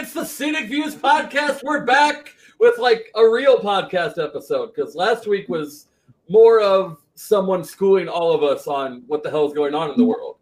it's 0.00 0.14
the 0.14 0.24
Scenic 0.24 0.68
Views 0.68 0.94
podcast. 0.94 1.62
We're 1.62 1.84
back 1.84 2.34
with 2.58 2.78
like 2.78 3.12
a 3.16 3.28
real 3.28 3.58
podcast 3.58 4.16
episode 4.16 4.72
because 4.74 4.94
last 4.94 5.26
week 5.26 5.46
was 5.50 5.88
more 6.26 6.62
of 6.62 6.96
someone 7.16 7.62
schooling 7.62 8.08
all 8.08 8.32
of 8.32 8.42
us 8.42 8.66
on 8.66 9.02
what 9.08 9.22
the 9.22 9.28
hell 9.28 9.46
is 9.46 9.52
going 9.52 9.74
on 9.74 9.90
in 9.90 9.98
the 9.98 10.04
world. 10.06 10.36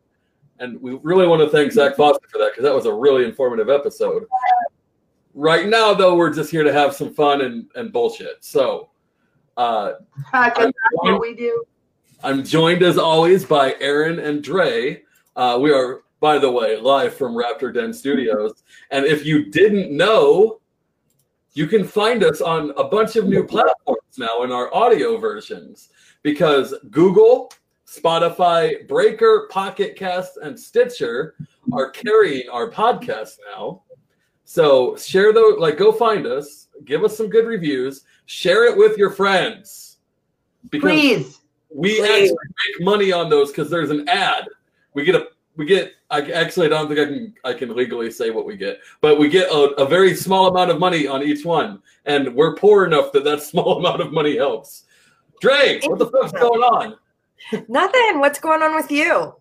And 0.61 0.81
we 0.81 1.01
really 1.03 1.27
want 1.27 1.43
to 1.43 1.51
thank 1.51 1.73
Zach 1.73 1.97
Foster 1.97 2.25
for 2.31 2.39
that 2.39 2.53
because 2.53 2.63
that 2.63 2.73
was 2.73 2.87
a 2.87 2.95
really 2.95 3.25
informative 3.25 3.69
episode. 3.69 4.27
Right 5.35 5.67
now, 5.67 5.93
though, 5.93 6.15
we're 6.15 6.33
just 6.33 6.53
here 6.53 6.63
to 6.63 6.73
have 6.73 6.95
some 6.95 7.13
fun 7.13 7.41
and, 7.41 7.67
and 7.75 7.93
bullshit. 7.93 8.45
So, 8.45 8.91
uh, 9.57 9.95
I'm 10.33 10.73
what 10.93 11.05
joined, 11.05 11.21
we 11.21 11.35
do. 11.35 11.65
I'm 12.23 12.45
joined 12.45 12.85
as 12.85 12.97
always 12.97 13.45
by 13.45 13.75
Aaron 13.81 14.21
and 14.21 14.41
Dre. 14.41 15.03
Uh, 15.35 15.59
we 15.61 15.73
are, 15.73 16.03
by 16.21 16.39
the 16.39 16.51
way, 16.51 16.77
live 16.77 17.15
from 17.15 17.35
Raptor 17.35 17.73
Den 17.73 17.93
Studios. 17.93 18.65
And 18.91 19.07
if 19.07 19.25
you 19.25 19.51
didn't 19.51 19.97
know, 19.97 20.61
you 21.53 21.67
can 21.67 21.85
find 21.85 22.25
us 22.25 22.41
on 22.41 22.73
a 22.77 22.85
bunch 22.85 23.17
of 23.17 23.27
new 23.27 23.45
platforms 23.45 24.19
now 24.19 24.43
in 24.43 24.53
our 24.53 24.73
audio 24.75 25.17
versions 25.17 25.91
because 26.23 26.75
Google, 26.91 27.53
Spotify, 27.87 28.87
Breaker, 28.87 29.49
Pocket 29.51 29.97
Cast, 29.97 30.37
and 30.39 30.59
Stitcher 30.59 31.35
are 31.73 31.91
carrying 31.91 32.49
our 32.49 32.71
podcast 32.71 33.39
now. 33.55 33.83
So 34.45 34.97
share 34.97 35.33
those, 35.33 35.59
like, 35.59 35.79
go 35.79 35.93
find 35.93 36.27
us, 36.27 36.69
give 36.85 37.05
us 37.05 37.17
some 37.17 37.29
good 37.29 37.47
reviews, 37.47 38.05
share 38.27 38.65
it 38.65 38.77
with 38.77 38.97
your 38.97 39.11
friends. 39.11 39.99
Because 40.71 40.91
Please. 40.91 41.41
we 41.75 41.99
Please. 41.99 42.03
actually 42.03 42.31
make 42.31 42.85
money 42.85 43.13
on 43.13 43.31
those 43.31 43.51
because 43.51 43.71
there's 43.71 43.91
an 43.91 44.09
ad. 44.09 44.45
We 44.95 45.05
get 45.05 45.15
a 45.15 45.29
we 45.59 45.67
get. 45.67 45.93
I 46.09 46.23
actually 46.31 46.67
I 46.67 46.71
don't 46.71 46.89
think 46.89 47.01
I 47.01 47.05
can 47.05 47.35
I 47.45 47.53
can 47.53 47.77
legally 47.77 48.11
say 48.11 48.31
what 48.31 48.47
we 48.47 48.57
get, 48.57 48.79
but 49.03 49.19
we 49.19 49.29
get 49.29 49.51
a, 49.51 49.75
a 49.77 49.87
very 49.87 50.15
small 50.15 50.47
amount 50.47 50.71
of 50.71 50.79
money 50.79 51.07
on 51.07 51.23
each 51.23 51.45
one, 51.45 51.83
and 52.07 52.35
we're 52.35 52.55
poor 52.55 52.87
enough 52.87 53.13
that 53.13 53.25
that 53.25 53.43
small 53.51 53.79
amount 53.79 54.01
of 54.01 54.13
money 54.13 54.37
helps. 54.37 54.85
Dre, 55.41 55.81
what 55.85 55.99
the 55.99 56.07
fuck's 56.07 56.33
going 56.33 56.63
on? 56.63 56.97
Nothing. 57.69 58.21
What's 58.21 58.39
going 58.39 58.63
on 58.63 58.75
with 58.75 58.91
you? 58.91 59.35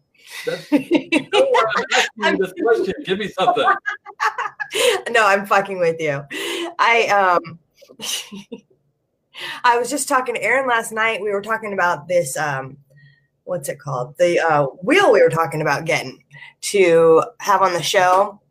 That's, 0.45 0.67
I'm 0.73 0.79
asking 1.93 2.23
you 2.25 2.37
this 2.37 2.53
question. 2.61 2.93
Give 3.05 3.19
me 3.19 3.29
something. 3.29 3.65
no, 5.11 5.25
I'm 5.25 5.45
fucking 5.45 5.79
with 5.79 6.01
you. 6.01 6.23
I 6.79 7.07
um 7.07 7.59
I 9.63 9.77
was 9.77 9.89
just 9.89 10.09
talking 10.09 10.33
to 10.33 10.43
Aaron 10.43 10.67
last 10.67 10.91
night. 10.91 11.21
We 11.21 11.29
were 11.29 11.41
talking 11.41 11.73
about 11.73 12.07
this 12.07 12.35
um 12.37 12.77
what's 13.47 13.69
it 13.69 13.79
called? 13.79 14.17
The 14.17 14.39
uh 14.39 14.65
wheel 14.83 15.11
we 15.11 15.21
were 15.21 15.29
talking 15.29 15.61
about 15.61 15.85
getting 15.85 16.23
to 16.61 17.23
have 17.39 17.61
on 17.61 17.73
the 17.73 17.81
show. 17.81 18.41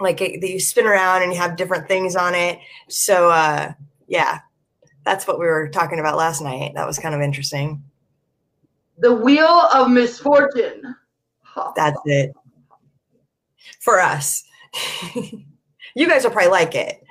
Like 0.00 0.20
it, 0.20 0.40
that 0.40 0.50
you 0.50 0.60
spin 0.60 0.86
around 0.86 1.22
and 1.22 1.32
you 1.32 1.38
have 1.38 1.56
different 1.56 1.88
things 1.88 2.16
on 2.16 2.34
it. 2.34 2.58
So 2.88 3.30
uh 3.30 3.72
yeah. 4.06 4.40
That's 5.04 5.26
what 5.26 5.38
we 5.38 5.46
were 5.46 5.68
talking 5.68 6.00
about 6.00 6.16
last 6.16 6.42
night. 6.42 6.72
That 6.74 6.86
was 6.86 6.98
kind 6.98 7.14
of 7.14 7.20
interesting. 7.22 7.82
The 8.98 9.14
wheel 9.14 9.68
of 9.72 9.90
misfortune. 9.90 10.94
That's 11.76 11.98
it. 12.04 12.32
For 13.80 14.00
us. 14.00 14.44
you 15.14 16.08
guys 16.08 16.24
will 16.24 16.30
probably 16.30 16.50
like 16.50 16.74
it. 16.74 17.02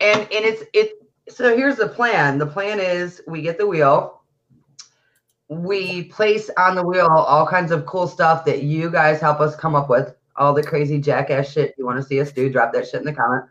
and 0.00 0.20
and 0.20 0.44
it's 0.44 0.62
it 0.72 0.92
so 1.28 1.56
here's 1.56 1.76
the 1.76 1.88
plan 1.88 2.38
the 2.38 2.46
plan 2.46 2.80
is 2.80 3.22
we 3.26 3.42
get 3.42 3.58
the 3.58 3.66
wheel 3.66 4.22
we 5.62 6.04
place 6.04 6.50
on 6.58 6.74
the 6.74 6.86
wheel 6.86 7.06
all 7.06 7.46
kinds 7.46 7.70
of 7.70 7.86
cool 7.86 8.06
stuff 8.06 8.44
that 8.44 8.62
you 8.62 8.90
guys 8.90 9.20
help 9.20 9.40
us 9.40 9.54
come 9.56 9.74
up 9.74 9.88
with 9.88 10.14
all 10.36 10.52
the 10.52 10.62
crazy 10.62 11.00
jackass 11.00 11.52
shit 11.52 11.74
you 11.78 11.84
want 11.84 11.96
to 11.96 12.02
see 12.02 12.20
us 12.20 12.32
do 12.32 12.50
drop 12.50 12.72
that 12.72 12.86
shit 12.86 13.00
in 13.00 13.04
the 13.04 13.12
comment 13.12 13.44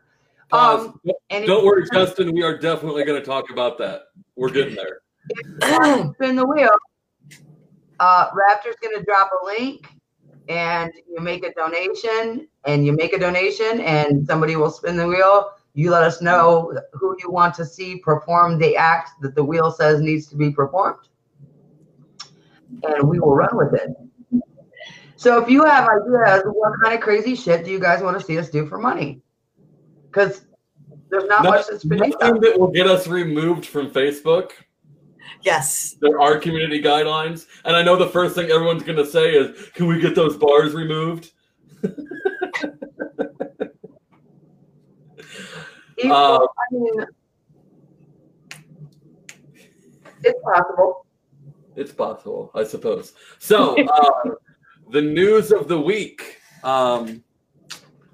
um 0.52 1.00
Don't 1.31 1.66
worry, 1.66 1.84
Justin. 1.92 2.31
We 2.31 2.44
are 2.44 2.58
definitely 2.58 3.04
going 3.06 3.20
to 3.20 3.26
talk 3.26 3.50
about 3.50 3.80
that. 3.80 4.03
We're 4.36 4.52
getting 4.52 4.75
there. 4.75 5.00
if 5.30 5.47
you 5.47 5.74
want 5.74 6.02
to 6.02 6.13
spin 6.13 6.36
the 6.36 6.46
wheel 6.46 6.69
uh 8.00 8.30
raptor's 8.31 8.75
gonna 8.81 9.03
drop 9.03 9.30
a 9.42 9.46
link 9.46 9.88
and 10.50 10.92
you 11.09 11.19
make 11.22 11.46
a 11.46 11.53
donation 11.53 12.47
and 12.66 12.86
you 12.86 12.92
make 12.92 13.13
a 13.13 13.19
donation 13.19 13.80
and 13.81 14.28
somebody 14.28 14.56
will 14.56 14.69
spin 14.69 14.97
the 14.97 15.08
wheel 15.08 15.52
you 15.74 15.90
let 15.90 16.03
us 16.03 16.22
know 16.22 16.78
who 16.94 17.16
you 17.24 17.31
want 17.31 17.53
to 17.56 17.66
see 17.66 17.97
perform 18.00 18.59
the 18.59 18.75
act 18.75 19.12
that 19.22 19.36
the 19.36 19.44
wheel 19.44 19.72
says 19.72 20.02
needs 20.02 20.28
to 20.28 20.36
be 20.36 20.52
performed 20.52 21.08
and 22.84 23.07
we 23.07 23.19
will 23.19 23.35
run 23.35 23.56
with 23.56 23.73
it 23.73 23.89
so 25.16 25.41
if 25.41 25.50
you 25.50 25.63
have 25.63 25.88
ideas 25.88 26.44
what 26.45 26.73
kind 26.81 26.95
of 26.95 27.01
crazy 27.01 27.35
shit 27.35 27.63
do 27.66 27.72
you 27.72 27.79
guys 27.79 28.01
want 28.01 28.17
to 28.19 28.25
see 28.25 28.38
us 28.38 28.50
do 28.50 28.66
for 28.67 28.78
money 28.78 29.22
because 30.11 30.45
there's 31.09 31.25
not 31.25 31.44
No- 31.44 31.51
much 31.51 31.67
that's 31.69 31.83
been 31.83 32.00
Nothing 32.00 32.41
that 32.41 32.59
will 32.59 32.72
get 32.72 32.88
us 32.88 33.07
removed 33.07 33.66
from 33.66 33.89
Facebook. 33.91 34.51
yes. 35.44 35.95
There 36.01 36.19
are 36.19 36.38
community 36.39 36.81
guidelines, 36.81 37.45
and 37.66 37.75
I 37.75 37.83
know 37.83 37.95
the 37.95 38.07
first 38.07 38.33
thing 38.35 38.50
everyone's 38.50 38.81
going 38.83 38.97
to 38.97 39.06
say 39.06 39.33
is, 39.35 39.69
"Can 39.75 39.85
we 39.88 40.00
get 40.00 40.16
those 40.16 40.35
bars 40.38 40.73
removed?" 40.73 41.31
Equal, 46.00 46.12
Uh, 46.12 46.39
I 46.39 46.47
mean, 46.72 47.06
it's 50.23 50.39
possible. 50.44 51.03
It's 51.75 51.91
possible, 51.91 52.51
I 52.53 52.63
suppose. 52.63 53.13
So, 53.39 53.75
uh, 53.88 54.35
the 54.91 55.01
news 55.01 55.51
of 55.51 55.67
the 55.67 55.79
week. 55.79 56.39
Um, 56.63 57.23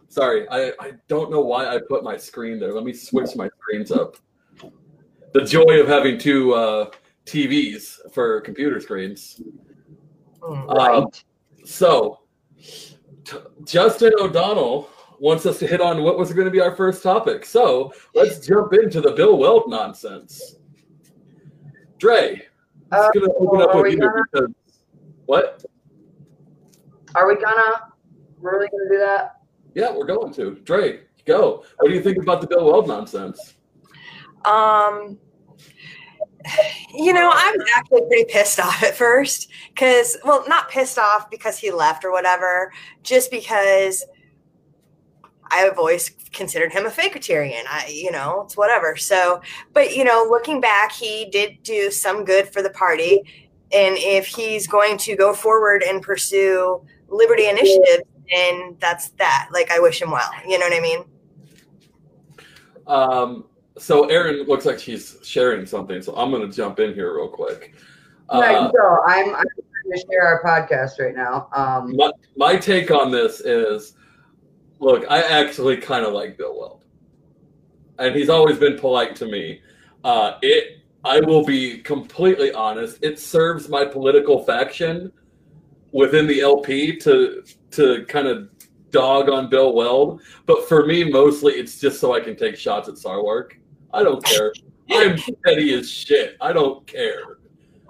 sorry, 0.08 0.47
I, 0.50 0.72
I 0.80 0.94
don't 1.08 1.30
know 1.31 1.42
why 1.42 1.68
I 1.68 1.80
put 1.88 2.03
my 2.03 2.18
screen 2.18 2.59
there. 2.59 2.74
Let 2.74 2.84
me 2.84 2.94
switch 2.94 3.36
my 3.36 3.50
screens 3.59 3.92
up. 3.92 4.18
The 5.34 5.44
joy 5.44 5.80
of 5.80 5.88
having 5.88 6.18
two 6.18 6.53
uh, 6.53 6.90
TVs 7.25 8.12
for 8.12 8.42
computer 8.42 8.80
screens. 8.80 9.42
Mm. 10.42 10.80
Um, 10.80 11.08
so, 11.66 12.19
t- 13.25 13.38
Justin 13.66 14.14
O'Donnell 14.19 14.90
wants 15.19 15.46
us 15.46 15.59
to 15.59 15.68
hit 15.68 15.81
on 15.81 16.02
what 16.02 16.18
was 16.18 16.34
going 16.34 16.46
to 16.46 16.52
be 16.52 16.62
our 16.62 16.75
first 16.75 17.03
topic. 17.03 17.46
So, 17.46 17.94
let's 18.16 18.46
jump 18.46 18.74
into 18.74 19.02
the 19.02 19.12
Bill 19.12 19.38
Weld 19.38 19.66
nonsense. 19.68 20.56
Dre, 21.98 22.49
I'm 22.92 23.00
Uh, 23.00 23.04
just 23.04 23.14
going 23.14 23.26
to 23.30 23.36
open 23.38 23.62
up 23.62 23.76
are 23.76 23.82
with 23.84 23.94
you 23.94 24.00
gonna- 24.00 24.24
because 24.32 24.50
what? 25.26 25.66
Are 27.16 27.28
we 27.28 27.36
gonna 27.36 27.94
really 28.40 28.68
gonna 28.68 28.90
do 28.90 29.00
that? 29.00 29.38
Yeah, 29.74 29.92
we're 29.96 30.06
going 30.06 30.32
to. 30.34 30.56
Dre, 30.64 31.02
go. 31.26 31.64
What 31.78 31.90
do 31.90 31.94
you 31.94 32.02
think 32.02 32.18
about 32.18 32.42
the 32.42 32.48
Bill 32.48 32.66
Weld 32.66 32.88
nonsense? 32.88 33.56
Um, 34.46 35.18
you 36.96 37.14
know, 37.14 37.30
I 37.34 37.56
was 37.58 37.68
actually 37.76 38.02
pretty 38.08 38.26
pissed 38.26 38.60
off 38.60 38.82
at 38.84 38.96
first 38.96 39.50
because, 39.70 40.18
well, 40.24 40.46
not 40.48 40.70
pissed 40.70 40.98
off 40.98 41.30
because 41.30 41.58
he 41.58 41.72
left 41.72 42.06
or 42.06 42.12
whatever, 42.12 42.72
just 43.04 43.30
because 43.32 44.06
I've 45.52 45.78
always 45.78 46.10
considered 46.32 46.72
him 46.72 46.86
a 46.86 46.90
fakeritarian. 46.90 47.64
I, 47.68 47.88
you 47.88 48.12
know, 48.12 48.44
it's 48.46 48.56
whatever. 48.58 48.96
So, 48.96 49.42
but 49.74 49.96
you 49.96 50.04
know, 50.04 50.26
looking 50.30 50.62
back, 50.62 50.92
he 50.92 51.26
did 51.32 51.64
do 51.64 51.92
some 51.92 52.24
good 52.24 52.52
for 52.52 52.62
the 52.62 52.70
party, 52.72 53.24
and 53.72 53.96
if 53.98 54.28
he's 54.28 54.68
going 54.68 54.98
to 55.00 55.16
go 55.16 55.34
forward 55.34 55.84
and 55.84 56.02
pursue 56.02 56.82
liberty 57.08 57.48
initiatives, 57.48 58.04
then 58.34 58.78
that's 58.80 59.10
that. 59.12 59.50
Like, 59.52 59.72
I 59.72 59.80
wish 59.80 60.02
him 60.02 60.12
well. 60.12 60.30
You 60.48 60.60
know 60.60 60.66
what 60.66 60.78
I 60.78 60.80
mean? 60.80 61.06
Um, 62.88 63.46
so 63.78 64.06
Erin 64.06 64.46
looks 64.46 64.66
like 64.66 64.80
she's 64.80 65.18
sharing 65.24 65.66
something, 65.66 66.02
so 66.02 66.16
I'm 66.16 66.31
going 66.31 66.50
to 66.50 66.56
jump 66.56 66.80
in 66.80 66.94
here 66.94 67.16
real 67.16 67.30
quick. 67.30 67.74
yeah, 68.31 68.40
Uh, 68.40 68.66
you 68.68 68.72
go. 68.74 68.98
I'm 69.08 69.36
I'm 69.36 69.46
trying 69.46 69.94
to 69.94 70.06
share 70.12 70.24
our 70.24 70.44
podcast 70.44 71.00
right 71.00 71.16
now. 71.16 71.50
Um, 71.54 71.96
my, 71.96 72.12
my 72.36 72.56
take 72.58 72.92
on 72.92 73.12
this 73.12 73.40
is 73.42 73.94
look, 74.80 75.06
I 75.10 75.22
actually 75.22 75.78
kind 75.78 76.06
of 76.06 76.14
like 76.14 76.38
Bill 76.38 76.58
Weld, 76.58 76.84
and 77.98 78.16
he's 78.16 78.30
always 78.30 78.58
been 78.58 78.78
polite 78.78 79.16
to 79.18 79.26
me. 79.26 79.62
Uh, 80.04 80.38
it, 80.42 80.80
I 81.04 81.20
will 81.22 81.46
be 81.46 81.80
completely 81.80 82.52
honest, 82.52 83.00
it 83.02 83.20
serves 83.20 83.70
my 83.70 83.86
political 83.86 84.44
faction 84.44 85.12
within 85.92 86.28
the 86.28 86.42
LP 86.42 86.98
to 86.98 87.44
to 87.72 88.06
kind 88.06 88.28
of 88.28 88.50
dog 88.92 89.30
on 89.30 89.50
Bill 89.50 89.74
Weld, 89.74 90.22
but 90.46 90.68
for 90.68 90.86
me, 90.86 91.04
mostly 91.04 91.54
it's 91.54 91.80
just 91.80 92.00
so 92.00 92.14
I 92.14 92.20
can 92.20 92.36
take 92.36 92.56
shots 92.56 92.90
at 92.90 92.96
Sarwark. 92.96 93.54
I 93.94 94.04
don't 94.04 94.24
care. 94.24 94.54
I'm 94.92 95.18
petty 95.46 95.74
as 95.74 95.90
shit. 95.90 96.38
I 96.42 96.54
don't 96.54 96.86
care. 96.88 97.38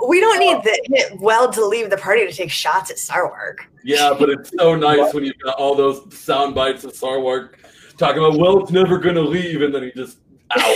We 0.08 0.20
don't 0.20 0.40
need 0.40 0.58
oh. 0.58 0.62
the 0.64 1.18
well 1.20 1.52
to 1.52 1.66
leave 1.66 1.90
the 1.90 1.98
party 1.98 2.26
to 2.26 2.32
take 2.32 2.52
shots 2.52 2.90
at 2.90 2.98
Sarwark. 2.98 3.58
Yeah, 3.84 4.14
but 4.18 4.30
it's 4.30 4.52
so 4.58 4.76
nice 4.76 5.14
when 5.14 5.26
you've 5.26 5.40
got 5.40 5.58
all 5.58 5.76
those 5.76 6.14
sound 6.18 6.56
bites 6.56 6.84
of 6.84 6.94
Sarwark 6.94 7.56
talking 7.98 8.24
about, 8.24 8.40
well, 8.40 8.62
it's 8.62 8.72
never 8.72 8.98
going 8.98 9.16
to 9.16 9.22
leave, 9.22 9.62
and 9.62 9.74
then 9.74 9.84
he 9.84 9.92
just 9.92 10.20
out. 10.58 10.76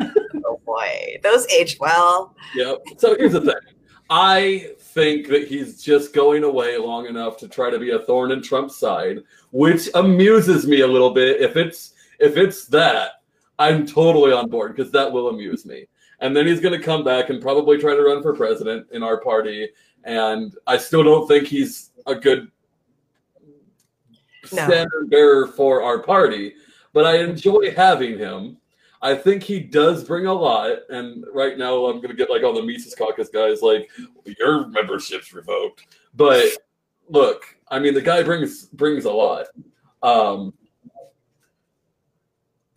Oh 0.46 0.60
boy, 0.66 1.18
those 1.22 1.46
age 1.46 1.76
well. 1.78 2.34
yep. 2.54 2.78
So 2.98 3.16
here's 3.16 3.32
the 3.32 3.40
thing 3.40 3.54
I 4.10 4.72
think 4.78 5.28
that 5.28 5.48
he's 5.48 5.82
just 5.82 6.12
going 6.12 6.44
away 6.44 6.76
long 6.76 7.06
enough 7.06 7.36
to 7.38 7.48
try 7.48 7.70
to 7.70 7.78
be 7.78 7.92
a 7.92 8.00
thorn 8.00 8.32
in 8.32 8.42
Trump's 8.42 8.76
side, 8.76 9.20
which 9.52 9.88
amuses 9.94 10.66
me 10.66 10.80
a 10.80 10.86
little 10.86 11.10
bit. 11.10 11.40
If 11.40 11.56
it's 11.56 11.94
if 12.18 12.36
it's 12.36 12.66
that, 12.66 13.22
I'm 13.58 13.86
totally 13.86 14.32
on 14.32 14.50
board 14.50 14.76
because 14.76 14.92
that 14.92 15.10
will 15.10 15.28
amuse 15.28 15.64
me. 15.64 15.86
And 16.20 16.36
then 16.36 16.46
he's 16.46 16.60
going 16.60 16.78
to 16.78 16.84
come 16.84 17.04
back 17.04 17.30
and 17.30 17.40
probably 17.42 17.78
try 17.78 17.94
to 17.94 18.02
run 18.02 18.22
for 18.22 18.34
president 18.34 18.86
in 18.92 19.02
our 19.02 19.20
party. 19.20 19.68
And 20.04 20.54
I 20.66 20.76
still 20.76 21.02
don't 21.02 21.26
think 21.26 21.48
he's 21.48 21.90
a 22.06 22.14
good 22.14 22.50
No. 24.52 24.66
standard 24.66 25.08
bearer 25.10 25.48
for 25.48 25.82
our 25.82 26.02
party, 26.02 26.54
but 26.92 27.06
I 27.06 27.18
enjoy 27.18 27.72
having 27.74 28.18
him. 28.18 28.58
I 29.00 29.14
think 29.14 29.42
he 29.42 29.60
does 29.60 30.04
bring 30.04 30.26
a 30.26 30.32
lot, 30.32 30.78
and 30.88 31.26
right 31.32 31.58
now 31.58 31.86
I'm 31.86 32.00
gonna 32.00 32.14
get 32.14 32.30
like 32.30 32.42
all 32.42 32.54
the 32.54 32.62
Mises 32.62 32.94
Caucus 32.94 33.28
guys 33.28 33.60
like 33.60 33.90
your 34.38 34.66
membership's 34.68 35.34
revoked. 35.34 35.98
But 36.14 36.46
look, 37.10 37.44
I 37.68 37.78
mean 37.78 37.92
the 37.92 38.00
guy 38.00 38.22
brings 38.22 38.64
brings 38.66 39.04
a 39.04 39.12
lot. 39.12 39.46
Um, 40.02 40.54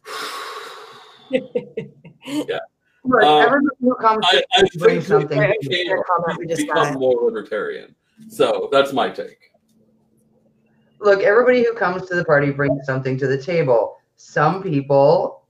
Look, 3.07 3.23
Um, 3.23 3.41
everybody 3.41 3.75
who 3.79 3.95
comes 3.95 4.25
I, 4.25 4.43
I 4.53 4.67
think 4.67 5.03
something. 5.03 5.39
that 5.39 5.55
Right, 5.65 6.03
comment 6.05 6.39
we 6.39 6.45
just 6.45 6.67
become 6.67 6.95
more 6.95 7.15
libertarian. 7.21 7.95
So 8.29 8.67
that's 8.71 8.91
my 8.91 9.09
take. 9.09 9.51
look, 10.99 11.21
everybody 11.21 11.63
who 11.63 11.73
comes 11.73 12.07
to 12.09 12.15
the 12.15 12.25
party 12.25 12.51
brings 12.51 12.85
something 12.85 13.17
to 13.19 13.27
the 13.27 13.41
table. 13.41 13.95
Some 14.17 14.61
people 14.61 15.45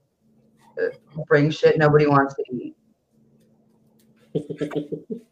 uh, 0.80 0.88
bring 1.26 1.50
shit 1.50 1.78
nobody 1.78 2.06
wants 2.06 2.34
to 2.34 2.44
eat. 2.54 2.76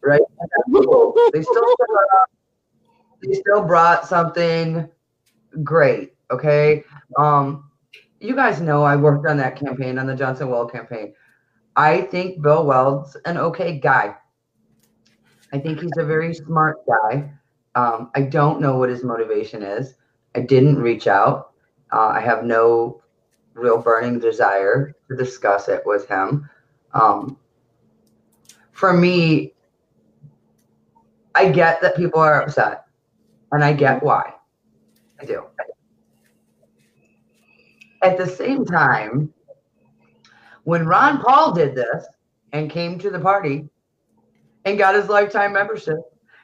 right? 0.03 0.23
And 0.41 0.51
that's 0.51 0.87
cool. 0.87 1.15
They 1.33 1.43
still 1.43 1.77
they 3.23 3.35
still 3.35 3.63
brought 3.63 4.07
something 4.07 4.89
great. 5.63 6.15
Okay. 6.33 6.83
Um, 7.17 7.71
you 8.19 8.35
guys 8.35 8.61
know 8.61 8.83
I 8.83 8.97
worked 8.97 9.27
on 9.27 9.37
that 9.37 9.57
campaign, 9.57 9.99
on 9.99 10.07
the 10.07 10.17
Johnson 10.17 10.49
Weld 10.49 10.73
campaign. 10.73 11.15
I 11.77 12.03
think 12.03 12.43
Bill 12.43 12.65
Weld's 12.65 13.17
an 13.27 13.37
okay 13.37 13.79
guy. 13.79 14.17
I 15.53 15.59
think 15.59 15.81
he's 15.81 15.97
a 15.99 16.05
very 16.05 16.35
smart 16.35 16.79
guy. 16.87 17.31
Um, 17.75 18.11
I 18.15 18.23
don't 18.23 18.61
know 18.61 18.79
what 18.79 18.89
his 18.89 19.05
motivation 19.05 19.63
is. 19.63 19.95
I 20.35 20.41
didn't 20.41 20.79
reach 20.79 21.07
out. 21.07 21.53
Uh, 21.93 22.09
I 22.09 22.21
have 22.21 22.45
no 22.45 23.03
real 23.55 23.79
burning 23.79 24.19
desire 24.19 24.95
to 25.09 25.17
discuss 25.17 25.69
it 25.69 25.83
with 25.85 26.09
him. 26.09 26.49
Um, 26.95 27.39
for 28.73 28.93
me, 28.93 29.55
I 31.35 31.51
get 31.51 31.81
that 31.83 31.97
people 31.97 32.21
are 32.21 32.43
upset, 32.43 32.87
and 33.53 33.63
I 33.63 33.75
get 33.75 34.03
why. 34.03 34.33
I 35.21 35.27
do. 35.27 35.45
At 38.03 38.17
the 38.17 38.27
same 38.27 38.65
time, 38.65 39.33
when 40.67 40.85
Ron 40.85 41.21
Paul 41.23 41.53
did 41.53 41.77
this 41.77 42.05
and 42.53 42.69
came 42.69 42.99
to 42.99 43.09
the 43.09 43.21
party 43.21 43.69
and 44.65 44.77
got 44.77 44.97
his 44.97 45.09
lifetime 45.09 45.53
membership 45.53 45.99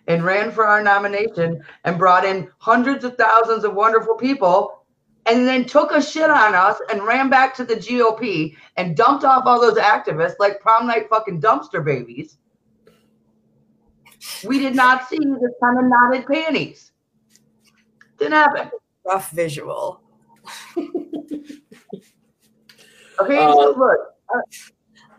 and 0.06 0.22
ran 0.22 0.52
for 0.52 0.64
our 0.64 0.80
nomination 0.80 1.60
and 1.82 1.98
brought 1.98 2.24
in 2.24 2.48
hundreds 2.58 3.02
of 3.04 3.16
thousands 3.16 3.64
of 3.64 3.74
wonderful 3.74 4.14
people 4.14 4.84
and 5.26 5.44
then 5.44 5.64
took 5.64 5.90
a 5.90 6.00
shit 6.00 6.30
on 6.30 6.54
us 6.54 6.80
and 6.88 7.02
ran 7.02 7.30
back 7.30 7.52
to 7.56 7.64
the 7.64 7.74
GOP 7.74 8.54
and 8.76 8.96
dumped 8.96 9.24
off 9.24 9.42
all 9.44 9.60
those 9.60 9.76
activists 9.76 10.38
like 10.38 10.60
prom 10.60 10.86
night 10.86 11.08
fucking 11.10 11.40
dumpster 11.40 11.84
babies. 11.84 12.38
We 14.44 14.60
did 14.60 14.76
not 14.76 15.08
see 15.08 15.18
this 15.18 15.52
kind 15.60 15.80
of 15.80 15.86
knotted 15.86 16.28
panties. 16.28 16.92
Didn't 18.18 18.34
happen. 18.34 18.70
Rough 19.04 19.32
visual. 19.32 20.00
Okay, 23.22 23.38
Uh, 23.38 23.52
so 23.52 23.74
look, 23.76 23.80
uh, 23.80 24.11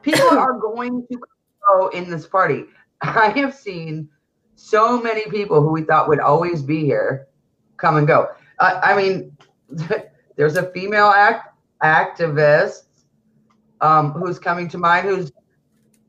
people 0.02 0.30
are 0.30 0.54
going 0.60 1.06
to 1.12 1.20
go 1.68 1.88
in 1.90 2.10
this 2.10 2.28
party. 2.28 2.66
I 3.02 3.30
have 3.30 3.56
seen 3.56 4.10
so 4.56 5.02
many 5.02 5.30
people 5.30 5.62
who 5.62 5.72
we 5.72 5.84
thought 5.84 6.08
would 6.08 6.20
always 6.20 6.62
be 6.62 6.86
here 6.86 7.28
come 7.78 7.98
and 7.98 8.08
go. 8.08 8.30
Uh, 8.60 8.80
I 8.82 8.96
mean, 8.96 9.36
there's 10.36 10.58
a 10.58 10.72
female 10.72 11.08
act 11.08 11.50
activist 11.84 12.84
um, 13.82 14.12
who's 14.14 14.40
coming 14.40 14.70
to 14.70 14.78
mind 14.78 15.06
who's 15.06 15.32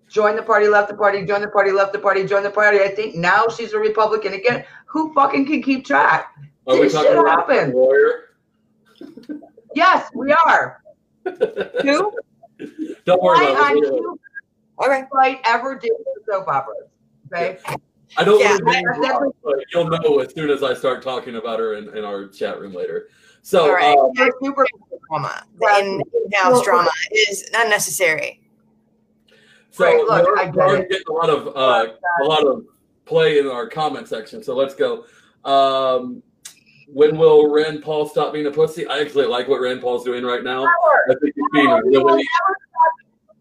joined 0.09 0.39
the 0.39 0.43
party, 0.43 0.69
left 0.69 0.89
the 0.89 0.95
party, 0.95 1.27
joined 1.27 1.43
the 1.43 1.49
party, 1.49 1.73
left 1.73 1.93
the 1.93 1.99
party, 1.99 2.25
joined 2.25 2.45
the 2.45 2.51
party. 2.51 2.79
I 2.79 2.89
think 2.89 3.17
now 3.17 3.49
she's 3.49 3.73
a 3.73 3.79
Republican 3.79 4.35
again. 4.35 4.65
Who 4.87 5.13
fucking 5.13 5.47
can 5.47 5.61
keep 5.61 5.85
track? 5.85 6.33
Are 6.69 6.75
we 6.77 6.83
This 6.83 6.93
talking 6.93 7.11
shit 7.11 7.19
about 7.19 7.75
lawyer? 7.75 8.37
Yes, 9.75 10.09
we 10.15 10.33
are. 10.33 10.83
Who? 11.83 12.13
Don't 13.05 13.23
worry 13.23 13.45
Why 13.45 13.51
about 13.53 13.77
it. 13.77 13.81
two 13.85 14.19
Okay. 14.83 15.05
I 15.21 15.41
ever 15.45 15.79
did 15.79 15.93
soap 16.29 16.49
operas. 16.49 16.89
Okay. 17.33 17.59
I 18.17 18.25
don't 18.25 18.41
Yeah, 18.41 18.51
want 18.63 18.67
to 18.67 18.73
name 18.73 18.85
I- 18.89 19.29
but 19.43 19.65
you'll 19.73 19.89
know 19.89 20.19
as 20.21 20.33
soon 20.35 20.51
as 20.51 20.63
I 20.63 20.75
start 20.75 21.03
talking 21.03 21.37
about 21.37 21.59
her 21.59 21.75
in, 21.75 21.97
in 21.97 22.05
our 22.05 22.27
chat 22.29 22.61
room 22.61 22.73
later. 22.75 23.09
So, 23.43 23.63
All 23.65 23.73
right. 23.75 23.97
um, 23.97 24.11
They're 24.15 24.33
super 24.43 24.67
Drama. 25.09 25.45
The 25.59 25.79
in- 25.81 26.03
in-house 26.25 26.65
drama 26.65 26.91
is 27.13 27.49
unnecessary. 27.55 28.41
so 29.71 29.85
Right, 29.85 29.97
look, 29.99 30.27
we're, 30.27 30.39
I 30.39 30.45
get 30.47 30.55
we're 30.55 30.77
it. 30.79 30.89
getting 30.91 31.07
a 31.09 31.13
lot 31.13 31.31
of 31.31 31.49
uh, 31.57 31.93
a 32.23 32.25
lot 32.25 32.45
of 32.47 32.65
play 33.05 33.39
in 33.39 33.47
our 33.47 33.69
comment 33.69 34.09
section. 34.09 34.43
So 34.43 34.55
let's 34.57 34.75
go. 34.75 35.05
Um, 35.45 36.23
when 36.87 37.17
will 37.17 37.53
Rand 37.53 37.83
Paul 37.83 38.09
stop 38.09 38.33
being 38.33 38.47
a 38.47 38.51
pussy? 38.51 38.87
I 38.87 38.99
actually 39.01 39.27
like 39.27 39.49
what 39.49 39.61
Rand 39.61 39.81
Paul's 39.81 40.05
doing 40.05 40.25
right 40.25 40.43
now. 40.45 40.65
I 40.65 41.15
think 41.21 41.35
he's 41.35 41.45
being 41.53 41.71
really 41.71 42.25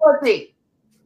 pussy. 0.02 0.56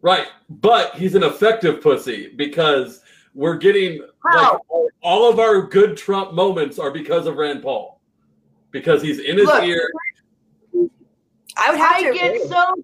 right, 0.01 0.27
but 0.49 0.95
he's 0.95 1.15
an 1.15 1.23
effective 1.23 1.81
pussy 1.81 2.33
because 2.35 3.01
we're 3.33 3.57
getting 3.57 4.01
like 4.33 4.57
all 5.01 5.29
of 5.29 5.39
our 5.39 5.61
good 5.61 5.95
Trump 5.97 6.33
moments 6.33 6.79
are 6.79 6.91
because 6.91 7.27
of 7.27 7.35
Rand 7.37 7.61
Paul 7.63 7.99
because 8.71 9.01
he's 9.01 9.19
in 9.19 9.37
his 9.37 9.45
Look, 9.45 9.63
ear. 9.63 9.89
I 11.55 11.71
would 11.71 11.79
have 11.79 11.95
I 11.95 12.03
to. 12.03 12.13
get 12.13 12.35
agree. 12.35 12.47
so 12.47 12.83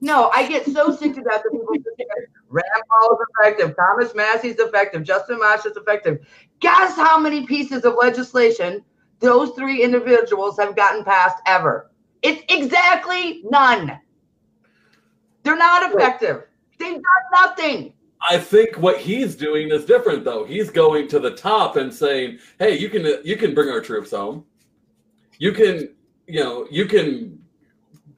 no, 0.00 0.30
I 0.30 0.48
get 0.48 0.66
so 0.66 0.94
sick 0.94 1.16
of 1.18 1.24
that. 1.24 1.42
The 1.42 1.50
people 1.50 1.74
say, 1.98 2.06
Rand 2.48 2.66
Paul 2.88 3.12
is 3.12 3.26
effective. 3.38 3.76
Thomas 3.76 4.14
Massie 4.14 4.48
is 4.48 4.58
effective. 4.58 5.02
Justin 5.02 5.38
Amash 5.38 5.66
is 5.66 5.76
effective. 5.76 6.26
Guess 6.60 6.96
how 6.96 7.18
many 7.18 7.46
pieces 7.46 7.84
of 7.84 7.94
legislation 8.00 8.82
those 9.20 9.50
three 9.50 9.82
individuals 9.82 10.58
have 10.58 10.74
gotten 10.74 11.04
passed 11.04 11.38
ever? 11.46 11.90
It's 12.22 12.42
exactly 12.48 13.42
none. 13.44 13.98
They're 15.42 15.56
not 15.56 15.92
effective. 15.92 16.44
They've 16.78 16.94
done 16.94 17.02
nothing. 17.32 17.92
I 18.28 18.38
think 18.38 18.76
what 18.76 18.98
he's 18.98 19.34
doing 19.34 19.70
is 19.70 19.84
different 19.84 20.24
though. 20.24 20.44
He's 20.44 20.70
going 20.70 21.08
to 21.08 21.18
the 21.18 21.30
top 21.30 21.76
and 21.76 21.92
saying, 21.92 22.38
"Hey, 22.58 22.76
you 22.78 22.90
can 22.90 23.06
you 23.24 23.36
can 23.36 23.54
bring 23.54 23.70
our 23.70 23.80
troops 23.80 24.10
home. 24.10 24.44
You 25.38 25.52
can, 25.52 25.94
you 26.26 26.40
know, 26.40 26.66
you 26.70 26.84
can 26.84 27.39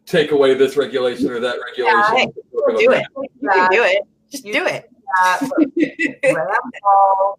take 0.06 0.30
away 0.32 0.54
this 0.54 0.76
regulation 0.76 1.30
or 1.30 1.40
that 1.40 1.58
regulation." 1.64 2.16
hey, 2.16 2.26
Do 2.78 2.92
it. 2.92 3.06
You 3.40 3.50
can 3.50 3.70
do 3.70 3.82
it. 3.82 4.02
Just 4.30 4.44
do 4.44 4.66
it. 4.66 4.88
Rand 6.24 6.48
Paul, 6.82 7.38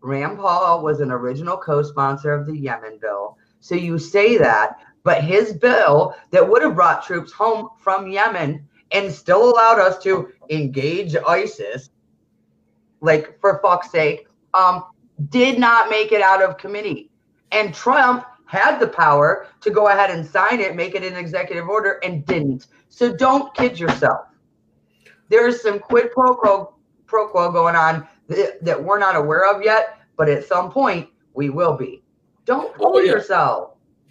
Rand 0.00 0.38
Paul 0.38 0.82
was 0.82 1.00
an 1.00 1.10
original 1.10 1.56
co-sponsor 1.56 2.32
of 2.32 2.46
the 2.46 2.56
Yemen 2.56 2.98
bill. 3.00 3.36
So 3.60 3.74
you 3.74 3.98
say 3.98 4.36
that, 4.38 4.78
but 5.02 5.22
his 5.22 5.52
bill 5.52 6.14
that 6.30 6.48
would 6.48 6.62
have 6.62 6.74
brought 6.74 7.04
troops 7.04 7.32
home 7.32 7.68
from 7.78 8.10
Yemen 8.10 8.66
and 8.92 9.12
still 9.12 9.50
allowed 9.50 9.78
us 9.78 10.02
to 10.04 10.28
engage 10.50 11.16
ISIS, 11.16 11.90
like 13.00 13.38
for 13.40 13.60
fuck's 13.62 13.90
sake, 13.90 14.26
um, 14.54 14.84
did 15.28 15.58
not 15.58 15.90
make 15.90 16.12
it 16.12 16.22
out 16.22 16.42
of 16.42 16.56
committee. 16.56 17.10
And 17.52 17.74
Trump 17.74 18.24
had 18.54 18.78
the 18.78 18.88
power 18.88 19.48
to 19.60 19.70
go 19.70 19.88
ahead 19.88 20.10
and 20.10 20.24
sign 20.24 20.60
it, 20.60 20.76
make 20.76 20.94
it 20.94 21.02
an 21.02 21.16
executive 21.16 21.68
order, 21.68 21.98
and 22.04 22.24
didn't. 22.24 22.68
So 22.88 23.14
don't 23.14 23.54
kid 23.54 23.78
yourself 23.78 24.26
there's 25.28 25.62
some 25.62 25.78
quid 25.78 26.12
pro 26.12 26.34
quo, 26.34 26.74
pro 27.06 27.28
quo 27.28 27.50
going 27.50 27.74
on 27.74 28.06
that, 28.28 28.62
that 28.64 28.82
we're 28.82 28.98
not 28.98 29.16
aware 29.16 29.50
of 29.52 29.62
yet, 29.62 29.98
but 30.16 30.28
at 30.28 30.44
some 30.44 30.70
point 30.70 31.08
we 31.32 31.50
will 31.50 31.76
be. 31.76 32.02
Don't 32.44 32.74
fool 32.76 32.92
Oh, 32.94 32.98
yeah. 32.98 33.12
yourself. 33.12 33.70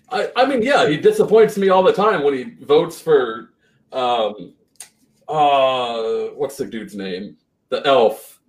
I, 0.09 0.29
I 0.35 0.45
mean, 0.45 0.61
yeah, 0.61 0.87
he 0.87 0.97
disappoints 0.97 1.57
me 1.57 1.69
all 1.69 1.83
the 1.83 1.93
time 1.93 2.23
when 2.23 2.33
he 2.33 2.65
votes 2.65 2.99
for, 2.99 3.51
um, 3.91 4.53
uh, 5.27 6.01
what's 6.35 6.57
the 6.57 6.65
dude's 6.65 6.95
name? 6.95 7.37
The 7.69 7.85
elf. 7.87 8.41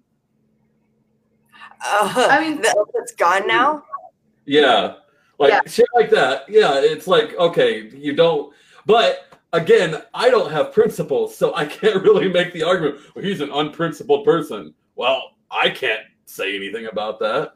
Uh, 1.87 2.29
I 2.31 2.41
mean- 2.41 2.61
the, 2.61 2.87
it's 2.95 3.13
gone 3.13 3.47
now. 3.47 3.85
Yeah, 4.47 4.97
like 5.45 5.53
Yeah. 5.65 5.71
shit 5.71 5.87
like 5.95 6.11
that. 6.11 6.49
Yeah, 6.49 6.81
it's 6.81 7.07
like 7.07 7.35
okay, 7.37 7.89
you 7.89 8.15
don't. 8.15 8.53
But 8.87 9.27
again, 9.53 10.03
I 10.13 10.31
don't 10.31 10.51
have 10.51 10.73
principles, 10.73 11.37
so 11.37 11.55
I 11.55 11.65
can't 11.79 12.03
really 12.03 12.29
make 12.29 12.53
the 12.53 12.63
argument. 12.63 13.01
Well, 13.15 13.25
he's 13.25 13.41
an 13.41 13.51
unprincipled 13.51 14.25
person. 14.25 14.75
Well, 14.97 15.33
I 15.51 15.71
can't 15.71 16.03
say 16.27 16.57
anything 16.57 16.87
about 16.87 17.19
that. 17.21 17.53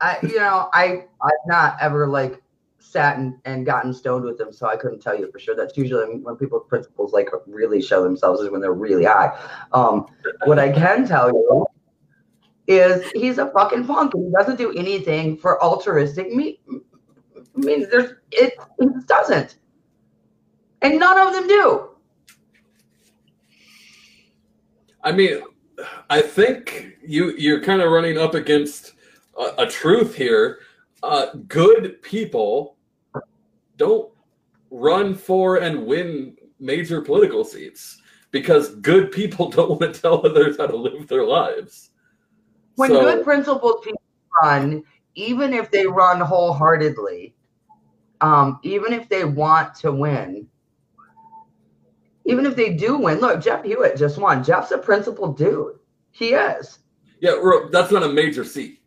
I, 0.00 0.18
you 0.22 0.36
know, 0.36 0.68
I 0.72 1.04
I've 1.20 1.46
not 1.46 1.76
ever 1.80 2.06
like 2.06 2.40
sat 2.78 3.18
and, 3.18 3.34
and 3.44 3.66
gotten 3.66 3.92
stoned 3.92 4.24
with 4.24 4.38
them, 4.38 4.52
so 4.52 4.66
I 4.68 4.76
couldn't 4.76 5.00
tell 5.00 5.18
you 5.18 5.30
for 5.30 5.38
sure. 5.38 5.56
That's 5.56 5.76
usually 5.76 6.18
when 6.18 6.36
people's 6.36 6.66
principles 6.68 7.12
like 7.12 7.28
really 7.46 7.82
show 7.82 8.02
themselves 8.02 8.40
is 8.40 8.50
when 8.50 8.60
they're 8.60 8.72
really 8.72 9.04
high. 9.04 9.36
Um, 9.72 10.06
what 10.44 10.58
I 10.58 10.70
can 10.70 11.06
tell 11.06 11.28
you 11.28 11.66
is 12.68 13.10
he's 13.12 13.38
a 13.38 13.50
fucking 13.50 13.86
punk 13.86 14.12
he 14.14 14.30
doesn't 14.38 14.56
do 14.56 14.72
anything 14.74 15.36
for 15.38 15.60
altruistic 15.62 16.32
me. 16.32 16.60
I 16.70 17.60
mean, 17.60 17.86
there's 17.90 18.12
it, 18.30 18.54
it 18.78 19.06
doesn't, 19.06 19.56
and 20.82 20.98
none 21.00 21.18
of 21.18 21.32
them 21.32 21.48
do. 21.48 21.88
I 25.02 25.12
mean, 25.12 25.40
I 26.10 26.20
think 26.20 26.98
you 27.02 27.32
you're 27.32 27.62
kind 27.62 27.80
of 27.80 27.90
running 27.90 28.18
up 28.18 28.34
against 28.34 28.92
a, 29.38 29.62
a 29.62 29.66
truth 29.66 30.14
here. 30.14 30.60
Uh, 31.02 31.26
good 31.46 32.02
people 32.02 32.76
don't 33.76 34.12
run 34.70 35.14
for 35.14 35.56
and 35.56 35.86
win 35.86 36.36
major 36.60 37.00
political 37.00 37.44
seats 37.44 38.02
because 38.30 38.74
good 38.76 39.10
people 39.10 39.48
don't 39.50 39.70
want 39.70 39.94
to 39.94 40.00
tell 40.00 40.26
others 40.26 40.58
how 40.58 40.66
to 40.66 40.76
live 40.76 41.08
their 41.08 41.24
lives. 41.24 41.90
When 42.78 42.90
so, 42.90 43.00
good 43.00 43.24
principled 43.24 43.82
people 43.82 44.00
run, 44.40 44.84
even 45.16 45.52
if 45.52 45.68
they 45.72 45.84
run 45.84 46.20
wholeheartedly, 46.20 47.34
um, 48.20 48.60
even 48.62 48.92
if 48.92 49.08
they 49.08 49.24
want 49.24 49.74
to 49.80 49.90
win, 49.90 50.46
even 52.24 52.46
if 52.46 52.54
they 52.54 52.74
do 52.74 52.96
win, 52.96 53.18
look, 53.18 53.42
Jeff 53.42 53.64
Hewitt 53.64 53.96
just 53.96 54.16
won. 54.16 54.44
Jeff's 54.44 54.70
a 54.70 54.78
principled 54.78 55.36
dude. 55.36 55.80
He 56.12 56.34
is. 56.34 56.78
Yeah, 57.18 57.40
that's 57.72 57.90
not 57.90 58.04
a 58.04 58.08
major 58.08 58.44
seat. 58.44 58.80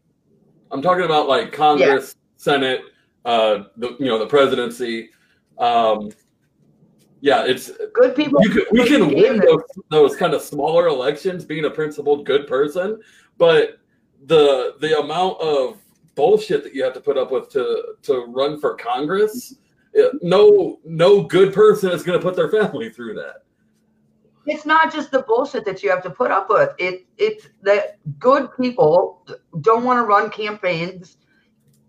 I'm 0.71 0.81
talking 0.81 1.03
about 1.03 1.27
like 1.27 1.51
Congress, 1.51 2.15
yeah. 2.15 2.31
Senate, 2.37 2.81
uh, 3.25 3.63
the 3.75 3.97
you 3.99 4.05
know 4.05 4.19
the 4.19 4.27
presidency. 4.27 5.09
Um, 5.57 6.11
yeah, 7.19 7.45
it's 7.45 7.71
good 7.93 8.15
people. 8.15 8.41
Can, 8.41 8.63
we 8.71 8.87
can 8.87 9.07
win 9.09 9.37
those, 9.37 9.61
those 9.89 10.15
kind 10.15 10.33
of 10.33 10.41
smaller 10.41 10.87
elections 10.87 11.45
being 11.45 11.65
a 11.65 11.69
principled 11.69 12.25
good 12.25 12.47
person, 12.47 12.99
but 13.37 13.79
the 14.25 14.75
the 14.79 14.99
amount 14.99 15.39
of 15.41 15.77
bullshit 16.15 16.63
that 16.63 16.73
you 16.73 16.83
have 16.83 16.93
to 16.93 17.01
put 17.01 17.17
up 17.17 17.31
with 17.31 17.49
to 17.49 17.95
to 18.03 18.25
run 18.27 18.59
for 18.59 18.75
Congress, 18.75 19.55
no 20.21 20.79
no 20.85 21.23
good 21.23 21.53
person 21.53 21.91
is 21.91 22.03
going 22.03 22.19
to 22.19 22.23
put 22.23 22.35
their 22.35 22.49
family 22.49 22.89
through 22.89 23.15
that. 23.15 23.43
It's 24.47 24.65
not 24.65 24.91
just 24.91 25.11
the 25.11 25.21
bullshit 25.21 25.65
that 25.65 25.83
you 25.83 25.89
have 25.91 26.01
to 26.03 26.09
put 26.09 26.31
up 26.31 26.49
with. 26.49 26.71
It 26.77 27.05
it's 27.17 27.47
that 27.61 27.97
good 28.19 28.49
people 28.59 29.25
don't 29.61 29.83
want 29.83 29.97
to 29.97 30.03
run 30.03 30.29
campaigns 30.29 31.17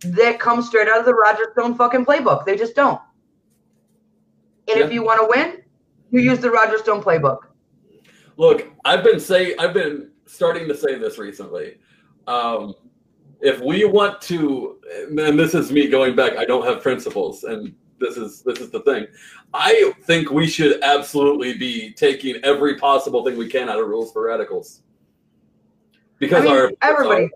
that 0.05 0.39
come 0.39 0.63
straight 0.63 0.89
out 0.89 0.99
of 0.99 1.05
the 1.05 1.15
Roger 1.15 1.45
Stone 1.53 1.77
fucking 1.77 2.05
playbook. 2.05 2.45
They 2.45 2.57
just 2.57 2.75
don't. 2.75 3.01
And 4.69 4.81
if 4.81 4.93
you 4.93 5.03
want 5.03 5.21
to 5.21 5.27
win, 5.29 5.63
you 6.11 6.21
use 6.21 6.39
the 6.39 6.51
Roger 6.51 6.79
Stone 6.79 7.03
playbook. 7.03 7.39
Look, 8.37 8.69
I've 8.85 9.05
been 9.05 9.21
saying 9.21 9.57
I've 9.59 9.75
been 9.75 10.12
starting 10.33 10.67
to 10.69 10.77
say 10.77 10.99
this 10.99 11.19
recently. 11.19 11.79
Um, 12.27 12.75
if 13.41 13.61
we 13.61 13.85
want 13.85 14.21
to, 14.23 14.79
and 15.09 15.39
this 15.39 15.55
is 15.55 15.73
me 15.73 15.89
going 15.89 16.15
back, 16.15 16.37
I 16.37 16.45
don't 16.45 16.65
have 16.65 16.83
principles, 16.83 17.45
and 17.45 17.75
this 17.99 18.17
is 18.17 18.43
this 18.43 18.61
is 18.61 18.71
the 18.71 18.81
thing. 18.81 19.07
I 19.53 19.93
think 20.05 20.31
we 20.31 20.47
should 20.47 20.83
absolutely 20.83 21.59
be 21.59 21.93
taking 21.93 22.37
every 22.45 22.77
possible 22.79 23.25
thing 23.25 23.37
we 23.37 23.49
can 23.49 23.69
out 23.69 23.81
of 23.81 23.89
rules 23.89 24.13
for 24.13 24.25
radicals 24.25 24.83
because 26.19 26.43
I 26.43 26.45
mean, 26.45 26.53
our 26.53 26.73
everybody. 26.83 27.25
Our, 27.25 27.31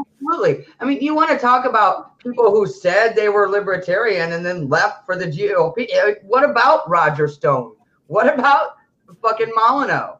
Absolutely. 0.00 0.64
I 0.80 0.86
mean, 0.86 1.00
you 1.02 1.14
want 1.14 1.30
to 1.30 1.38
talk 1.38 1.66
about 1.66 2.18
people 2.18 2.50
who 2.50 2.66
said 2.66 3.14
they 3.14 3.28
were 3.28 3.48
libertarian 3.48 4.32
and 4.32 4.44
then 4.44 4.68
left 4.68 5.04
for 5.04 5.16
the 5.16 5.26
GOP. 5.26 5.86
Eh, 5.92 6.14
what 6.22 6.48
about 6.48 6.88
Roger 6.88 7.28
Stone? 7.28 7.76
What 8.06 8.32
about 8.32 8.76
fucking 9.20 9.52
Molyneux? 9.54 10.14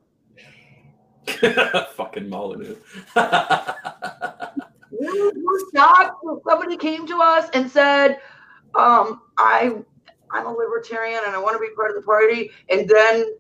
fucking 1.97 2.29
Molyneux. 2.29 2.77
we're 4.91 5.71
shocked 5.75 6.25
somebody 6.49 6.77
came 6.77 7.07
to 7.07 7.19
us 7.21 7.49
and 7.55 7.71
said, 7.71 8.21
um, 8.79 9.23
I 9.39 9.75
I'm 10.31 10.47
a 10.47 10.53
libertarian 10.53 11.21
and 11.27 11.35
I 11.35 11.39
want 11.39 11.55
to 11.55 11.61
be 11.61 11.75
part 11.75 11.91
of 11.91 11.97
the 11.97 12.03
party. 12.03 12.51
And 12.71 12.89
then 12.89 13.35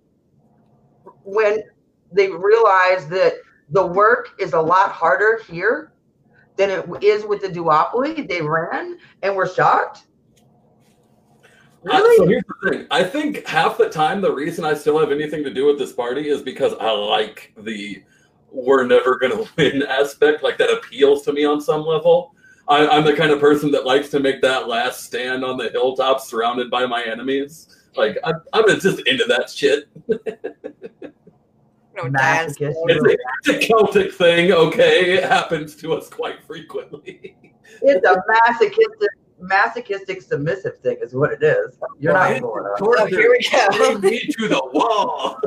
when 1.24 1.62
they 2.12 2.30
realized 2.30 3.08
that 3.10 3.34
the 3.70 3.84
work 3.84 4.34
is 4.38 4.52
a 4.52 4.60
lot 4.60 4.92
harder 4.92 5.40
here 5.48 5.92
than 6.56 6.70
it 6.70 7.02
is 7.02 7.24
with 7.24 7.40
the 7.40 7.48
duopoly. 7.48 8.28
They 8.28 8.42
ran 8.42 8.98
and 9.22 9.34
were 9.34 9.46
shocked. 9.46 10.04
Really? 11.84 12.16
So 12.16 12.26
here's 12.26 12.44
the 12.62 12.70
thing. 12.70 12.86
I 12.90 13.02
think 13.02 13.46
half 13.46 13.78
the 13.78 13.88
time 13.88 14.20
the 14.20 14.32
reason 14.32 14.64
I 14.64 14.74
still 14.74 14.98
have 14.98 15.10
anything 15.10 15.42
to 15.44 15.52
do 15.52 15.66
with 15.66 15.78
this 15.78 15.92
party 15.92 16.28
is 16.28 16.42
because 16.42 16.74
I 16.80 16.90
like 16.90 17.52
the 17.56 18.02
we're 18.50 18.84
never 18.84 19.18
going 19.18 19.32
to 19.44 19.50
win 19.56 19.82
aspect. 19.82 20.42
Like 20.42 20.58
that 20.58 20.70
appeals 20.70 21.22
to 21.22 21.32
me 21.32 21.44
on 21.44 21.60
some 21.60 21.84
level. 21.84 22.34
I, 22.68 22.86
I'm 22.86 23.04
the 23.04 23.14
kind 23.14 23.32
of 23.32 23.40
person 23.40 23.72
that 23.72 23.84
likes 23.84 24.08
to 24.10 24.20
make 24.20 24.40
that 24.42 24.68
last 24.68 25.04
stand 25.04 25.44
on 25.44 25.56
the 25.56 25.70
hilltop 25.70 26.20
surrounded 26.20 26.70
by 26.70 26.86
my 26.86 27.02
enemies. 27.02 27.68
Like 27.96 28.18
I'm, 28.24 28.36
I'm 28.52 28.64
just 28.80 29.00
into 29.06 29.24
that 29.24 29.50
shit. 29.50 29.88
No, 31.94 32.04
it's, 32.06 32.58
a, 32.58 32.72
it's 33.44 33.48
a 33.48 33.66
Celtic 33.66 34.14
thing, 34.14 34.50
okay? 34.50 35.12
It 35.12 35.24
happens 35.24 35.76
to 35.76 35.92
us 35.92 36.08
quite 36.08 36.42
frequently. 36.46 37.36
it's 37.82 38.06
a 38.06 38.16
masochistic, 38.48 39.10
masochistic 39.42 40.22
submissive 40.22 40.78
thing, 40.78 40.98
is 41.02 41.14
what 41.14 41.32
it 41.32 41.42
is. 41.42 41.76
You're 41.98 42.14
well, 42.14 42.32
not 42.32 42.40
going 42.40 42.64
oh, 42.80 43.06
Here 43.06 43.30
we 43.30 43.48
go. 43.50 43.98
me 43.98 44.20
to 44.20 44.48
the 44.48 44.62
wall. 44.72 45.38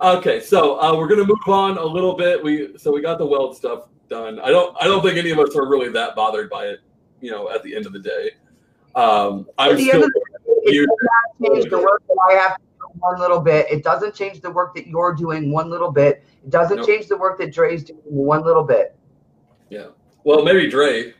okay, 0.18 0.40
so 0.40 0.80
uh, 0.80 0.96
we're 0.96 1.08
gonna 1.08 1.24
move 1.24 1.38
on 1.46 1.78
a 1.78 1.84
little 1.84 2.14
bit. 2.14 2.42
We 2.42 2.76
so 2.76 2.92
we 2.92 3.00
got 3.00 3.18
the 3.18 3.26
weld 3.26 3.56
stuff 3.56 3.88
done. 4.08 4.40
I 4.40 4.50
don't 4.50 4.76
I 4.80 4.84
don't 4.84 5.02
think 5.02 5.18
any 5.18 5.30
of 5.30 5.38
us 5.38 5.54
are 5.54 5.68
really 5.68 5.90
that 5.90 6.16
bothered 6.16 6.50
by 6.50 6.66
it. 6.66 6.80
You 7.20 7.30
know, 7.30 7.50
at 7.50 7.62
the 7.62 7.74
end 7.74 7.86
of 7.86 7.92
the 7.92 8.00
day, 8.00 8.30
um, 8.94 9.46
I'm 9.58 9.78
still. 9.78 10.00
Day, 10.00 10.08
it 10.68 10.86
does 10.86 10.88
not 11.40 11.54
change 11.54 11.70
the 11.70 11.78
work 11.78 12.02
that 12.08 12.16
I 12.28 12.34
have 12.34 12.56
one 12.98 13.18
little 13.18 13.40
bit. 13.40 13.66
It 13.70 13.84
doesn't 13.84 14.14
change 14.14 14.40
the 14.40 14.50
work 14.50 14.74
that 14.74 14.86
you're 14.86 15.14
doing 15.14 15.50
one 15.50 15.70
little 15.70 15.90
bit. 15.90 16.24
It 16.44 16.50
doesn't 16.50 16.78
nope. 16.78 16.86
change 16.86 17.06
the 17.06 17.16
work 17.16 17.38
that 17.38 17.52
Dre's 17.52 17.84
doing 17.84 18.00
one 18.04 18.44
little 18.44 18.64
bit. 18.64 18.96
Yeah. 19.70 19.88
Well, 20.26 20.42
maybe 20.42 20.68
Dre. 20.68 21.14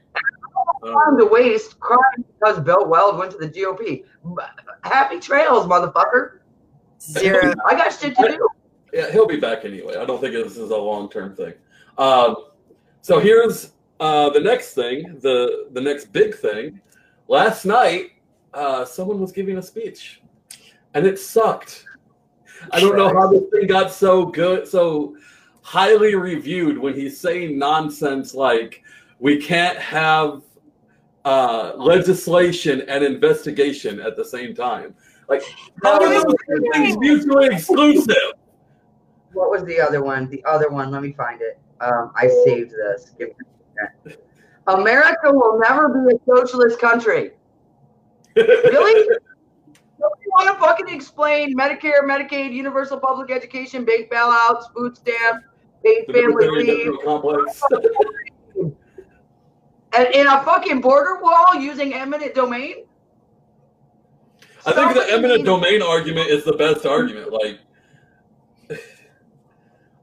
Um, 0.83 1.17
to 1.17 1.27
waste 1.27 1.79
crying 1.79 2.25
because 2.27 2.59
Bill 2.59 2.89
Weld 2.89 3.17
went 3.17 3.31
to 3.31 3.39
the 3.39 3.49
GOP. 3.49 4.03
Happy 4.83 5.21
trails, 5.21 5.65
motherfucker. 5.65 6.41
Zero. 7.01 7.55
I 7.65 7.77
got 7.77 7.93
shit 7.93 8.17
to 8.17 8.29
do. 8.37 8.49
Yeah, 8.93 9.13
he'll 9.13 9.29
be 9.29 9.39
back 9.39 9.65
anyway. 9.65 9.95
I 9.95 10.05
don't 10.05 10.21
think 10.21 10.33
this 10.33 10.57
is 10.57 10.71
a 10.71 10.77
long 10.77 11.09
term 11.09 11.37
thing. 11.37 11.55
Um, 11.99 12.47
so 13.01 13.21
here's 13.21 13.75
uh, 14.01 14.31
the 14.31 14.41
next 14.41 14.75
thing, 14.75 15.21
the 15.21 15.69
the 15.71 15.81
next 15.81 16.07
big 16.07 16.35
thing. 16.35 16.81
Last 17.29 17.65
night, 17.65 18.11
uh, 18.55 18.85
someone 18.85 19.21
was 19.21 19.31
giving 19.31 19.57
a 19.59 19.63
speech 19.63 20.21
and 20.95 21.07
it 21.07 21.21
sucked. 21.21 21.85
I 22.73 22.81
don't 22.81 22.97
know 22.97 23.11
how 23.11 23.29
this 23.29 23.45
thing 23.53 23.69
got 23.69 23.93
so 23.93 24.27
good, 24.27 24.67
so 24.67 25.17
highly 25.63 26.17
reviewed 26.17 26.77
when 26.77 26.95
he's 26.95 27.21
saying 27.21 27.57
nonsense 27.57 28.35
like 28.35 28.83
we 29.19 29.41
can't 29.41 29.79
have 29.79 30.43
uh, 31.25 31.73
legislation 31.77 32.83
and 32.83 33.05
investigation 33.05 34.01
at 34.01 34.17
the 34.17 34.25
same 34.25 34.55
time. 34.55 34.95
Like, 35.29 35.43
how 35.83 36.01
are 36.01 36.09
those 36.09 36.35
things 36.73 36.97
mutually 36.99 37.49
exclusive? 37.49 38.15
What 39.33 39.51
was 39.51 39.65
the 39.65 39.81
other 39.81 40.03
one? 40.03 40.31
The 40.31 40.45
other 40.45 40.71
one, 40.71 40.91
let 40.91 41.03
me 41.03 41.13
find 41.13 41.41
it. 41.41 41.59
Um, 41.81 42.13
I 42.15 42.29
saved 42.45 42.71
this. 42.71 43.15
America 44.69 45.33
will 45.33 45.59
never 45.59 45.89
be 45.89 46.15
a 46.15 46.19
socialist 46.37 46.81
country. 46.81 47.33
really? 48.37 49.09
you 49.99 50.31
want 50.31 50.55
to 50.55 50.61
fucking 50.61 50.95
explain 50.95 51.57
Medicare, 51.57 52.03
Medicaid, 52.03 52.53
universal 52.53 52.99
public 52.99 53.31
education, 53.31 53.85
bank 53.85 54.11
bailouts, 54.11 54.73
food 54.75 54.97
stamps, 54.97 55.45
paid 55.85 56.07
family 56.13 56.49
leave, 56.49 56.93
in 60.13 60.27
a 60.27 60.43
fucking 60.45 60.81
border 60.81 61.21
wall 61.21 61.55
using 61.59 61.95
eminent 61.95 62.35
domain? 62.35 62.85
I 64.65 64.73
think 64.73 64.95
the 64.95 65.07
eminent 65.13 65.45
domain 65.45 65.81
argument 65.81 66.29
is 66.29 66.45
the 66.45 66.55
best 66.55 66.87
argument. 66.87 67.33
Like, 67.33 67.61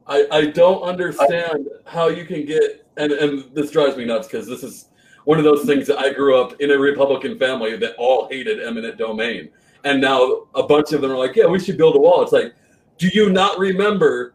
I 0.07 0.27
I 0.31 0.45
don't 0.47 0.83
understand 0.83 1.67
how 1.85 2.07
you 2.07 2.25
can 2.25 2.45
get 2.45 2.85
and 2.97 3.11
and 3.11 3.53
this 3.53 3.71
drives 3.71 3.97
me 3.97 4.05
nuts 4.05 4.27
because 4.27 4.47
this 4.47 4.63
is 4.63 4.89
one 5.25 5.37
of 5.37 5.43
those 5.43 5.63
things 5.63 5.87
that 5.87 5.99
I 5.99 6.11
grew 6.11 6.39
up 6.39 6.59
in 6.61 6.71
a 6.71 6.77
Republican 6.77 7.37
family 7.37 7.77
that 7.77 7.95
all 7.97 8.27
hated 8.29 8.61
eminent 8.61 8.97
domain 8.97 9.49
and 9.83 9.99
now 10.01 10.47
a 10.55 10.63
bunch 10.63 10.93
of 10.93 11.01
them 11.01 11.11
are 11.11 11.17
like, 11.17 11.35
yeah, 11.35 11.45
we 11.45 11.59
should 11.59 11.77
build 11.77 11.95
a 11.95 11.99
wall. 11.99 12.21
It's 12.23 12.31
like, 12.31 12.53
Do 12.97 13.09
you 13.13 13.29
not 13.29 13.59
remember 13.59 14.33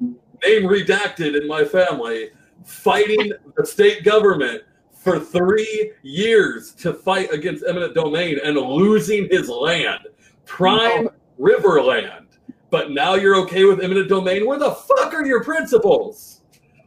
name 0.00 0.62
redacted 0.64 1.40
in 1.40 1.48
my 1.48 1.64
family 1.64 2.30
fighting 2.64 3.32
the 3.56 3.66
state 3.66 4.04
government 4.04 4.62
for 5.06 5.20
three 5.20 5.92
years 6.02 6.72
to 6.72 6.92
fight 6.92 7.32
against 7.32 7.64
eminent 7.68 7.94
domain 7.94 8.40
and 8.42 8.56
losing 8.56 9.28
his 9.30 9.48
land, 9.48 10.00
prime 10.44 11.08
river 11.38 11.80
land. 11.80 12.26
But 12.70 12.90
now 12.90 13.14
you're 13.14 13.36
okay 13.36 13.64
with 13.64 13.80
eminent 13.80 14.08
domain? 14.08 14.46
Where 14.46 14.58
the 14.58 14.72
fuck 14.72 15.14
are 15.14 15.24
your 15.24 15.44
principles? 15.44 16.42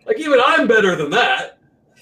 Like 0.05 0.19
even 0.19 0.39
I'm 0.45 0.67
better 0.67 0.97
than 0.97 1.09
that. 1.11 1.59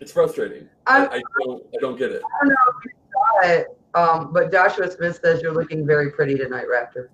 it's 0.00 0.12
frustrating. 0.12 0.68
I, 0.86 1.06
I, 1.06 1.22
don't 1.44 1.62
I 1.74 1.78
don't 1.80 1.96
get 1.96 2.12
it. 2.12 2.20
I 2.22 2.44
don't 2.44 2.50
know 2.50 2.56
if 2.76 2.84
you 2.84 2.90
saw 3.12 3.40
it, 3.48 3.66
um, 3.94 4.32
but 4.34 4.52
Joshua 4.52 4.90
Smith 4.90 5.18
says 5.22 5.40
you're 5.40 5.54
looking 5.54 5.86
very 5.86 6.10
pretty 6.10 6.34
tonight, 6.34 6.66
Raptor. 6.66 7.08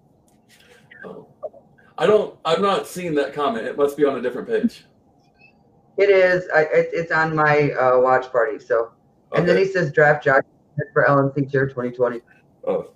Oh. 1.04 1.28
I 1.96 2.06
don't. 2.06 2.36
I've 2.44 2.60
not 2.60 2.86
seen 2.86 3.14
that 3.14 3.32
comment. 3.34 3.66
It 3.66 3.76
must 3.76 3.96
be 3.96 4.04
on 4.04 4.16
a 4.16 4.22
different 4.22 4.48
page. 4.48 4.84
It 5.96 6.10
is. 6.10 6.48
I, 6.54 6.62
it, 6.62 6.90
it's 6.92 7.12
on 7.12 7.36
my 7.36 7.70
uh, 7.72 8.00
watch 8.00 8.30
party. 8.32 8.58
So, 8.58 8.90
and 9.32 9.44
okay. 9.44 9.46
then 9.46 9.64
he 9.64 9.72
says 9.72 9.92
draft 9.92 10.24
Josh 10.24 10.42
for 10.92 11.04
LNC 11.04 11.50
Chair 11.50 11.66
2020. 11.68 12.20
Oh. 12.66 12.90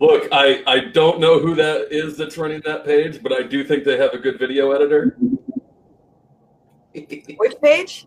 Look, 0.00 0.28
I, 0.32 0.62
I 0.66 0.80
don't 0.80 1.20
know 1.20 1.38
who 1.38 1.54
that 1.54 1.92
is 1.92 2.16
that's 2.16 2.36
running 2.36 2.60
that 2.64 2.84
page, 2.84 3.22
but 3.22 3.32
I 3.32 3.42
do 3.42 3.64
think 3.64 3.84
they 3.84 3.96
have 3.96 4.12
a 4.12 4.18
good 4.18 4.38
video 4.38 4.72
editor. 4.72 5.16
Which 6.94 7.60
page? 7.62 8.06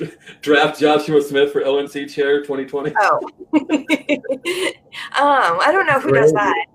Draft 0.40 0.80
Joshua 0.80 1.20
Smith 1.22 1.52
for 1.52 1.60
LNC 1.60 2.12
Chair 2.12 2.40
2020. 2.40 2.92
Oh. 2.98 3.20
um, 3.52 3.60
I 5.60 5.70
don't 5.70 5.86
know 5.86 6.00
who 6.00 6.12
does 6.12 6.32
that. 6.32 6.66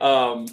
Um, 0.00 0.46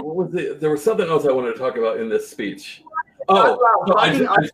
what 0.00 0.16
was 0.16 0.34
it? 0.34 0.60
There 0.60 0.70
was 0.70 0.82
something 0.82 1.08
else 1.08 1.26
I 1.26 1.32
wanted 1.32 1.52
to 1.52 1.58
talk 1.58 1.76
about 1.76 1.98
in 2.00 2.08
this 2.08 2.30
speech. 2.30 2.82
Oh, 3.28 3.84
no, 3.86 3.94
I, 3.94 4.48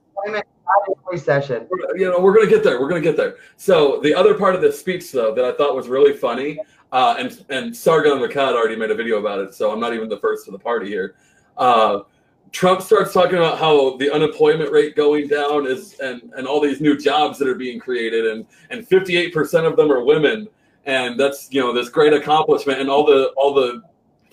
I, 1.13 1.17
session. 1.17 1.69
You 1.95 2.11
know, 2.11 2.21
we're 2.21 2.35
gonna 2.35 2.51
get 2.51 2.63
there. 2.63 2.81
We're 2.81 2.89
gonna 2.89 3.01
get 3.01 3.17
there. 3.17 3.37
So 3.57 4.01
the 4.03 4.15
other 4.15 4.35
part 4.35 4.55
of 4.55 4.61
this 4.61 4.79
speech, 4.79 5.13
though, 5.13 5.35
that 5.35 5.45
I 5.45 5.53
thought 5.53 5.75
was 5.75 5.89
really 5.89 6.13
funny, 6.13 6.59
uh, 6.93 7.17
and 7.19 7.45
and 7.49 7.77
Sargon 7.77 8.19
cat 8.31 8.55
already 8.55 8.77
made 8.77 8.91
a 8.91 8.95
video 8.95 9.19
about 9.19 9.41
it, 9.41 9.55
so 9.55 9.73
I'm 9.73 9.81
not 9.81 9.95
even 9.95 10.09
the 10.09 10.19
first 10.19 10.45
to 10.47 10.51
the 10.51 10.59
party 10.59 10.89
here. 10.89 11.15
Uh, 11.57 12.01
Trump 12.53 12.81
starts 12.81 13.13
talking 13.13 13.37
about 13.37 13.59
how 13.59 13.97
the 13.97 14.13
unemployment 14.13 14.71
rate 14.71 14.97
going 14.97 15.29
down 15.29 15.67
is 15.67 15.99
and 16.01 16.33
and 16.37 16.47
all 16.47 16.61
these 16.61 16.81
new 16.81 16.97
jobs 16.97 17.39
that 17.39 17.49
are 17.49 17.55
being 17.55 17.79
created 17.79 18.27
and 18.27 18.47
and 18.71 18.87
58% 18.87 19.67
of 19.67 19.77
them 19.77 19.91
are 19.91 20.05
women 20.05 20.49
and 20.87 21.19
that's 21.19 21.49
you 21.53 21.61
know 21.61 21.73
this 21.73 21.89
great 21.89 22.13
accomplishment 22.13 22.81
and 22.81 22.89
all 22.89 23.05
the 23.05 23.33
all 23.37 23.53
the 23.53 23.83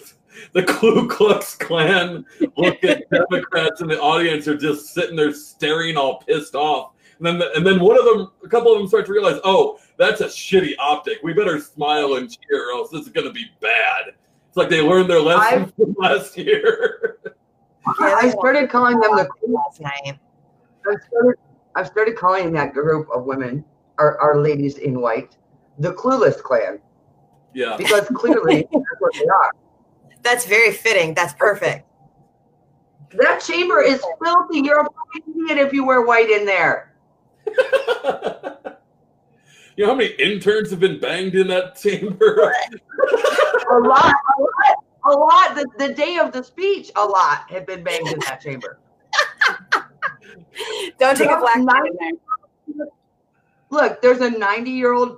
the 0.54 0.64
Ku 0.64 1.08
Klux 1.08 1.56
Klan 1.56 2.26
looking 2.58 3.02
Democrats 3.12 3.82
in 3.82 3.88
the 3.88 4.00
audience 4.00 4.48
are 4.48 4.58
just 4.58 4.94
sitting 4.94 5.16
there 5.16 5.34
staring 5.34 5.98
all 5.98 6.20
pissed 6.20 6.56
off. 6.56 6.92
And 7.20 7.28
then, 7.28 7.40
the, 7.40 7.56
and 7.56 7.66
then 7.66 7.80
one 7.80 7.98
of 7.98 8.06
them, 8.06 8.32
a 8.44 8.50
couple 8.50 8.74
of 8.74 8.80
them 8.80 8.88
start 8.88 9.06
to 9.06 9.12
realize, 9.12 9.40
oh, 9.44 9.80
that's 9.98 10.22
a 10.22 10.26
shitty 10.26 10.72
optic. 10.80 11.20
We 11.24 11.34
better 11.34 11.60
smile 11.60 12.16
and 12.16 12.30
cheer, 12.30 12.70
or 12.70 12.74
else 12.74 12.90
this 12.90 13.02
is 13.06 13.10
going 13.10 13.28
to 13.28 13.34
be 13.34 13.46
bad. 13.62 14.16
It's 14.48 14.58
like 14.58 14.70
they 14.70 14.82
learned 14.82 15.10
their 15.10 15.22
lesson 15.22 15.72
from 15.78 15.96
last 15.98 16.38
year. 16.38 17.20
I 17.86 18.30
started 18.30 18.70
calling 18.70 19.00
them 19.00 19.16
the 19.16 19.28
last 19.48 19.82
night. 19.82 20.20
I've 20.90 21.02
started, 21.08 21.36
I've 21.76 21.88
started 21.88 22.16
calling 22.16 22.52
that 22.54 22.74
group 22.74 23.08
of 23.14 23.26
women, 23.26 23.64
our, 23.98 24.18
our 24.20 24.40
ladies 24.40 24.78
in 24.78 25.00
white, 25.00 25.38
the 25.80 25.94
clueless 25.94 26.42
clan. 26.42 26.80
Yeah. 27.54 27.76
Because 27.78 28.08
clearly 28.08 28.68
that's 28.74 28.86
what 29.00 29.14
they 29.14 29.26
are. 29.26 29.52
That's 30.22 30.46
very 30.46 30.72
fitting. 30.72 31.14
That's 31.14 31.34
perfect. 31.34 31.88
That 33.12 33.40
chamber 33.40 33.82
is 33.82 34.04
filthy. 34.24 34.62
You're 34.62 34.82
a 34.82 34.86
fucking 34.86 35.34
idiot 35.50 35.68
if 35.68 35.74
you 35.74 35.86
wear 35.86 36.02
white 36.02 36.30
in 36.30 36.46
there. 36.46 36.96
you 37.46 37.54
know 39.78 39.88
how 39.88 39.96
many 39.96 40.12
interns 40.14 40.72
have 40.72 40.80
been 40.80 41.00
banged 41.00 41.36
in 41.36 41.48
that 41.48 41.76
chamber? 41.76 42.54
a 43.72 43.80
lot, 43.80 44.06
a 44.06 44.42
lot 44.42 44.83
a 45.06 45.12
lot. 45.12 45.56
The, 45.56 45.68
the 45.78 45.94
day 45.94 46.18
of 46.18 46.32
the 46.32 46.44
speech, 46.44 46.92
a 46.96 47.06
lot 47.06 47.50
had 47.50 47.66
been 47.66 47.84
banged 47.84 48.08
in 48.08 48.20
that 48.20 48.42
chamber. 48.42 48.80
Don't 51.00 51.18
take 51.18 51.30
a 51.30 51.38
black 51.38 51.58
90, 51.58 51.90
Look, 53.70 54.02
there's 54.02 54.22
a 54.22 54.30
90 54.30 54.70
year 54.70 54.94
old 54.94 55.18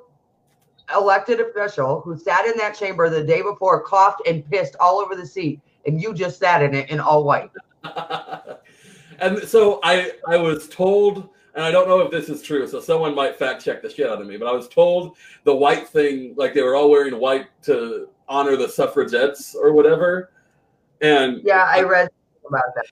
elected 0.96 1.40
official 1.40 2.02
who 2.02 2.18
sat 2.18 2.46
in 2.46 2.58
that 2.58 2.78
chamber 2.78 3.10
the 3.10 3.24
day 3.24 3.42
before, 3.42 3.82
coughed 3.82 4.22
and 4.28 4.50
pissed 4.50 4.76
all 4.80 5.00
over 5.00 5.16
the 5.16 5.26
seat, 5.26 5.60
and 5.86 6.02
you 6.02 6.14
just 6.14 6.40
sat 6.40 6.62
in 6.62 6.74
it 6.74 6.90
in 6.90 7.00
all 7.00 7.24
white. 7.24 7.52
and 9.20 9.40
so 9.44 9.80
I 9.84 10.12
I 10.28 10.38
was 10.38 10.70
told, 10.70 11.30
and 11.54 11.64
I 11.64 11.72
don't 11.72 11.88
know 11.88 12.00
if 12.02 12.12
this 12.12 12.30
is 12.30 12.42
true, 12.42 12.68
so 12.68 12.80
someone 12.80 13.16
might 13.16 13.38
fact 13.38 13.64
check 13.64 13.82
the 13.82 13.90
shit 13.90 14.10
out 14.10 14.22
of 14.22 14.28
me, 14.28 14.38
but 14.38 14.48
I 14.48 14.54
was 14.54 14.68
told 14.68 15.18
the 15.44 15.56
white 15.56 15.88
thing, 15.88 16.34
like 16.38 16.54
they 16.54 16.62
were 16.62 16.76
all 16.76 16.90
wearing 16.90 17.20
white 17.20 17.48
to 17.64 18.10
honor 18.28 18.56
the 18.56 18.68
suffragettes 18.68 19.56
or 19.56 19.74
whatever. 19.74 20.32
And 21.02 21.42
yeah, 21.44 21.66
I 21.68 21.82
read 21.82 22.10
about 22.48 22.64
that. 22.76 22.86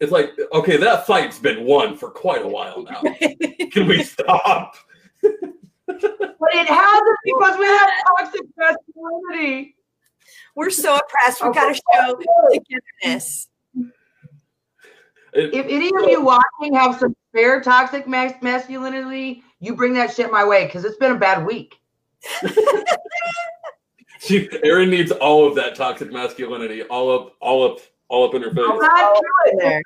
It's 0.00 0.12
like, 0.12 0.32
okay, 0.52 0.76
that 0.76 1.06
fight's 1.06 1.38
been 1.38 1.64
won 1.64 1.96
for 1.96 2.10
quite 2.10 2.42
a 2.42 2.48
while 2.48 2.82
now. 2.82 3.00
Can 3.72 3.86
we 3.86 4.02
stop? 4.02 4.76
but 5.22 6.50
it 6.52 6.68
hasn't 6.68 7.18
because 7.24 7.58
we 7.58 7.64
have 7.64 7.90
toxic 8.18 8.42
masculinity. 8.56 9.76
We're 10.54 10.70
so 10.70 10.96
oppressed. 10.96 11.42
We've 11.42 11.54
got 11.54 11.68
to 11.68 11.74
show 11.74 12.18
togetherness. 12.52 13.48
if 15.32 15.66
any 15.66 15.88
of 15.88 16.10
you 16.10 16.22
watching 16.22 16.74
have 16.74 16.98
some 16.98 17.14
spare 17.30 17.60
toxic 17.60 18.06
masculinity, 18.08 19.42
you 19.60 19.74
bring 19.74 19.94
that 19.94 20.14
shit 20.14 20.30
my 20.30 20.44
way 20.44 20.66
because 20.66 20.84
it's 20.84 20.96
been 20.96 21.12
a 21.12 21.18
bad 21.18 21.46
week. 21.46 21.76
she 24.26 24.48
Erin 24.64 24.90
needs 24.90 25.12
all 25.12 25.46
of 25.46 25.54
that 25.56 25.74
toxic 25.74 26.12
masculinity, 26.12 26.82
all 26.84 27.14
up, 27.14 27.34
all 27.40 27.64
up, 27.64 27.80
all 28.08 28.28
up 28.28 28.34
in 28.34 28.42
her 28.42 28.50
face. 28.50 28.64
I'm 28.66 28.78
not 28.78 29.22
there. 29.58 29.82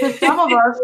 Some, 0.00 0.12
some 0.14 0.40
of 0.40 0.52
us, 0.52 0.80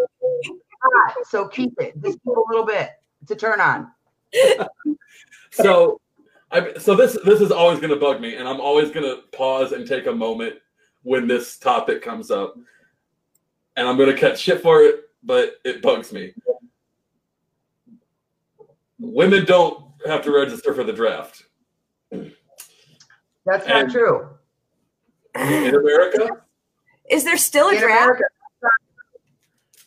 so 1.28 1.48
keep 1.48 1.72
it. 1.78 1.94
Just 2.02 2.18
keep 2.22 2.36
a 2.36 2.42
little 2.48 2.64
bit 2.64 2.90
to 3.26 3.36
turn 3.36 3.60
on. 3.60 3.90
so, 5.50 6.00
I 6.50 6.74
so 6.78 6.94
this 6.94 7.18
this 7.24 7.40
is 7.40 7.50
always 7.50 7.78
going 7.80 7.90
to 7.90 8.00
bug 8.00 8.20
me, 8.20 8.36
and 8.36 8.48
I'm 8.48 8.60
always 8.60 8.90
going 8.90 9.04
to 9.04 9.22
pause 9.36 9.72
and 9.72 9.86
take 9.86 10.06
a 10.06 10.12
moment 10.12 10.56
when 11.02 11.26
this 11.26 11.58
topic 11.58 12.02
comes 12.02 12.30
up, 12.30 12.56
and 13.76 13.88
I'm 13.88 13.96
going 13.96 14.10
to 14.10 14.16
catch 14.16 14.40
shit 14.40 14.62
for 14.62 14.82
it, 14.82 15.10
but 15.22 15.54
it 15.64 15.82
bugs 15.82 16.12
me. 16.12 16.34
Women 18.98 19.44
don't 19.46 19.84
have 20.06 20.22
to 20.24 20.30
register 20.30 20.74
for 20.74 20.84
the 20.84 20.92
draft. 20.92 21.44
That's 23.50 23.66
not 23.66 23.90
true. 23.90 24.28
In 25.34 25.74
America? 25.74 26.28
Is 27.10 27.24
there 27.24 27.36
still 27.36 27.68
a 27.68 27.74
in 27.74 27.80
draft? 27.80 28.02
America, 28.02 28.24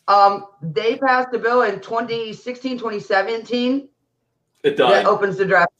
um, 0.06 0.46
they 0.60 0.96
passed 0.96 1.28
a 1.32 1.38
bill 1.38 1.62
in 1.62 1.80
2016, 1.80 2.78
2017. 2.78 3.88
It 4.62 4.76
died. 4.76 4.92
That 4.92 5.06
opens 5.06 5.38
the 5.38 5.46
draft. 5.46 5.72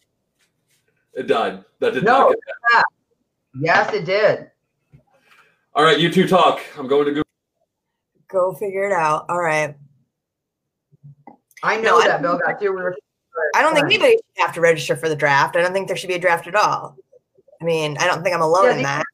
It 1.13 1.27
died. 1.27 1.65
That 1.81 1.95
did 1.95 2.05
no, 2.05 2.29
not 2.31 2.37
get 2.73 2.85
Yes, 3.61 3.93
it 3.93 4.05
did. 4.05 4.51
All 5.75 5.85
right, 5.85 5.99
you 5.99 6.11
two 6.11 6.27
talk. 6.27 6.61
I'm 6.79 6.87
going 6.87 7.05
to 7.05 7.11
Google. 7.11 7.25
Go 8.29 8.55
figure 8.55 8.85
it 8.85 8.93
out. 8.93 9.27
All 9.29 9.41
right. 9.41 9.77
I 11.63 11.77
know 11.77 11.99
no, 11.99 12.01
that 12.01 12.19
I 12.19 12.23
bill 12.23 12.39
got 12.39 12.59
through. 12.59 12.95
I 13.55 13.63
don't 13.63 13.75
think 13.75 13.87
anybody 13.87 14.13
should 14.13 14.47
have 14.47 14.55
to 14.55 14.61
register 14.61 14.97
for 14.97 15.09
the 15.09 15.17
draft. 15.17 15.57
I 15.57 15.63
don't 15.63 15.73
think 15.73 15.89
there 15.89 15.97
should 15.97 16.09
be 16.09 16.15
a 16.15 16.19
draft 16.19 16.47
at 16.47 16.55
all. 16.55 16.97
I 17.65 17.67
mean, 17.67 17.97
I 17.99 18.07
don't 18.07 18.23
think 18.23 18.35
I'm 18.35 18.43
alone 18.43 18.65
yeah, 18.67 18.77
in 18.77 18.83
that. 18.83 19.05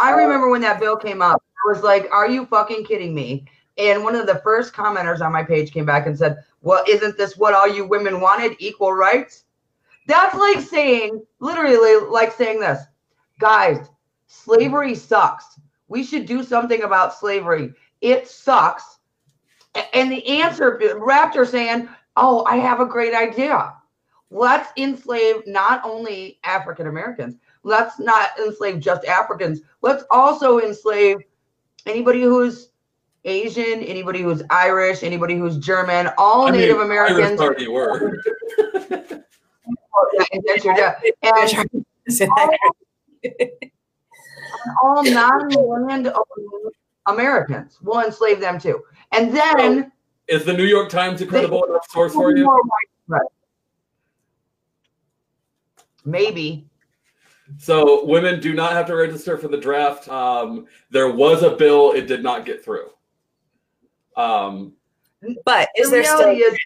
I 0.00 0.10
remember 0.10 0.50
when 0.50 0.62
that 0.62 0.80
bill 0.80 0.96
came 0.96 1.22
up, 1.22 1.40
I 1.64 1.72
was 1.72 1.84
like, 1.84 2.08
are 2.10 2.28
you 2.28 2.44
fucking 2.44 2.84
kidding 2.86 3.14
me? 3.14 3.44
And 3.76 4.02
one 4.02 4.16
of 4.16 4.26
the 4.26 4.40
first 4.42 4.74
commenters 4.74 5.20
on 5.20 5.32
my 5.32 5.44
page 5.44 5.72
came 5.72 5.86
back 5.86 6.08
and 6.08 6.18
said, 6.18 6.38
well, 6.60 6.82
isn't 6.88 7.16
this 7.16 7.36
what 7.36 7.54
all 7.54 7.68
you 7.68 7.86
women 7.86 8.20
wanted? 8.20 8.56
Equal 8.58 8.92
rights? 8.92 9.44
That's 10.08 10.34
like 10.34 10.58
saying, 10.58 11.24
literally, 11.38 12.04
like 12.10 12.32
saying 12.32 12.58
this 12.58 12.80
guys, 13.38 13.88
slavery 14.26 14.96
sucks. 14.96 15.60
We 15.86 16.02
should 16.02 16.26
do 16.26 16.42
something 16.42 16.82
about 16.82 17.14
slavery. 17.14 17.74
It 18.00 18.26
sucks. 18.26 18.98
And 19.94 20.10
the 20.10 20.26
answer, 20.26 20.80
Raptor 20.96 21.46
saying, 21.46 21.88
oh, 22.16 22.44
I 22.46 22.56
have 22.56 22.80
a 22.80 22.86
great 22.86 23.14
idea. 23.14 23.72
Let's 24.30 24.70
enslave 24.76 25.46
not 25.46 25.82
only 25.84 26.38
African 26.44 26.86
Americans, 26.86 27.36
let's 27.62 27.98
not 27.98 28.30
enslave 28.38 28.80
just 28.80 29.06
Africans. 29.06 29.60
Let's 29.80 30.04
also 30.10 30.60
enslave 30.60 31.16
anybody 31.86 32.22
who's 32.22 32.70
Asian, 33.24 33.82
anybody 33.82 34.22
who's 34.22 34.42
Irish, 34.50 35.02
anybody 35.02 35.36
who's 35.36 35.56
German, 35.56 36.10
all 36.18 36.46
I 36.46 36.50
mean, 36.50 36.60
Native 36.60 36.76
Irish 36.78 36.86
Americans. 36.86 37.40
already 37.40 37.68
were. 37.68 38.22
Yeah, 40.14 40.24
indentured, 40.32 40.76
yeah. 40.76 40.94
And 42.20 43.70
all 44.82 45.02
non-land 45.02 46.12
Americans. 47.06 47.78
We'll 47.82 48.04
enslave 48.04 48.40
them 48.40 48.60
too. 48.60 48.82
And 49.12 49.34
then 49.34 49.90
Is 50.28 50.44
the 50.44 50.52
New 50.52 50.64
York 50.64 50.88
Times 50.88 51.20
a 51.20 51.26
credible 51.26 51.64
enough 51.64 51.90
source 51.90 52.12
for 52.12 52.36
you? 52.36 52.48
Oh 52.48 52.62
right. 53.08 53.20
Maybe. 56.08 56.66
So 57.56 58.04
women 58.04 58.40
do 58.40 58.54
not 58.54 58.72
have 58.72 58.86
to 58.86 58.96
register 58.96 59.38
for 59.38 59.48
the 59.48 59.56
draft. 59.56 60.08
Um, 60.08 60.66
there 60.90 61.10
was 61.10 61.42
a 61.42 61.50
bill; 61.50 61.92
it 61.92 62.06
did 62.06 62.22
not 62.22 62.44
get 62.44 62.64
through. 62.64 62.90
Um, 64.16 64.74
but 65.44 65.68
is 65.76 65.90
The 65.90 65.96
there 65.96 66.04
still 66.04 66.18
reality 66.30 66.42
is- 66.42 66.58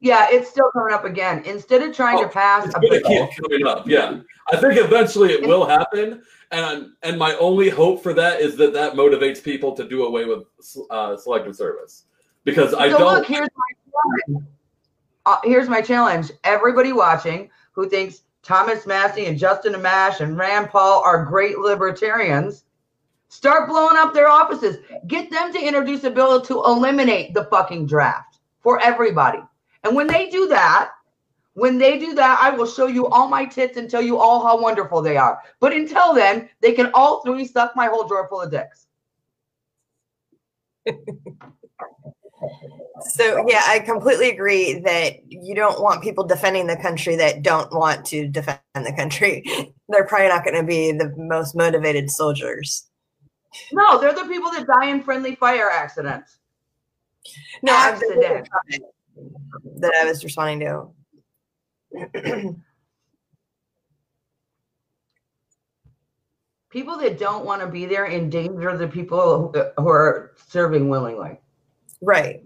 yeah, 0.00 0.28
it's 0.30 0.48
still 0.50 0.70
coming 0.72 0.92
up 0.94 1.04
again. 1.04 1.42
Instead 1.44 1.82
of 1.82 1.94
trying 1.94 2.18
Oh, 2.18 2.24
to 2.24 2.28
pass 2.28 2.66
it's 2.66 2.74
a 2.74 2.80
bill, 2.80 3.00
keep 3.02 3.30
coming 3.42 3.66
up. 3.66 3.88
Yeah, 3.88 4.20
I 4.52 4.56
think 4.56 4.78
eventually 4.78 5.32
it 5.32 5.46
will 5.46 5.66
happen, 5.66 6.22
and 6.50 6.90
and 7.02 7.18
my 7.18 7.34
only 7.36 7.68
hope 7.68 8.02
for 8.02 8.12
that 8.14 8.40
is 8.40 8.56
that 8.56 8.72
that 8.74 8.92
motivates 8.94 9.42
people 9.42 9.72
to 9.72 9.88
do 9.88 10.04
away 10.04 10.24
with 10.24 10.44
uh, 10.90 11.16
selective 11.16 11.56
service 11.56 12.04
because 12.44 12.74
I 12.74 12.90
so 12.90 12.98
don't. 12.98 13.14
look, 13.14 13.26
here's 13.26 13.48
my 13.56 14.28
challenge. 14.28 14.46
Uh, 15.26 15.38
here's 15.42 15.68
my 15.68 15.82
challenge. 15.82 16.30
Everybody 16.44 16.92
watching 16.92 17.50
who 17.72 17.88
thinks 17.88 18.22
Thomas 18.42 18.86
Massie 18.86 19.26
and 19.26 19.36
Justin 19.36 19.74
Amash 19.74 20.20
and 20.20 20.38
Rand 20.38 20.70
Paul 20.70 21.02
are 21.04 21.24
great 21.24 21.58
libertarians, 21.58 22.64
start 23.28 23.68
blowing 23.68 23.96
up 23.96 24.14
their 24.14 24.28
offices. 24.28 24.78
Get 25.08 25.28
them 25.32 25.52
to 25.52 25.60
introduce 25.60 26.04
a 26.04 26.10
bill 26.10 26.40
to 26.42 26.62
eliminate 26.64 27.34
the 27.34 27.44
fucking 27.46 27.86
draft 27.86 28.38
for 28.62 28.80
everybody. 28.80 29.40
And 29.82 29.96
when 29.96 30.06
they 30.06 30.30
do 30.30 30.46
that, 30.46 30.92
when 31.54 31.76
they 31.76 31.98
do 31.98 32.14
that, 32.14 32.38
I 32.40 32.50
will 32.50 32.66
show 32.66 32.86
you 32.86 33.08
all 33.08 33.26
my 33.26 33.46
tits 33.46 33.76
and 33.76 33.90
tell 33.90 34.02
you 34.02 34.18
all 34.18 34.46
how 34.46 34.60
wonderful 34.60 35.02
they 35.02 35.16
are. 35.16 35.40
But 35.58 35.72
until 35.72 36.14
then, 36.14 36.48
they 36.60 36.72
can 36.72 36.92
all 36.94 37.22
three 37.22 37.46
suck 37.46 37.74
my 37.74 37.86
whole 37.86 38.06
drawer 38.06 38.28
full 38.28 38.42
of 38.42 38.52
dicks. 38.52 38.86
So 43.00 43.44
yeah, 43.48 43.62
I 43.66 43.80
completely 43.80 44.30
agree 44.30 44.80
that 44.80 45.16
you 45.28 45.54
don't 45.54 45.82
want 45.82 46.02
people 46.02 46.24
defending 46.24 46.66
the 46.66 46.76
country 46.76 47.16
that 47.16 47.42
don't 47.42 47.72
want 47.72 48.04
to 48.06 48.28
defend 48.28 48.60
the 48.74 48.92
country. 48.96 49.44
They're 49.88 50.06
probably 50.06 50.28
not 50.28 50.44
going 50.44 50.56
to 50.56 50.62
be 50.62 50.92
the 50.92 51.14
most 51.16 51.54
motivated 51.54 52.10
soldiers. 52.10 52.88
No, 53.72 53.98
they're 53.98 54.12
the 54.12 54.26
people 54.26 54.50
that 54.50 54.66
die 54.66 54.90
in 54.90 55.02
friendly 55.02 55.34
fire 55.36 55.70
accidents. 55.70 56.38
No, 57.62 57.72
Accident. 57.72 58.48
that 59.76 59.94
I 59.94 60.04
was 60.04 60.22
responding 60.24 60.60
to. 60.60 60.88
People 66.70 66.98
that 66.98 67.18
don't 67.18 67.46
want 67.46 67.62
to 67.62 67.68
be 67.68 67.86
there 67.86 68.06
endanger 68.06 68.76
the 68.76 68.88
people 68.88 69.52
who, 69.54 69.82
who 69.82 69.88
are 69.88 70.32
serving 70.48 70.90
willingly. 70.90 71.38
Right. 72.00 72.42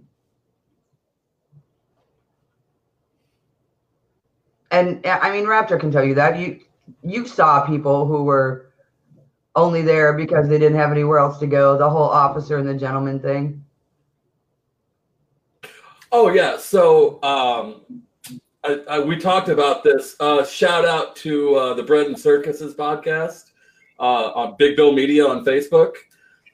And 4.70 5.04
I 5.06 5.32
mean, 5.32 5.44
Raptor 5.44 5.80
can 5.80 5.90
tell 5.90 6.04
you 6.04 6.14
that 6.14 6.38
you 6.38 6.60
you 7.02 7.26
saw 7.26 7.66
people 7.66 8.06
who 8.06 8.22
were 8.24 8.70
only 9.56 9.82
there 9.82 10.12
because 10.12 10.48
they 10.48 10.58
didn't 10.58 10.78
have 10.78 10.92
anywhere 10.92 11.18
else 11.18 11.38
to 11.38 11.46
go. 11.46 11.76
The 11.76 11.90
whole 11.90 12.08
officer 12.08 12.58
and 12.58 12.68
the 12.68 12.74
gentleman 12.74 13.18
thing. 13.20 13.64
Oh 16.12 16.28
yeah, 16.30 16.56
so 16.56 17.22
um, 17.22 18.02
I, 18.64 18.80
I, 18.88 19.00
we 19.00 19.16
talked 19.16 19.48
about 19.48 19.84
this. 19.84 20.16
Uh, 20.18 20.44
shout 20.44 20.84
out 20.84 21.14
to 21.16 21.54
uh, 21.54 21.74
the 21.74 21.82
Bread 21.82 22.06
and 22.06 22.18
Circuses 22.18 22.74
podcast 22.74 23.52
uh, 23.98 24.32
on 24.34 24.56
Big 24.58 24.76
Bill 24.76 24.92
Media 24.92 25.26
on 25.26 25.44
Facebook. 25.44 25.94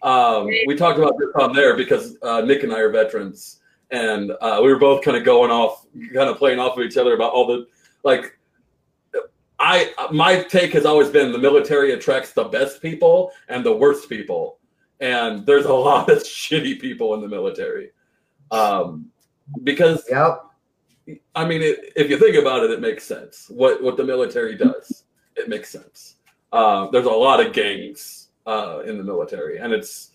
Um, 0.03 0.47
we 0.67 0.75
talked 0.75 0.99
about 0.99 1.19
this 1.19 1.29
on 1.37 1.55
there 1.55 1.77
because 1.77 2.17
uh, 2.23 2.41
Nick 2.43 2.63
and 2.63 2.73
I 2.73 2.81
are 2.81 2.91
veterans, 2.91 3.61
and 3.91 4.33
uh, 4.41 4.61
we 4.63 4.69
were 4.69 4.79
both 4.79 5.03
kind 5.03 5.17
of 5.17 5.25
going 5.25 5.51
off, 5.51 5.87
kind 6.15 6.29
of 6.29 6.37
playing 6.37 6.59
off 6.59 6.77
of 6.77 6.85
each 6.85 6.97
other 6.97 7.15
about 7.15 7.33
all 7.33 7.47
the 7.47 7.67
like. 8.03 8.39
I 9.59 9.91
my 10.13 10.43
take 10.43 10.73
has 10.75 10.85
always 10.85 11.09
been 11.09 11.33
the 11.33 11.39
military 11.39 11.93
attracts 11.93 12.33
the 12.33 12.45
best 12.45 12.83
people 12.83 13.33
and 13.49 13.65
the 13.65 13.75
worst 13.75 14.09
people, 14.09 14.59
and 15.01 15.47
there's 15.47 15.65
a 15.65 15.73
lot 15.73 16.11
of 16.11 16.19
shitty 16.23 16.79
people 16.79 17.15
in 17.15 17.23
the 17.23 17.29
military. 17.29 17.91
Um, 18.51 19.11
because 19.65 20.05
Yep. 20.11 20.43
I 21.35 21.47
mean, 21.47 21.63
it, 21.63 21.93
if 21.95 22.11
you 22.11 22.19
think 22.19 22.37
about 22.37 22.65
it, 22.65 22.71
it 22.71 22.81
makes 22.81 23.05
sense. 23.05 23.47
What 23.49 23.83
what 23.83 23.97
the 23.97 24.05
military 24.05 24.57
does, 24.57 25.05
it 25.37 25.49
makes 25.49 25.71
sense. 25.71 26.17
Uh, 26.53 26.89
there's 26.91 27.07
a 27.07 27.11
lot 27.11 27.45
of 27.45 27.53
gangs 27.53 28.16
uh, 28.47 28.83
in 28.87 28.97
the 28.99 29.05
military, 29.05 29.59
and 29.59 29.73
it's 29.73 30.11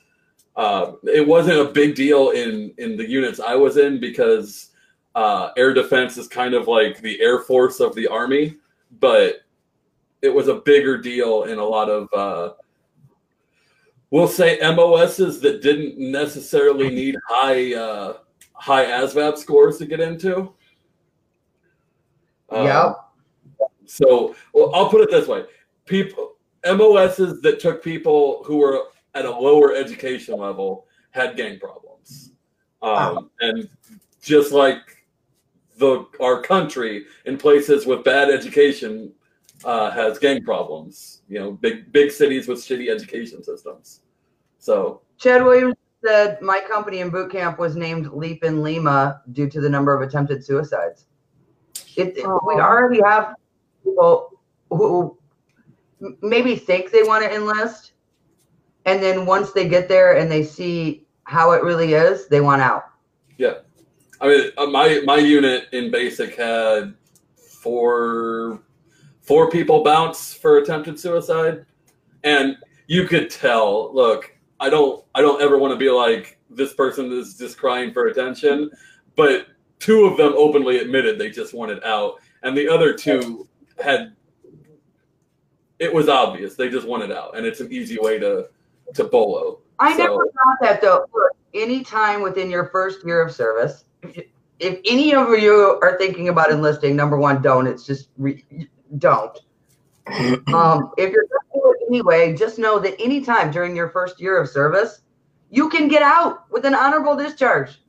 uh, 0.56 0.94
it 1.04 1.26
wasn't 1.26 1.60
a 1.60 1.72
big 1.72 1.96
deal 1.96 2.32
in 2.32 2.74
in 2.78 2.98
the 2.98 3.08
units 3.08 3.40
I 3.40 3.56
was 3.56 3.78
in 3.78 4.00
because 4.00 4.72
uh, 5.16 5.50
air 5.58 5.74
defense 5.74 6.18
is 6.18 6.28
kind 6.28 6.54
of 6.54 6.68
like 6.68 7.02
the 7.02 7.22
air 7.22 7.40
force 7.40 7.80
of 7.80 7.96
the 7.96 8.08
army, 8.08 8.58
but 9.00 9.42
it 10.22 10.30
was 10.30 10.48
a 10.48 10.56
bigger 10.56 10.98
deal 10.98 11.44
in 11.44 11.58
a 11.58 11.64
lot 11.64 11.90
of 11.90 12.08
uh, 12.14 12.54
we'll 14.12 14.28
say 14.28 14.60
MOSs 14.62 15.40
that 15.42 15.62
didn't 15.62 15.98
necessarily 15.98 16.90
need 16.90 17.16
high 17.28 17.74
uh, 17.74 18.18
high 18.54 18.86
ASVAB 18.86 19.38
scores 19.38 19.78
to 19.80 19.86
get 19.86 20.00
into. 20.00 20.54
Um, 22.50 22.66
Yep. 22.68 22.98
So, 23.86 24.36
well, 24.54 24.74
I'll 24.74 24.90
put 24.90 25.02
it 25.02 25.12
this 25.12 25.28
way: 25.28 25.44
people 25.86 26.36
MOSs 26.66 27.42
that 27.42 27.60
took 27.60 27.84
people 27.84 28.44
who 28.46 28.58
were 28.58 28.84
at 29.16 29.26
a 29.26 29.32
lower 29.32 29.76
education 29.76 30.38
level 30.38 30.86
had 31.12 31.36
gang 31.36 31.60
problems, 31.60 32.32
um, 32.82 33.30
and 33.42 33.70
just 34.22 34.52
like 34.52 35.06
the 35.78 36.06
our 36.20 36.42
country 36.42 37.06
in 37.26 37.38
places 37.38 37.86
with 37.86 38.04
bad 38.04 38.30
education 38.30 39.12
uh, 39.66 39.92
has 39.92 40.20
gang 40.20 40.44
problems. 40.44 41.24
You 41.28 41.40
know, 41.40 41.52
big 41.54 41.92
big 41.92 42.12
cities 42.12 42.48
with 42.48 42.60
shitty 42.60 42.90
education 42.90 43.44
systems. 43.44 44.02
So, 44.60 45.02
Chad 45.18 45.44
Williams 45.44 45.76
said 46.06 46.42
my 46.42 46.62
company 46.68 47.00
in 47.00 47.10
boot 47.10 47.32
camp 47.32 47.60
was 47.60 47.76
named 47.76 48.08
Leap 48.12 48.44
in 48.44 48.64
Lima 48.64 49.22
due 49.34 49.50
to 49.50 49.62
the 49.62 49.70
number 49.70 49.94
of 49.96 50.08
attempted 50.08 50.44
suicides. 50.46 51.06
It, 51.96 52.16
we 52.16 52.56
already 52.56 53.02
have 53.04 53.36
people 53.84 54.40
who 54.70 55.02
m- 55.04 55.18
maybe 56.22 56.56
think 56.56 56.92
they 56.92 57.04
want 57.04 57.24
to 57.24 57.34
enlist, 57.34 57.94
and 58.86 59.02
then 59.02 59.26
once 59.26 59.52
they 59.52 59.68
get 59.68 59.88
there 59.88 60.18
and 60.18 60.32
they 60.32 60.44
see 60.44 61.06
how 61.24 61.52
it 61.52 61.64
really 61.64 61.94
is, 61.94 62.28
they 62.28 62.42
want 62.42 62.62
out. 62.62 62.86
Yeah, 63.38 63.56
I 64.20 64.28
mean, 64.28 64.52
uh, 64.58 64.68
my 64.68 65.02
my 65.06 65.18
unit 65.18 65.68
in 65.72 65.92
basic 65.92 66.36
had 66.36 66.94
four 67.36 68.62
four 69.22 69.50
people 69.50 69.84
bounce 69.84 70.34
for 70.34 70.58
attempted 70.58 71.00
suicide, 71.00 71.66
and 72.24 72.58
you 72.88 73.08
could 73.08 73.30
tell. 73.30 73.94
Look, 73.94 74.36
I 74.60 74.70
don't 74.70 75.04
I 75.16 75.22
don't 75.22 75.42
ever 75.42 75.58
want 75.58 75.74
to 75.74 75.78
be 75.78 75.90
like 75.90 76.40
this 76.50 76.74
person 76.74 77.12
is 77.12 77.38
just 77.38 77.58
crying 77.58 77.94
for 77.94 78.08
attention, 78.08 78.70
but 79.16 79.48
two 79.80 80.06
of 80.06 80.18
them 80.18 80.34
openly 80.36 80.80
admitted 80.80 81.18
they 81.18 81.30
just 81.30 81.54
wanted 81.54 81.84
out, 81.84 82.16
and 82.44 82.56
the 82.58 82.68
other 82.68 82.94
two 82.94 83.48
had. 83.84 84.16
It 85.82 85.92
was 85.92 86.08
obvious 86.08 86.54
they 86.54 86.70
just 86.70 86.88
wanted 86.88 87.12
out, 87.12 87.36
and 87.36 87.44
it's 87.44 87.60
an 87.60 87.74
easy 87.74 87.98
way 88.00 88.20
to 88.20 88.48
to 88.94 89.04
bolo. 89.04 89.62
I 89.80 89.98
So- 89.98 90.04
never 90.04 90.26
thought 90.26 90.58
that 90.62 90.80
though. 90.80 91.08
Look, 91.12 91.32
any 91.56 91.84
time 91.84 92.22
within 92.22 92.52
your 92.52 92.68
first 92.68 93.04
year 93.04 93.20
of 93.20 93.32
service, 93.34 93.86
if, 94.04 94.26
if 94.60 94.80
any 94.86 95.14
of 95.16 95.28
you 95.40 95.80
are 95.82 95.98
thinking 95.98 96.30
about 96.30 96.52
enlisting, 96.52 96.96
number 96.96 97.18
one, 97.18 97.42
don't. 97.42 97.66
It's 97.66 97.84
just 97.84 98.10
re, 98.20 98.46
don't. 99.00 99.36
um, 100.54 100.92
if 100.98 101.12
you're 101.12 101.26
going 101.26 101.48
to 101.48 101.56
do 101.56 101.76
it 101.80 101.88
anyway, 101.90 102.36
just 102.36 102.60
know 102.60 102.78
that 102.78 102.94
anytime 103.02 103.50
during 103.50 103.76
your 103.76 103.90
first 103.90 104.22
year 104.22 104.40
of 104.40 104.48
service, 104.50 105.02
you 105.50 105.68
can 105.68 105.88
get 105.88 106.04
out 106.04 106.50
with 106.52 106.64
an 106.66 106.76
honorable 106.76 107.16
discharge. 107.16 107.82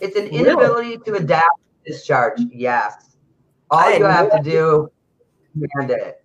It's 0.00 0.16
an 0.16 0.24
Really? 0.24 0.38
inability 0.38 0.98
to 0.98 1.14
adapt 1.14 1.60
to 1.84 1.92
discharge. 1.92 2.40
Yes. 2.50 3.16
All 3.70 3.78
I 3.78 3.94
you 3.94 4.04
have 4.04 4.32
to 4.32 4.42
do 4.42 4.90
is 5.60 5.68
command 5.70 5.90
it. 5.92 6.24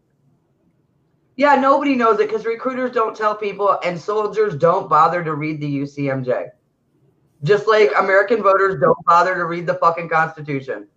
Yeah, 1.41 1.55
nobody 1.55 1.95
knows 1.95 2.19
it 2.19 2.29
because 2.29 2.45
recruiters 2.45 2.91
don't 2.91 3.17
tell 3.17 3.33
people 3.33 3.79
and 3.83 3.99
soldiers 3.99 4.55
don't 4.55 4.87
bother 4.87 5.23
to 5.23 5.33
read 5.33 5.59
the 5.59 5.79
UCMJ. 5.79 6.49
Just 7.41 7.65
like 7.65 7.89
American 7.97 8.43
voters 8.43 8.79
don't 8.79 9.03
bother 9.07 9.33
to 9.33 9.45
read 9.45 9.65
the 9.65 9.73
fucking 9.73 10.07
Constitution. 10.07 10.87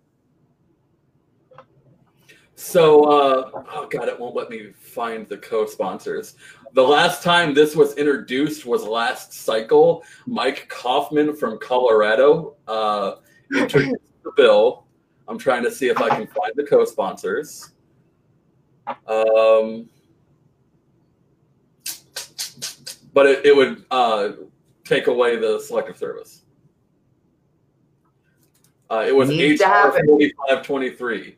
So, 2.53 3.05
uh, 3.05 3.63
oh 3.73 3.87
god, 3.89 4.07
it 4.07 4.19
won't 4.19 4.35
let 4.35 4.51
me 4.51 4.69
find 4.71 5.27
the 5.27 5.39
co-sponsors. 5.39 6.35
The 6.73 6.83
last 6.83 7.23
time 7.23 7.55
this 7.55 7.75
was 7.75 7.95
introduced 7.95 8.67
was 8.67 8.83
last 8.83 9.33
cycle. 9.33 10.03
Mike 10.27 10.69
Coffman 10.69 11.35
from 11.35 11.57
Colorado 11.57 12.55
uh, 12.67 13.15
introduced 13.57 13.95
the 14.23 14.31
bill. 14.37 14.85
I'm 15.27 15.39
trying 15.39 15.63
to 15.63 15.71
see 15.71 15.87
if 15.87 15.99
I 15.99 16.09
can 16.09 16.27
find 16.27 16.53
the 16.53 16.65
co-sponsors. 16.65 17.71
Um, 19.07 19.89
but 23.15 23.25
it, 23.25 23.45
it 23.45 23.55
would 23.55 23.85
uh, 23.89 24.33
take 24.83 25.07
away 25.07 25.37
the 25.37 25.59
selective 25.59 25.97
service. 25.97 26.43
Uh, 28.91 29.03
it 29.07 29.15
was 29.15 29.29
Needs 29.29 29.61
HR 29.61 29.89
4523. 29.91 31.37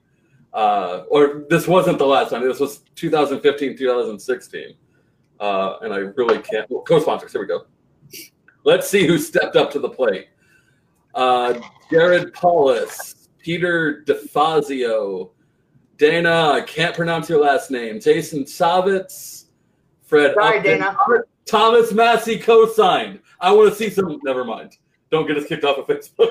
Uh, 0.53 1.03
or 1.09 1.45
this 1.49 1.67
wasn't 1.67 1.99
the 1.99 2.05
last 2.05 2.31
time. 2.31 2.45
This 2.45 2.59
was 2.59 2.79
2015, 2.95 3.77
2016. 3.77 4.73
Uh, 5.39 5.77
and 5.81 5.93
I 5.93 5.97
really 5.97 6.39
can't. 6.39 6.69
Well, 6.69 6.81
co-sponsors. 6.81 7.31
Here 7.31 7.41
we 7.41 7.47
go. 7.47 7.67
Let's 8.63 8.89
see 8.89 9.05
who 9.05 9.19
stepped 9.19 9.55
up 9.55 9.71
to 9.71 9.79
the 9.79 9.89
plate. 9.89 10.29
Uh, 11.13 11.59
Jared 11.91 12.33
Polis, 12.33 13.29
Peter 13.37 14.03
DeFazio, 14.07 15.29
Dana. 15.97 16.51
I 16.53 16.61
can't 16.61 16.95
pronounce 16.95 17.29
your 17.29 17.39
last 17.39 17.69
name. 17.69 17.99
Jason 17.99 18.45
Chaffetz, 18.45 19.45
Fred. 20.03 20.33
Sorry, 20.33 20.57
Upton, 20.57 20.79
Dana. 20.79 20.97
Thomas 21.47 21.91
Massie 21.93 22.37
co-signed. 22.37 23.19
I 23.39 23.51
want 23.51 23.69
to 23.69 23.75
see 23.75 23.89
some. 23.89 24.19
Never 24.23 24.43
mind. 24.43 24.77
Don't 25.11 25.25
get 25.27 25.37
us 25.37 25.45
kicked 25.45 25.63
off 25.63 25.77
of 25.77 25.87
Facebook. 25.87 26.29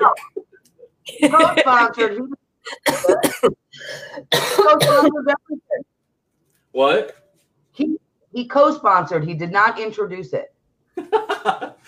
Co-sponsored. 1.30 2.12
He 2.12 2.20
co-sponsored 4.32 5.26
everything. 5.28 5.84
What? 6.72 7.16
He 7.72 7.96
he 8.32 8.46
co-sponsored. 8.46 9.24
He 9.24 9.34
did 9.34 9.50
not 9.52 9.78
introduce 9.80 10.32
it. 10.32 10.52
Not 10.96 11.78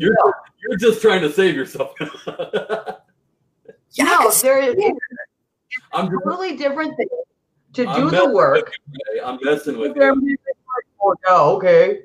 you're, 0.00 0.16
you're 0.62 0.76
just 0.78 1.00
trying 1.02 1.20
to 1.20 1.30
save 1.30 1.54
yourself. 1.54 1.92
Yeah, 2.00 2.04
No, 4.04 4.16
'cause- 4.18 4.42
there 4.42 4.58
is 4.58 4.74
I'm 5.92 6.06
just, 6.06 6.24
totally 6.24 6.56
different 6.56 6.96
thing 6.96 7.08
to 7.74 7.86
I'm 7.86 8.08
do 8.08 8.16
the 8.16 8.28
work. 8.30 8.54
with 8.54 8.74
you, 8.92 9.00
Ray. 9.14 9.20
I'm 9.20 9.38
messing 9.42 9.78
with 9.78 9.94
They're 9.94 10.14
you. 10.14 10.36
Oh, 11.00 11.14
no, 11.28 11.56
okay. 11.56 12.00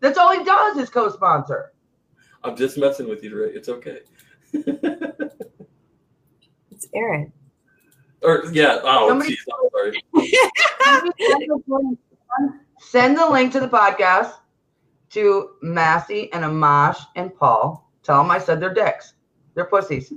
That's 0.00 0.18
all 0.18 0.36
he 0.36 0.42
does 0.44 0.76
is 0.78 0.90
co-sponsor. 0.90 1.72
I'm 2.42 2.56
just 2.56 2.78
messing 2.78 3.08
with 3.08 3.22
you, 3.22 3.38
Ray. 3.38 3.50
It's 3.50 3.68
okay. 3.68 4.00
it's 4.52 5.28
Aaron. 6.94 7.32
or 8.22 8.44
yeah. 8.52 8.78
Oh, 8.82 9.08
Somebody- 9.08 9.36
jeez. 9.36 9.94
I'm 10.16 11.10
sorry. 11.66 11.96
Send 12.80 13.16
the 13.18 13.28
link 13.28 13.52
to 13.52 13.60
the 13.60 13.68
podcast 13.68 14.32
to 15.10 15.50
Massie 15.62 16.32
and 16.32 16.44
Amash 16.44 16.98
and 17.16 17.34
Paul. 17.34 17.90
Tell 18.02 18.22
them 18.22 18.30
I 18.30 18.38
said 18.38 18.60
they're 18.60 18.72
dicks. 18.72 19.12
They're 19.54 19.66
pussies. 19.66 20.12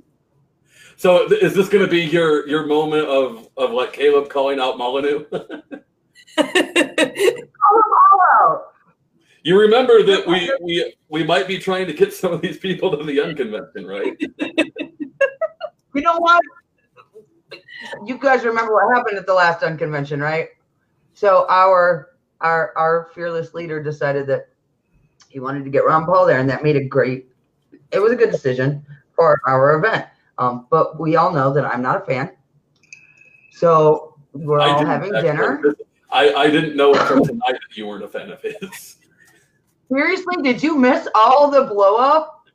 So 0.96 1.28
is 1.32 1.54
this 1.54 1.68
going 1.70 1.84
to 1.84 1.90
be 1.92 2.02
your 2.02 2.48
your 2.48 2.66
moment 2.68 3.08
of 3.08 3.50
of 3.58 3.72
like 3.72 3.94
Caleb 3.94 4.30
calling 4.30 4.60
out 4.60 4.78
Molyneux? 4.78 5.26
Call 5.30 6.46
them 6.46 7.50
all 7.66 8.22
out. 8.42 8.73
You 9.44 9.60
remember 9.60 10.04
that 10.04 10.26
we 10.26 10.52
we 10.62 10.96
we 11.10 11.24
might 11.24 11.48
be 11.48 11.60
trying 11.60 11.88
to 11.88 11.94
get 11.94 12.14
some 12.14 12.34
of 12.34 12.42
these 12.42 12.58
people 12.58 12.96
to 12.96 13.04
the 13.04 13.22
unconvention, 13.22 13.86
right? 13.86 14.16
You 15.94 16.02
know 16.02 16.18
what? 16.18 16.42
You 18.06 18.18
guys 18.18 18.44
remember 18.44 18.74
what 18.74 18.96
happened 18.96 19.18
at 19.18 19.28
the 19.28 19.34
last 19.34 19.62
unconvention, 19.64 20.20
right? 20.20 20.48
So 21.14 21.46
our 21.50 22.10
our 22.42 22.74
our 22.76 23.10
fearless 23.14 23.54
leader 23.54 23.82
decided 23.84 24.26
that 24.28 24.48
he 25.30 25.40
wanted 25.40 25.64
to 25.66 25.70
get 25.70 25.86
Ron 25.86 26.06
Paul 26.06 26.26
there, 26.26 26.40
and 26.40 26.50
that 26.50 26.64
made 26.64 26.78
a 26.78 26.84
great. 26.84 27.28
It 27.92 28.00
was 28.00 28.12
a 28.12 28.16
good 28.16 28.32
decision 28.32 28.86
for 29.16 29.40
our 29.46 29.78
event. 29.78 30.08
Um, 30.40 30.68
but 30.72 31.00
we 31.00 31.16
all 31.16 31.32
know 31.32 31.54
that 31.54 31.66
I'm 31.66 31.82
not 31.82 32.02
a 32.02 32.06
fan. 32.06 32.32
So 33.52 34.18
we're 34.34 34.60
I 34.60 34.70
all 34.70 34.86
having 34.86 35.12
dinner. 35.14 35.62
I, 36.12 36.34
I 36.34 36.50
didn't 36.50 36.76
know 36.76 36.94
until 36.94 37.26
tonight 37.26 37.54
that 37.54 37.76
you 37.78 37.88
weren't 37.88 38.04
a 38.04 38.08
fan 38.08 38.32
of 38.32 38.42
his. 38.42 38.98
Seriously, 39.92 40.36
did 40.42 40.62
you 40.64 40.78
miss 40.78 41.08
all 41.16 41.50
the 41.52 41.64
blow 41.66 41.96
up 41.98 42.46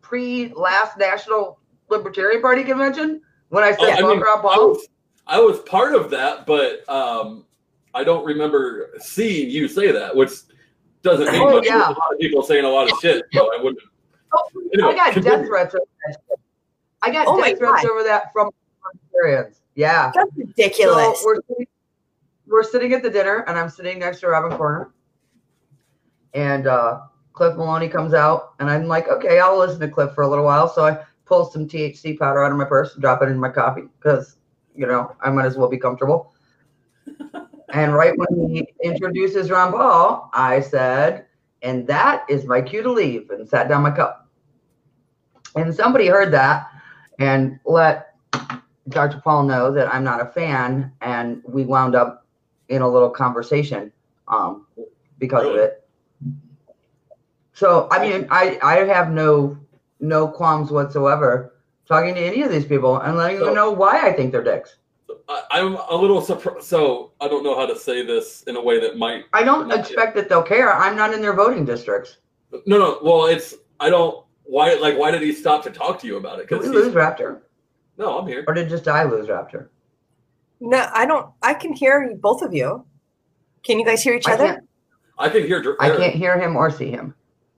pre 0.00 0.52
last 0.54 0.96
National 0.98 1.58
Libertarian 1.88 2.40
Party 2.40 2.64
convention 2.64 3.20
when 3.48 3.64
I 3.64 3.70
Oh, 3.78 3.84
said 3.84 3.98
I 3.98 4.00
fuck 4.00 4.10
mean, 4.10 4.22
I 4.22 4.36
was, 4.56 4.88
I 5.26 5.40
was 5.40 5.58
part 5.60 5.94
of 5.94 6.10
that, 6.10 6.46
but 6.46 6.88
um, 6.88 7.44
I 7.94 8.04
don't 8.04 8.24
remember 8.24 8.90
seeing 8.98 9.50
you 9.50 9.68
say 9.68 9.90
that, 9.92 10.14
which 10.14 10.30
doesn't 11.02 11.30
mean 11.32 11.42
Oh, 11.42 11.56
much. 11.56 11.66
yeah. 11.66 11.88
A 11.88 11.90
lot 11.90 12.12
of 12.12 12.18
people 12.20 12.42
saying 12.42 12.64
a 12.64 12.68
lot 12.68 12.90
of 12.90 12.98
shit, 13.00 13.24
so 13.32 13.52
I 13.52 13.62
wouldn't. 13.62 13.82
Oh, 14.32 14.48
Anyway, 14.72 14.90
I 14.92 14.94
got 14.94 15.12
continue. 15.12 15.38
death 15.38 15.46
threats 15.46 15.74
over 15.74 15.84
that. 16.06 16.16
I 17.02 17.10
got 17.10 17.26
Oh 17.26 17.42
death 17.42 17.58
threats 17.58 17.82
God. 17.82 17.90
over 17.90 18.02
that 18.04 18.32
from 18.32 18.50
Libertarians. 19.12 19.60
Yeah. 19.74 20.12
That's 20.14 20.30
ridiculous. 20.36 21.20
So 21.20 21.26
we're 21.26 21.36
sitting, 21.48 21.66
we're 22.46 22.62
sitting 22.62 22.92
at 22.92 23.02
the 23.02 23.10
dinner, 23.10 23.44
and 23.48 23.58
I'm 23.58 23.68
sitting 23.68 23.98
next 23.98 24.20
to 24.20 24.28
Robin 24.28 24.56
Corner, 24.56 24.90
and 26.34 26.66
uh, 26.66 27.00
Cliff 27.32 27.56
Maloney 27.56 27.88
comes 27.88 28.14
out, 28.14 28.54
and 28.58 28.70
I'm 28.70 28.86
like, 28.86 29.08
okay, 29.08 29.40
I'll 29.40 29.58
listen 29.58 29.80
to 29.80 29.88
Cliff 29.88 30.14
for 30.14 30.22
a 30.22 30.28
little 30.28 30.44
while. 30.44 30.68
So 30.68 30.84
I 30.84 31.04
pull 31.24 31.44
some 31.44 31.66
THC 31.66 32.18
powder 32.18 32.44
out 32.44 32.52
of 32.52 32.58
my 32.58 32.64
purse 32.64 32.94
and 32.94 33.02
drop 33.02 33.22
it 33.22 33.28
in 33.28 33.38
my 33.38 33.48
coffee 33.48 33.84
because 33.98 34.36
you 34.74 34.86
know 34.86 35.14
I 35.20 35.30
might 35.30 35.46
as 35.46 35.56
well 35.56 35.68
be 35.68 35.78
comfortable. 35.78 36.34
and 37.72 37.94
right 37.94 38.12
when 38.16 38.50
he 38.50 38.68
introduces 38.82 39.50
Ron 39.50 39.72
Paul, 39.72 40.30
I 40.32 40.60
said, 40.60 41.26
and 41.62 41.86
that 41.86 42.24
is 42.28 42.44
my 42.44 42.60
cue 42.60 42.82
to 42.82 42.92
leave, 42.92 43.30
and 43.30 43.48
sat 43.48 43.68
down 43.68 43.82
my 43.82 43.90
cup. 43.90 44.28
And 45.56 45.74
somebody 45.74 46.06
heard 46.06 46.32
that 46.32 46.68
and 47.18 47.58
let 47.64 48.14
Dr. 48.88 49.20
Paul 49.22 49.44
know 49.44 49.72
that 49.72 49.92
I'm 49.92 50.04
not 50.04 50.20
a 50.20 50.26
fan, 50.26 50.92
and 51.00 51.42
we 51.46 51.64
wound 51.64 51.94
up 51.94 52.26
in 52.68 52.82
a 52.82 52.88
little 52.88 53.10
conversation 53.10 53.92
um, 54.28 54.66
because 55.18 55.46
of 55.46 55.56
it. 55.56 55.88
So 57.52 57.88
I 57.90 57.98
mean, 58.08 58.26
I 58.30 58.58
I 58.62 58.76
have 58.84 59.10
no 59.10 59.56
no 60.00 60.26
qualms 60.28 60.70
whatsoever 60.70 61.54
talking 61.86 62.14
to 62.14 62.20
any 62.20 62.42
of 62.42 62.50
these 62.50 62.64
people 62.64 62.98
and 63.00 63.16
letting 63.16 63.38
So- 63.38 63.46
them 63.46 63.54
know 63.54 63.70
why 63.70 64.06
I 64.06 64.12
think 64.12 64.32
they're 64.32 64.44
dicks. 64.44 64.76
I, 65.28 65.42
I'm 65.52 65.76
a 65.76 65.94
little 65.94 66.20
surprised. 66.20 66.66
So 66.66 67.12
I 67.20 67.28
don't 67.28 67.44
know 67.44 67.54
how 67.56 67.66
to 67.66 67.76
say 67.76 68.04
this 68.04 68.42
in 68.44 68.56
a 68.56 68.60
way 68.62 68.80
that 68.80 68.96
might. 68.96 69.24
I 69.32 69.42
don't 69.44 69.68
Not 69.68 69.80
expect 69.80 70.16
that 70.16 70.28
they'll 70.28 70.42
care. 70.42 70.72
I'm 70.72 70.96
not 70.96 71.12
in 71.12 71.20
their 71.20 71.34
voting 71.34 71.64
districts. 71.64 72.18
No, 72.66 72.78
no. 72.78 72.98
Well, 73.02 73.26
it's 73.26 73.54
I 73.78 73.90
don't. 73.90 74.24
Why? 74.44 74.74
Like, 74.74 74.98
why 74.98 75.10
did 75.12 75.22
he 75.22 75.32
stop 75.32 75.62
to 75.64 75.70
talk 75.70 76.00
to 76.00 76.06
you 76.06 76.16
about 76.16 76.40
it? 76.40 76.48
Did 76.48 76.60
we 76.60 76.68
lose 76.68 76.92
Raptor, 76.94 77.42
no, 77.98 78.18
I'm 78.18 78.26
here. 78.26 78.44
or 78.48 78.54
did 78.54 78.68
just 78.68 78.88
I 78.88 79.04
lose 79.04 79.28
Raptor? 79.28 79.68
no, 80.58 80.88
I 80.92 81.06
don't. 81.06 81.30
I 81.42 81.54
can 81.54 81.72
hear 81.72 82.12
both 82.16 82.42
of 82.42 82.52
you. 82.52 82.84
Can 83.62 83.78
you 83.78 83.84
guys 83.84 84.02
hear 84.02 84.14
each 84.14 84.26
I 84.26 84.32
other? 84.34 84.64
Can't. 85.22 85.36
I 85.36 85.38
can 85.38 85.46
hear. 85.46 85.62
Dr- 85.62 85.76
I 85.80 85.96
can't 85.96 86.14
hear 86.14 86.38
him 86.38 86.56
or 86.56 86.70
see 86.70 86.90
him. 86.90 87.14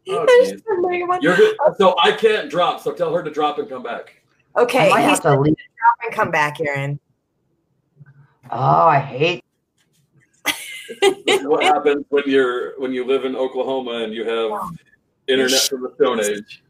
Oh, 0.09 0.27
There's 0.27 0.53
geez. 0.53 0.62
the 0.62 0.88
main 0.88 1.07
one. 1.07 1.22
You're 1.22 1.37
good. 1.37 1.57
So 1.79 1.94
I 2.03 2.12
can't 2.12 2.51
drop. 2.51 2.81
So 2.81 2.92
tell 2.92 3.14
her 3.14 3.22
to 3.22 3.31
drop 3.31 3.59
and 3.59 3.68
come 3.68 3.83
back. 3.83 4.22
Okay, 4.57 4.87
I 4.87 4.90
might 4.90 5.01
he's 5.01 5.11
have 5.11 5.22
to 5.22 5.40
leave. 5.40 5.55
Drop 5.55 5.98
and 6.05 6.12
come 6.12 6.31
back, 6.31 6.61
Aaron. 6.61 6.98
Oh, 8.51 8.87
I 8.87 8.98
hate. 8.98 9.44
What 11.42 11.62
happens 11.62 12.05
when 12.11 12.25
you're 12.27 12.79
when 12.79 12.92
you 12.92 13.07
live 13.07 13.25
in 13.25 13.35
Oklahoma 13.35 14.03
and 14.03 14.12
you 14.12 14.25
have 14.25 14.61
internet 15.29 15.61
from 15.61 15.83
the 15.83 15.92
Stone 15.94 16.20
Age. 16.20 16.62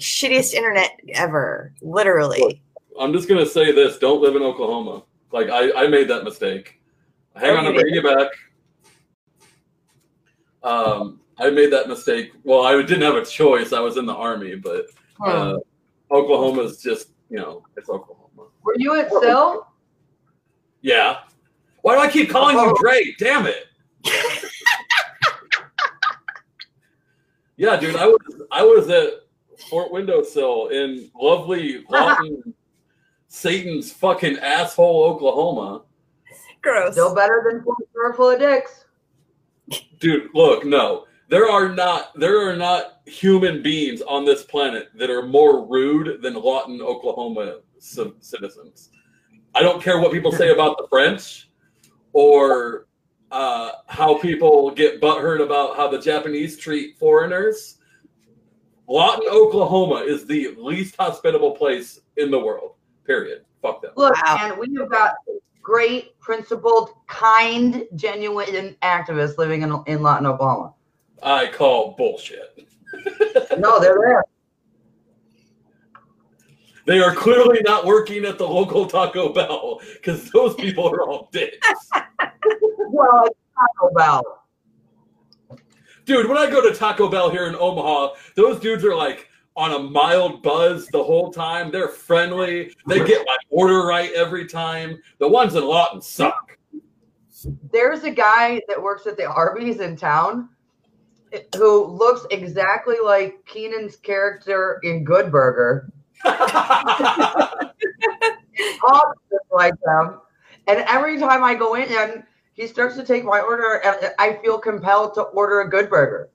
Shittiest 0.00 0.54
internet 0.54 1.00
ever, 1.14 1.72
literally. 1.80 2.62
I'm 3.00 3.12
just 3.12 3.28
gonna 3.28 3.46
say 3.46 3.72
this: 3.72 3.98
don't 3.98 4.20
live 4.20 4.36
in 4.36 4.42
Oklahoma. 4.42 5.04
Like 5.32 5.48
I, 5.48 5.84
I 5.84 5.88
made 5.88 6.08
that 6.08 6.24
mistake. 6.24 6.80
Hang 7.36 7.56
on, 7.56 7.66
I'm 7.66 7.74
bringing 7.74 7.94
you 7.94 8.02
back. 8.02 8.28
Um, 10.62 11.20
I 11.38 11.50
made 11.50 11.72
that 11.72 11.88
mistake. 11.88 12.32
Well, 12.44 12.62
I 12.62 12.74
didn't 12.82 13.02
have 13.02 13.14
a 13.14 13.24
choice. 13.24 13.72
I 13.72 13.80
was 13.80 13.96
in 13.96 14.06
the 14.06 14.14
army, 14.14 14.56
but 14.56 14.86
Hmm. 15.18 15.28
uh, 15.28 15.56
Oklahoma's 16.10 16.80
just 16.82 17.10
you 17.30 17.36
know 17.38 17.62
it's 17.76 17.88
Oklahoma. 17.88 18.48
Were 18.62 18.74
you 18.76 18.94
at 18.98 19.10
Sill? 19.10 19.66
Yeah. 20.82 21.18
Why 21.82 21.94
do 21.94 22.00
I 22.00 22.08
keep 22.10 22.30
calling 22.30 22.56
you 22.56 22.70
Oh. 22.70 22.74
Dre? 22.80 23.14
Damn 23.18 23.46
it. 23.46 23.66
yeah, 27.56 27.76
dude, 27.78 27.96
I 27.96 28.06
was 28.06 28.42
I 28.50 28.62
was 28.62 28.88
at 28.88 29.10
Fort 29.68 29.90
Windowsill 29.92 30.68
in 30.68 31.10
lovely 31.20 31.84
Lawton, 31.90 32.54
Satan's 33.28 33.92
fucking 33.92 34.38
asshole, 34.38 35.04
Oklahoma. 35.04 35.82
Gross. 36.62 36.92
Still 36.92 37.14
better 37.14 37.44
than 37.50 37.62
Fort 37.62 38.16
full 38.16 38.30
of 38.30 38.38
dicks. 38.38 38.84
Dude, 39.98 40.30
look, 40.34 40.64
no. 40.64 41.04
There 41.28 41.50
are 41.50 41.68
not 41.68 42.18
there 42.18 42.48
are 42.48 42.56
not 42.56 43.00
human 43.06 43.62
beings 43.62 44.00
on 44.02 44.24
this 44.24 44.44
planet 44.44 44.88
that 44.94 45.10
are 45.10 45.26
more 45.26 45.66
rude 45.66 46.22
than 46.22 46.34
Lawton, 46.34 46.80
Oklahoma 46.80 47.58
c- 47.78 48.14
citizens. 48.20 48.90
I 49.54 49.62
don't 49.62 49.82
care 49.82 50.00
what 50.00 50.12
people 50.12 50.32
say 50.32 50.50
about 50.52 50.78
the 50.78 50.86
French 50.88 51.50
or 52.12 52.86
uh, 53.30 53.72
how 53.86 54.18
people 54.18 54.70
get 54.70 55.00
butthurt 55.00 55.42
about 55.44 55.76
how 55.76 55.88
the 55.88 55.98
Japanese 55.98 56.56
treat 56.56 56.98
foreigners. 56.98 57.78
Lawton, 58.86 59.28
Oklahoma 59.30 59.96
is 59.96 60.24
the 60.24 60.54
least 60.56 60.96
hospitable 60.96 61.52
place 61.52 62.00
in 62.16 62.30
the 62.30 62.38
world. 62.38 62.74
Period. 63.04 63.44
Fuck 63.60 63.82
them. 63.82 63.92
Look, 63.96 64.14
wow. 64.24 64.36
man, 64.36 64.58
we 64.58 64.74
have 64.78 64.90
got 64.90 65.16
great, 65.62 66.18
principled, 66.20 66.90
kind, 67.06 67.84
genuine 67.94 68.76
activists 68.82 69.38
living 69.38 69.62
in, 69.62 69.82
in 69.86 70.02
Lawton, 70.02 70.26
Oklahoma. 70.26 70.74
I 71.22 71.48
call 71.48 71.94
bullshit. 71.96 72.66
no, 73.58 73.80
they're 73.80 73.98
there. 74.00 74.24
They 76.86 77.00
are 77.00 77.14
clearly 77.14 77.60
not 77.66 77.84
working 77.84 78.24
at 78.24 78.38
the 78.38 78.46
local 78.46 78.86
Taco 78.86 79.30
Bell 79.32 79.80
because 79.94 80.30
those 80.30 80.54
people 80.54 80.88
are 80.88 81.02
all 81.02 81.28
dicks. 81.32 81.68
well, 82.88 83.28
Taco 83.54 83.94
Bell. 83.94 84.44
Dude, 86.06 86.26
when 86.26 86.38
I 86.38 86.48
go 86.48 86.62
to 86.66 86.74
Taco 86.74 87.10
Bell 87.10 87.28
here 87.28 87.46
in 87.46 87.54
Omaha, 87.54 88.14
those 88.36 88.58
dudes 88.58 88.86
are 88.86 88.94
like 88.94 89.28
on 89.58 89.72
a 89.72 89.78
mild 89.78 90.40
buzz 90.40 90.86
the 90.86 91.02
whole 91.02 91.32
time. 91.32 91.72
They're 91.72 91.88
friendly. 91.88 92.72
They 92.86 93.04
get 93.04 93.26
my 93.26 93.36
order 93.50 93.84
right 93.84 94.12
every 94.12 94.46
time. 94.46 95.02
The 95.18 95.26
ones 95.26 95.56
in 95.56 95.64
Lawton 95.64 96.00
suck. 96.00 96.56
There's 97.72 98.04
a 98.04 98.10
guy 98.10 98.62
that 98.68 98.80
works 98.80 99.06
at 99.06 99.16
the 99.16 99.26
Arby's 99.26 99.80
in 99.80 99.96
town 99.96 100.48
who 101.56 101.86
looks 101.86 102.24
exactly 102.30 102.96
like 103.04 103.44
Kenan's 103.46 103.96
character 103.96 104.78
in 104.84 105.02
Good 105.04 105.32
Burger. 105.32 105.90
Talks 106.22 107.68
like 109.50 109.74
them. 109.84 110.20
And 110.68 110.80
every 110.88 111.18
time 111.18 111.42
I 111.42 111.54
go 111.54 111.74
in 111.74 111.88
and 111.90 112.22
he 112.54 112.66
starts 112.68 112.96
to 112.96 113.04
take 113.04 113.24
my 113.24 113.40
order, 113.40 113.80
and 113.84 114.12
I 114.18 114.38
feel 114.42 114.58
compelled 114.58 115.14
to 115.14 115.22
order 115.22 115.60
a 115.62 115.68
Good 115.68 115.90
Burger. 115.90 116.30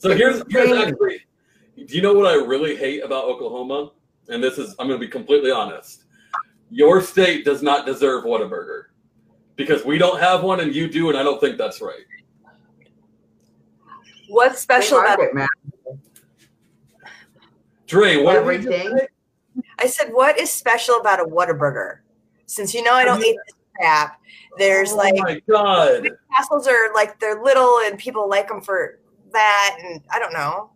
So 0.00 0.16
here's 0.16 0.42
here's 0.48 0.72
actually, 0.72 1.20
do 1.76 1.94
you 1.94 2.00
know 2.00 2.14
what 2.14 2.26
I 2.26 2.34
really 2.34 2.74
hate 2.74 3.04
about 3.04 3.24
Oklahoma? 3.24 3.90
And 4.30 4.42
this 4.42 4.56
is 4.56 4.74
I'm 4.78 4.88
going 4.88 4.98
to 4.98 5.06
be 5.06 5.10
completely 5.10 5.50
honest. 5.50 6.04
Your 6.70 7.02
state 7.02 7.44
does 7.44 7.62
not 7.62 7.84
deserve 7.84 8.24
Whataburger 8.24 8.84
because 9.56 9.84
we 9.84 9.98
don't 9.98 10.18
have 10.18 10.42
one 10.42 10.60
and 10.60 10.74
you 10.74 10.88
do, 10.88 11.10
and 11.10 11.18
I 11.18 11.22
don't 11.22 11.38
think 11.38 11.58
that's 11.58 11.82
right. 11.82 12.06
What's 14.30 14.60
special 14.60 15.00
about 15.00 15.20
it, 15.20 15.34
man? 15.34 15.48
Dre, 17.86 18.16
what 18.16 18.36
everything? 18.36 18.98
I 19.78 19.86
said, 19.86 20.12
what 20.12 20.38
is 20.38 20.50
special 20.50 20.96
about 20.96 21.20
a 21.20 21.24
Whataburger? 21.24 21.98
Since 22.46 22.72
you 22.72 22.82
know 22.82 22.94
I 22.94 23.04
don't 23.04 23.22
eat 23.22 23.36
this 23.46 23.56
crap, 23.76 24.18
there's 24.56 24.92
oh 24.92 24.96
like 24.96 25.14
my 25.16 25.42
god, 25.46 26.08
castles 26.34 26.66
are 26.66 26.94
like 26.94 27.20
they're 27.20 27.42
little 27.42 27.80
and 27.84 27.98
people 27.98 28.30
like 28.30 28.48
them 28.48 28.62
for 28.62 29.00
that, 29.32 29.76
and 29.82 30.02
I 30.10 30.18
don't 30.18 30.32
know. 30.32 30.70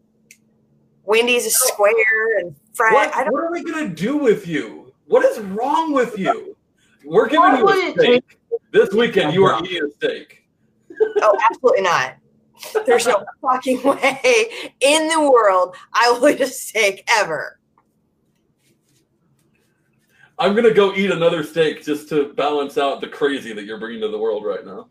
Wendy's 1.04 1.46
is 1.46 1.56
square 1.56 2.38
and 2.38 2.54
fried. 2.74 2.94
What, 2.94 3.32
what 3.32 3.44
are 3.44 3.52
we 3.52 3.62
gonna 3.62 3.88
do 3.88 4.16
with 4.16 4.46
you? 4.46 4.92
What 5.06 5.24
is 5.24 5.38
wrong 5.40 5.92
with 5.92 6.18
you? 6.18 6.56
We're 7.04 7.28
giving 7.28 7.56
you 7.56 7.68
a 7.68 7.92
steak 7.92 8.38
this 8.72 8.92
weekend. 8.92 9.34
You 9.34 9.44
are 9.44 9.62
eating 9.64 9.84
a 9.84 9.90
steak. 9.90 10.44
Oh, 11.00 11.38
absolutely 11.50 11.82
not. 11.82 12.16
There's 12.86 13.06
no 13.06 13.24
fucking 13.42 13.82
way 13.82 14.72
in 14.80 15.08
the 15.08 15.30
world 15.30 15.76
I 15.92 16.10
will 16.10 16.28
eat 16.28 16.40
a 16.40 16.46
steak 16.46 17.04
ever. 17.10 17.58
I'm 20.38 20.54
gonna 20.54 20.74
go 20.74 20.94
eat 20.94 21.10
another 21.10 21.44
steak 21.44 21.84
just 21.84 22.08
to 22.08 22.32
balance 22.32 22.78
out 22.78 23.00
the 23.00 23.08
crazy 23.08 23.52
that 23.52 23.64
you're 23.64 23.78
bringing 23.78 24.00
to 24.00 24.08
the 24.08 24.18
world 24.18 24.44
right 24.44 24.64
now. 24.64 24.88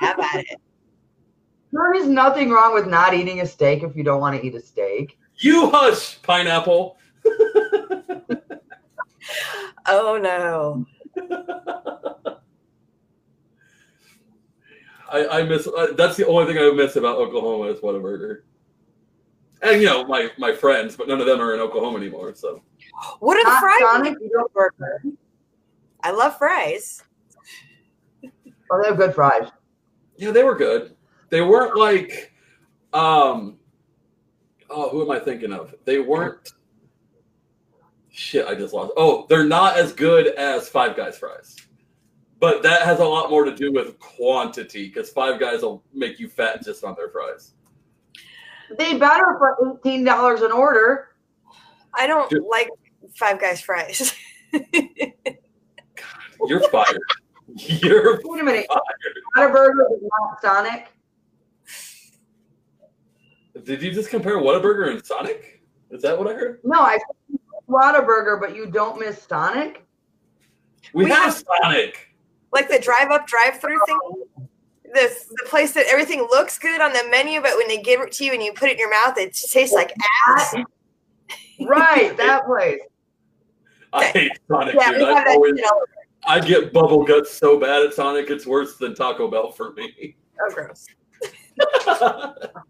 Have 0.00 0.18
at 0.18 0.40
it. 0.40 0.60
There 1.74 1.94
is 1.94 2.06
nothing 2.06 2.50
wrong 2.50 2.72
with 2.72 2.86
not 2.86 3.14
eating 3.14 3.40
a 3.40 3.46
steak 3.46 3.82
if 3.82 3.96
you 3.96 4.04
don't 4.04 4.20
want 4.20 4.40
to 4.40 4.46
eat 4.46 4.54
a 4.54 4.60
steak. 4.60 5.18
You 5.38 5.70
hush, 5.70 6.22
pineapple. 6.22 6.96
oh 9.88 10.16
no. 10.22 10.86
I, 15.10 15.26
I 15.26 15.42
miss. 15.42 15.66
Uh, 15.66 15.88
that's 15.96 16.16
the 16.16 16.24
only 16.28 16.46
thing 16.46 16.62
I 16.62 16.70
miss 16.70 16.94
about 16.94 17.16
Oklahoma 17.16 17.64
is 17.72 17.80
Whataburger. 17.80 18.42
And 19.60 19.80
you 19.80 19.88
know 19.88 20.04
my 20.04 20.30
my 20.38 20.54
friends, 20.54 20.94
but 20.94 21.08
none 21.08 21.20
of 21.20 21.26
them 21.26 21.40
are 21.40 21.54
in 21.54 21.60
Oklahoma 21.60 21.98
anymore. 21.98 22.36
So, 22.36 22.62
what 23.18 23.36
are 23.36 23.52
the 23.52 23.58
fries? 23.58 23.80
Sonic 23.80 24.16
burger. 24.54 25.02
I 26.04 26.12
love 26.12 26.38
fries. 26.38 27.02
Oh, 28.70 28.80
they 28.80 28.88
have 28.90 28.96
good 28.96 29.12
fries. 29.12 29.48
Yeah, 30.16 30.30
they 30.30 30.44
were 30.44 30.54
good. 30.54 30.93
They 31.34 31.40
weren't 31.40 31.76
like, 31.76 32.32
um, 32.92 33.58
oh, 34.70 34.88
who 34.90 35.02
am 35.02 35.10
I 35.10 35.18
thinking 35.18 35.52
of? 35.52 35.74
They 35.84 35.98
weren't. 35.98 36.52
Shit, 38.10 38.46
I 38.46 38.54
just 38.54 38.72
lost. 38.72 38.92
Oh, 38.96 39.26
they're 39.28 39.44
not 39.44 39.76
as 39.76 39.92
good 39.92 40.28
as 40.36 40.68
Five 40.68 40.96
Guys 40.96 41.18
fries 41.18 41.56
but 42.44 42.62
that 42.62 42.82
has 42.82 43.00
a 43.00 43.04
lot 43.04 43.30
more 43.30 43.44
to 43.44 43.56
do 43.56 43.72
with 43.72 43.98
quantity 43.98 44.86
because 44.88 45.08
five 45.08 45.40
guys 45.40 45.62
will 45.62 45.82
make 45.94 46.20
you 46.20 46.28
fat 46.28 46.62
just 46.62 46.84
on 46.84 46.94
their 46.94 47.08
fries. 47.08 47.54
They 48.76 48.98
better 48.98 49.38
for 49.38 49.56
eighteen 49.78 50.04
dollars 50.04 50.42
an 50.42 50.52
order. 50.52 51.08
I 51.94 52.06
don't 52.06 52.28
Dude. 52.28 52.44
like 52.50 52.68
Five 53.14 53.40
Guys 53.40 53.62
fries. 53.62 54.14
God, 54.52 54.62
you're 56.46 56.68
fired. 56.68 56.98
You're 57.56 58.20
wait 58.24 58.40
a 58.40 58.44
minute. 58.44 58.66
Whataburger 59.36 59.92
is 59.94 60.02
not 60.02 60.40
Sonic. 60.42 60.88
Did 63.62 63.82
you 63.82 63.92
just 63.92 64.10
compare 64.10 64.38
Whataburger 64.38 64.90
and 64.90 65.04
Sonic? 65.04 65.62
Is 65.90 66.02
that 66.02 66.18
what 66.18 66.28
I 66.28 66.34
heard? 66.34 66.60
No, 66.64 66.80
I 66.80 66.98
Whataburger, 67.68 68.40
but 68.40 68.54
you 68.54 68.66
don't 68.66 68.98
miss 68.98 69.22
Sonic. 69.22 69.86
We, 70.92 71.04
we 71.04 71.10
have, 71.10 71.34
have 71.34 71.44
Sonic 71.62 72.14
like 72.54 72.68
the 72.68 72.78
drive 72.78 73.10
up 73.10 73.26
drive 73.26 73.60
through 73.60 73.78
thing 73.86 73.98
This 74.94 75.26
the 75.26 75.44
place 75.50 75.72
that 75.72 75.84
everything 75.90 76.20
looks 76.20 76.58
good 76.58 76.80
on 76.80 76.92
the 76.92 77.04
menu 77.10 77.42
but 77.42 77.56
when 77.56 77.68
they 77.68 77.82
give 77.82 78.00
it 78.00 78.12
to 78.12 78.24
you 78.24 78.32
and 78.32 78.42
you 78.42 78.52
put 78.54 78.70
it 78.70 78.74
in 78.74 78.78
your 78.78 78.90
mouth 78.90 79.18
it 79.18 79.34
tastes 79.34 79.74
like 79.74 79.92
ass 80.28 80.54
right 81.60 82.16
that 82.16 82.46
place 82.46 82.78
i 83.92 84.06
hate 84.06 84.32
sonic 84.48 84.74
yeah, 84.74 84.92
dude. 84.92 85.02
I, 85.02 85.34
always, 85.34 85.60
I 86.26 86.40
get 86.40 86.72
bubble 86.72 87.04
guts 87.04 87.32
so 87.34 87.60
bad 87.60 87.82
at 87.82 87.92
sonic 87.92 88.30
it's 88.30 88.46
worse 88.46 88.76
than 88.76 88.94
taco 88.94 89.28
bell 89.28 89.50
for 89.50 89.72
me 89.74 90.16
oh 90.40 90.54
gross 90.54 90.86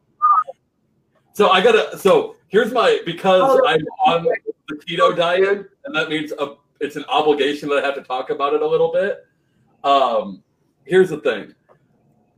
so 1.34 1.50
i 1.50 1.60
gotta 1.60 1.96
so 1.98 2.36
here's 2.48 2.72
my 2.72 3.00
because 3.04 3.42
oh, 3.44 3.68
i'm 3.68 3.84
on 4.06 4.24
the 4.68 4.74
keto 4.76 5.14
diet 5.14 5.68
and 5.84 5.94
that 5.94 6.08
means 6.08 6.32
a, 6.38 6.54
it's 6.80 6.96
an 6.96 7.04
obligation 7.08 7.68
that 7.68 7.84
i 7.84 7.86
have 7.86 7.94
to 7.94 8.02
talk 8.02 8.30
about 8.30 8.54
it 8.54 8.62
a 8.62 8.66
little 8.66 8.90
bit 8.90 9.26
um, 9.84 10.42
here's 10.84 11.10
the 11.10 11.18
thing, 11.18 11.54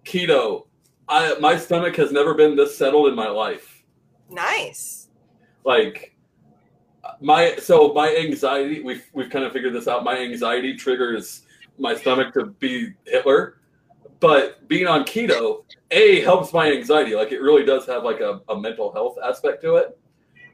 keto. 0.05 0.67
I 1.09 1.37
my 1.39 1.57
stomach 1.57 1.95
has 1.97 2.11
never 2.11 2.35
been 2.35 2.57
this 2.57 2.77
settled 2.77 3.09
in 3.09 3.15
my 3.15 3.29
life. 3.29 3.85
Nice. 4.29 5.09
Like 5.65 6.17
my 7.21 7.55
so 7.57 7.93
my 7.93 8.15
anxiety. 8.17 8.83
We've 8.83 9.09
we've 9.13 9.31
kind 9.31 9.45
of 9.45 9.53
figured 9.53 9.73
this 9.73 9.87
out. 9.87 10.03
My 10.03 10.19
anxiety 10.19 10.77
triggers 10.77 11.43
my 11.79 11.95
stomach 11.95 12.35
to 12.35 12.47
be 12.47 12.95
Hitler, 13.07 13.61
but 14.21 14.67
being 14.69 14.87
on 14.87 15.05
keto, 15.05 15.65
a 15.91 16.21
helps 16.21 16.53
my 16.53 16.71
anxiety. 16.71 17.15
Like 17.15 17.33
it 17.33 17.41
really 17.41 17.65
does 17.65 17.87
have 17.87 18.05
like 18.05 18.21
a, 18.21 18.41
a 18.49 18.59
mental 18.59 18.93
health 18.93 19.17
aspect 19.25 19.63
to 19.63 19.77
it. 19.77 19.99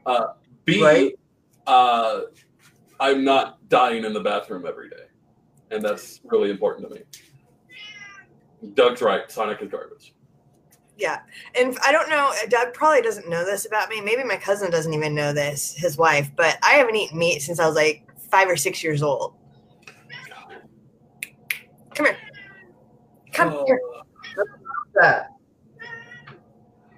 Uh, 0.05 0.33
B, 0.65 0.83
right. 0.83 1.13
uh, 1.67 2.21
I'm 2.99 3.23
not 3.23 3.67
dying 3.69 4.05
in 4.05 4.13
the 4.13 4.19
bathroom 4.19 4.65
every 4.67 4.89
day 4.89 5.05
and 5.73 5.83
that's 5.83 6.21
really 6.23 6.49
important 6.49 6.87
to 6.87 6.95
me. 6.95 7.01
Doug's 8.75 9.01
right. 9.01 9.29
Sonic 9.29 9.61
is 9.61 9.69
garbage. 9.69 10.13
Yeah. 10.97 11.19
And 11.55 11.77
I 11.83 11.91
don't 11.91 12.09
know, 12.09 12.31
Doug 12.49 12.73
probably 12.73 13.01
doesn't 13.01 13.27
know 13.27 13.43
this 13.43 13.65
about 13.65 13.89
me. 13.89 13.99
Maybe 13.99 14.23
my 14.23 14.37
cousin 14.37 14.71
doesn't 14.71 14.93
even 14.93 15.13
know 15.15 15.33
this, 15.33 15.73
his 15.75 15.97
wife, 15.97 16.29
but 16.35 16.57
I 16.63 16.73
haven't 16.73 16.95
eaten 16.95 17.17
meat 17.17 17.41
since 17.41 17.59
I 17.59 17.65
was 17.65 17.75
like 17.75 18.07
five 18.29 18.47
or 18.47 18.55
six 18.55 18.83
years 18.83 19.01
old. 19.01 19.33
Come 21.95 22.05
here. 22.05 22.17
Come 23.33 23.49
uh, 23.49 23.65
here. 23.65 23.81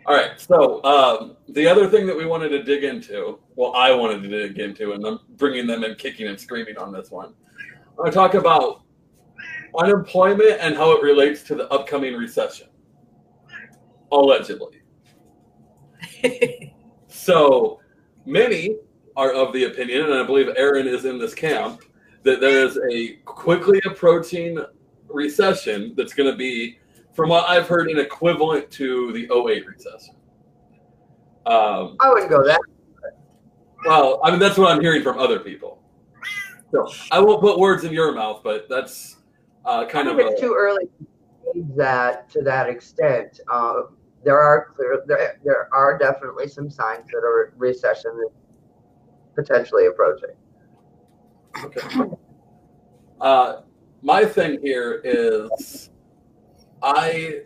All 0.05 0.15
right. 0.15 0.39
So 0.39 0.83
um, 0.83 1.37
the 1.49 1.67
other 1.67 1.89
thing 1.89 2.05
that 2.07 2.15
we 2.15 2.25
wanted 2.25 2.49
to 2.49 2.63
dig 2.63 2.83
into, 2.83 3.39
well, 3.55 3.73
I 3.75 3.91
wanted 3.91 4.21
to 4.23 4.29
dig 4.29 4.59
into, 4.59 4.93
and 4.93 5.05
I'm 5.05 5.19
bringing 5.37 5.65
them 5.65 5.83
in 5.83 5.95
kicking 5.95 6.27
and 6.27 6.39
screaming 6.39 6.77
on 6.77 6.91
this 6.91 7.09
one, 7.09 7.33
I 8.03 8.09
talk 8.09 8.33
about 8.33 8.83
unemployment 9.77 10.59
and 10.59 10.75
how 10.75 10.91
it 10.91 11.01
relates 11.01 11.43
to 11.43 11.55
the 11.55 11.67
upcoming 11.69 12.15
recession. 12.15 12.67
Allegedly. 14.11 14.81
so 17.07 17.79
many 18.25 18.77
are 19.15 19.33
of 19.33 19.53
the 19.53 19.65
opinion, 19.65 20.03
and 20.03 20.13
I 20.13 20.23
believe 20.23 20.49
Aaron 20.57 20.87
is 20.87 21.05
in 21.05 21.17
this 21.17 21.33
camp, 21.33 21.81
that 22.23 22.41
there 22.41 22.65
is 22.65 22.77
a 22.91 23.13
quickly 23.25 23.81
approaching 23.85 24.63
recession 25.15 25.93
that's 25.97 26.13
going 26.13 26.29
to 26.29 26.37
be, 26.37 26.77
from 27.13 27.29
what 27.29 27.49
I've 27.49 27.67
heard, 27.67 27.89
an 27.89 27.97
equivalent 27.97 28.69
to 28.71 29.11
the 29.13 29.23
08 29.33 29.65
recession. 29.65 30.15
Um, 31.45 31.95
I 31.99 32.09
wouldn't 32.09 32.29
go 32.29 32.43
that. 32.43 32.59
Well, 33.85 34.19
I 34.23 34.31
mean 34.31 34.39
that's 34.39 34.57
what 34.57 34.71
I'm 34.71 34.81
hearing 34.81 35.03
from 35.03 35.19
other 35.19 35.39
people. 35.39 35.79
So 36.71 36.89
I 37.11 37.19
won't 37.19 37.39
put 37.39 37.59
words 37.59 37.83
in 37.83 37.93
your 37.93 38.11
mouth, 38.11 38.41
but 38.43 38.67
that's 38.67 39.17
uh, 39.63 39.85
kind 39.85 40.07
of 40.07 40.17
it's 40.19 40.41
a, 40.41 40.43
too 40.43 40.55
early 40.57 40.85
to 41.53 41.65
that 41.75 42.29
to 42.31 42.41
that 42.41 42.67
extent. 42.67 43.39
Uh, 43.51 43.83
there 44.23 44.39
are 44.39 44.73
clear 44.75 45.03
there, 45.05 45.39
there 45.43 45.69
are 45.71 45.97
definitely 45.99 46.47
some 46.47 46.69
signs 46.69 47.05
that 47.11 47.19
a 47.19 47.51
recession 47.57 48.11
is 48.25 48.33
potentially 49.35 49.85
approaching. 49.85 50.35
Okay. 51.63 52.09
Uh, 53.21 53.61
my 54.05 54.23
thing 54.23 54.59
here 54.61 55.01
is 55.03 55.89
I 56.83 57.41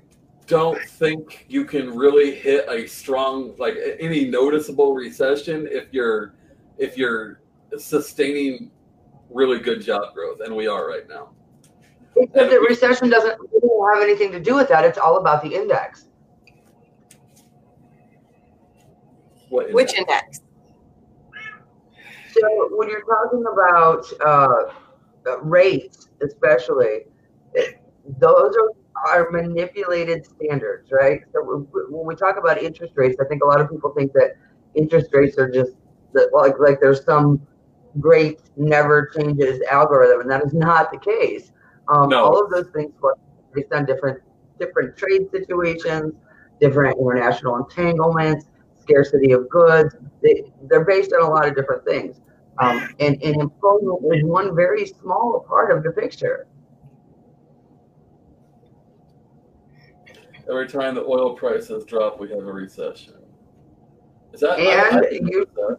don't 0.45 0.77
think 0.83 1.45
you 1.47 1.63
can 1.63 1.95
really 1.95 2.35
hit 2.35 2.65
a 2.67 2.85
strong 2.85 3.55
like 3.57 3.75
any 3.99 4.25
noticeable 4.25 4.93
recession 4.93 5.69
if 5.71 5.85
you're 5.91 6.33
if 6.77 6.97
you're 6.97 7.39
sustaining 7.77 8.71
really 9.29 9.59
good 9.59 9.81
job 9.81 10.13
growth 10.13 10.41
and 10.43 10.53
we 10.53 10.67
are 10.67 10.85
right 10.85 11.07
now. 11.07 11.29
Because 12.19 12.49
the 12.51 12.59
recession 12.59 13.09
doesn't 13.09 13.39
really 13.39 13.93
have 13.93 14.03
anything 14.03 14.29
to 14.33 14.39
do 14.41 14.55
with 14.55 14.67
that. 14.67 14.83
It's 14.83 14.97
all 14.97 15.17
about 15.17 15.41
the 15.41 15.55
index. 15.55 16.07
What 19.47 19.69
index? 19.69 19.73
which 19.73 19.93
index? 19.93 20.41
So 22.33 22.69
when 22.75 22.89
you're 22.89 23.05
talking 23.05 23.45
about 23.53 24.05
uh, 24.19 25.37
rates 25.41 26.08
especially 26.21 27.05
it, 27.53 27.81
those 28.19 28.55
are 28.55 28.71
are 29.07 29.29
manipulated 29.31 30.25
standards, 30.25 30.91
right? 30.91 31.21
So 31.31 31.65
when 31.89 32.05
we 32.05 32.15
talk 32.15 32.37
about 32.37 32.61
interest 32.61 32.93
rates, 32.95 33.17
I 33.21 33.25
think 33.25 33.43
a 33.43 33.47
lot 33.47 33.61
of 33.61 33.69
people 33.69 33.93
think 33.95 34.11
that 34.13 34.33
interest 34.75 35.09
rates 35.13 35.37
are 35.37 35.49
just 35.49 35.73
that 36.13 36.29
like 36.33 36.59
like 36.59 36.79
there's 36.81 37.03
some 37.05 37.41
great 37.99 38.41
never 38.57 39.07
changes 39.07 39.61
algorithm, 39.69 40.21
and 40.21 40.31
that 40.31 40.43
is 40.43 40.53
not 40.53 40.91
the 40.91 40.99
case. 40.99 41.51
Um, 41.87 42.09
no. 42.09 42.23
All 42.23 42.43
of 42.43 42.51
those 42.51 42.69
things 42.73 42.93
based 43.53 43.71
on 43.73 43.85
different 43.85 44.21
different 44.59 44.97
trade 44.97 45.29
situations, 45.31 46.13
different 46.59 46.97
international 46.99 47.57
entanglements, 47.57 48.45
scarcity 48.81 49.31
of 49.31 49.49
goods. 49.49 49.95
They, 50.21 50.43
they're 50.69 50.85
based 50.85 51.13
on 51.13 51.23
a 51.23 51.29
lot 51.29 51.47
of 51.47 51.55
different 51.55 51.85
things. 51.85 52.21
Um, 52.61 52.89
and, 52.99 53.21
and 53.23 53.41
employment 53.41 54.03
is 54.13 54.23
one 54.23 54.55
very 54.55 54.85
small 54.85 55.45
part 55.47 55.75
of 55.75 55.83
the 55.83 55.91
picture. 55.91 56.47
every 60.49 60.67
time 60.67 60.95
the 60.95 61.05
oil 61.05 61.33
prices 61.35 61.85
drop, 61.85 62.19
we 62.19 62.29
have 62.29 62.39
a 62.39 62.51
recession. 62.51 63.13
Is 64.33 64.41
that? 64.41 64.59
And 64.59 65.05
I, 65.05 65.07
I 65.07 65.11
you, 65.11 65.45
that. 65.55 65.77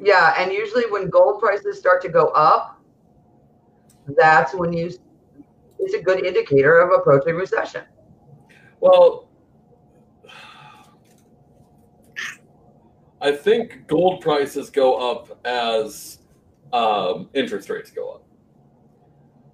yeah, 0.00 0.34
and 0.38 0.52
usually 0.52 0.84
when 0.90 1.08
gold 1.08 1.40
prices 1.40 1.78
start 1.78 2.02
to 2.02 2.08
go 2.08 2.26
up, 2.28 2.80
that's 4.16 4.54
when 4.54 4.72
you. 4.72 4.90
It's 5.80 5.94
a 5.94 6.02
good 6.02 6.24
indicator 6.24 6.80
of 6.80 6.90
approaching 6.90 7.36
recession. 7.36 7.82
Well, 8.80 9.27
I 13.20 13.32
think 13.32 13.86
gold 13.86 14.20
prices 14.20 14.70
go 14.70 15.10
up 15.10 15.38
as 15.44 16.18
um, 16.72 17.28
interest 17.34 17.68
rates 17.68 17.90
go 17.90 18.10
up. 18.10 18.24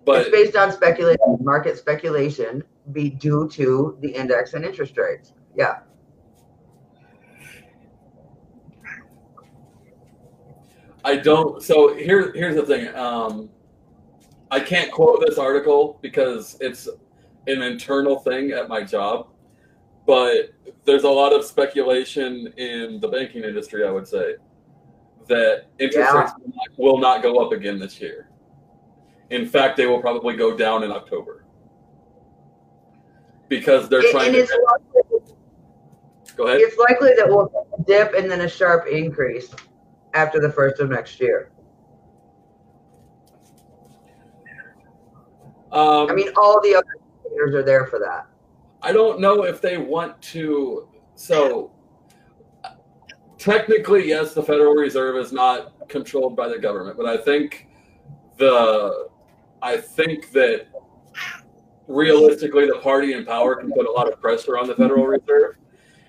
But 0.05 0.23
it's 0.23 0.31
based 0.31 0.57
on 0.57 0.71
speculation, 0.71 1.39
market 1.41 1.79
speculation, 1.79 2.63
be 2.93 3.09
due 3.09 3.49
to 3.51 3.97
the 4.01 4.11
index 4.11 4.53
and 4.53 4.65
interest 4.65 4.99
rates. 4.99 5.33
Yeah. 5.57 5.79
I 11.05 11.17
don't. 11.17 11.63
So 11.63 11.95
here, 11.95 12.33
here's 12.33 12.57
the 12.57 12.65
thing. 12.65 12.95
Um, 12.95 13.51
I 14.51 14.61
can't 14.61 14.91
quote 14.91 15.23
this 15.27 15.39
article 15.39 15.99
because 16.01 16.57
it's 16.61 16.89
an 17.47 17.63
internal 17.63 18.19
thing 18.19 18.53
at 18.53 18.69
my 18.69 18.83
job, 18.83 19.29
but 20.07 20.53
there's 20.85 21.05
a 21.05 21.09
lot 21.09 21.33
of 21.33 21.45
speculation 21.45 22.53
in 22.57 23.01
the 23.01 23.09
banking 23.09 23.45
industry. 23.45 23.87
I 23.87 23.91
would 23.91 24.07
say 24.07 24.35
that 25.29 25.67
interest 25.79 26.11
yeah. 26.13 26.21
rates 26.21 26.33
will 26.39 26.49
not, 26.49 26.79
will 26.79 26.99
not 26.99 27.23
go 27.23 27.39
up 27.39 27.53
again 27.53 27.79
this 27.79 28.01
year. 28.01 28.29
In 29.31 29.47
fact, 29.47 29.77
they 29.77 29.87
will 29.87 30.01
probably 30.01 30.37
go 30.37 30.57
down 30.57 30.85
in 30.85 30.93
October 30.93 31.45
because 33.49 33.89
they're 33.89 34.11
trying 34.11 34.33
to. 34.33 34.41
Likely, 34.41 35.35
go 36.37 36.47
ahead. 36.47 36.61
It's 36.61 36.77
likely 36.77 37.15
that 37.17 37.27
we'll 37.27 37.51
dip 37.87 38.13
and 38.15 38.31
then 38.31 38.43
a 38.43 38.49
sharp 38.49 38.87
increase 38.87 39.55
after 40.13 40.41
the 40.41 40.51
first 40.51 40.81
of 40.81 40.91
next 40.91 41.21
year. 41.21 41.51
Um, 45.73 46.09
I 46.09 46.15
mean, 46.15 46.29
all 46.37 46.61
the 46.61 46.75
other 46.77 46.87
indicators 47.25 47.55
are 47.55 47.65
there 47.65 47.87
for 47.87 47.99
that. 47.99 48.29
I 48.85 48.93
don't 48.93 49.19
know 49.19 49.45
if 49.45 49.63
they 49.63 49.79
want 49.79 50.21
to. 50.35 50.89
So, 51.15 51.73
technically, 53.39 54.09
yes, 54.09 54.35
the 54.35 54.43
Federal 54.43 54.75
Reserve 54.75 55.17
is 55.17 55.33
not 55.33 55.89
controlled 55.89 56.37
by 56.37 56.49
the 56.49 56.59
government, 56.59 56.99
but 56.99 57.07
I 57.07 57.17
think 57.17 57.69
the 58.37 59.09
I 59.63 59.79
think 59.79 60.31
that 60.33 60.67
realistically 61.89 62.67
the 62.67 62.79
party 62.81 63.15
in 63.15 63.25
power 63.25 63.57
can 63.57 63.73
put 63.73 63.87
a 63.87 63.91
lot 63.91 64.13
of 64.13 64.21
pressure 64.21 64.59
on 64.59 64.67
the 64.67 64.75
Federal 64.75 65.07
Reserve. 65.07 65.57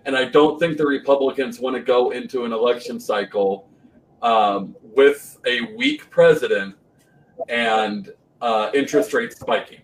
And 0.06 0.16
I 0.16 0.26
don't 0.26 0.60
think 0.60 0.78
the 0.78 0.86
Republicans 0.86 1.60
want 1.60 1.78
to 1.78 1.82
go 1.82 2.12
into 2.12 2.44
an 2.44 2.52
election 2.52 3.00
cycle 3.00 3.70
um, 4.22 4.76
with 4.82 5.38
a 5.48 5.74
weak 5.78 6.10
president 6.10 6.76
and 7.48 8.12
uh, 8.42 8.70
interest 8.74 9.14
rates 9.14 9.40
spiking. 9.40 9.82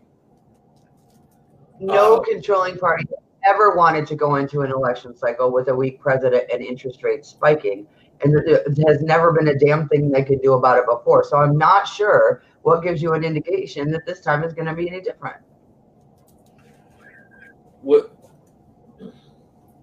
No 1.82 2.18
uh, 2.18 2.20
controlling 2.22 2.78
party 2.78 3.06
ever 3.44 3.76
wanted 3.76 4.06
to 4.08 4.16
go 4.16 4.36
into 4.36 4.62
an 4.62 4.72
election 4.72 5.18
cycle 5.18 5.52
with 5.52 5.68
a 5.68 5.76
weak 5.76 6.00
president 6.00 6.44
and 6.54 6.62
interest 6.62 7.04
rates 7.04 7.30
spiking. 7.30 7.88
And 8.24 8.36
there 8.46 8.64
has 8.88 9.02
never 9.02 9.32
been 9.34 9.48
a 9.48 9.58
damn 9.58 9.90
thing 9.90 10.12
they 10.12 10.24
could 10.24 10.44
do 10.44 10.54
about 10.54 10.78
it 10.78 10.86
before. 10.88 11.24
So 11.24 11.38
I'm 11.38 11.58
not 11.58 11.88
sure 11.88 12.44
what 12.62 12.84
gives 12.84 13.02
you 13.02 13.14
an 13.14 13.24
indication 13.24 13.90
that 13.92 14.06
this 14.06 14.22
time 14.22 14.44
is 14.44 14.54
going 14.54 14.68
to 14.68 14.76
be 14.76 14.88
any 14.88 15.02
different? 15.02 15.38
What? 17.82 18.16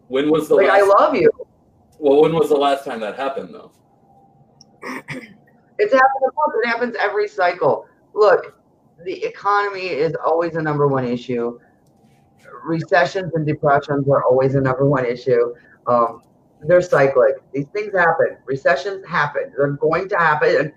When 0.06 0.30
was 0.30 0.48
the? 0.48 0.54
Like, 0.54 0.68
last, 0.68 0.82
I 0.82 0.86
love 0.86 1.16
you. 1.16 1.30
Well, 1.98 2.22
when 2.22 2.32
was 2.32 2.48
the 2.48 2.56
last 2.56 2.84
time 2.84 3.00
that 3.00 3.16
happened, 3.16 3.52
though? 3.52 3.72
it's 4.84 5.92
happened. 5.92 6.32
It 6.62 6.68
happens 6.68 6.94
every 7.00 7.26
cycle. 7.26 7.86
Look, 8.14 8.54
the 9.04 9.24
economy 9.24 9.88
is 9.88 10.14
always 10.24 10.52
the 10.52 10.62
number 10.62 10.86
one 10.86 11.04
issue. 11.04 11.58
Recessions 12.64 13.32
and 13.34 13.46
depressions 13.46 14.08
are 14.08 14.24
always 14.24 14.54
a 14.54 14.60
number 14.60 14.88
one 14.88 15.04
issue. 15.04 15.54
Um, 15.86 16.22
they're 16.66 16.82
cyclic. 16.82 17.36
These 17.52 17.68
things 17.68 17.92
happen. 17.96 18.36
Recessions 18.44 19.06
happen. 19.06 19.52
They're 19.56 19.72
going 19.72 20.08
to 20.08 20.16
happen 20.16 20.72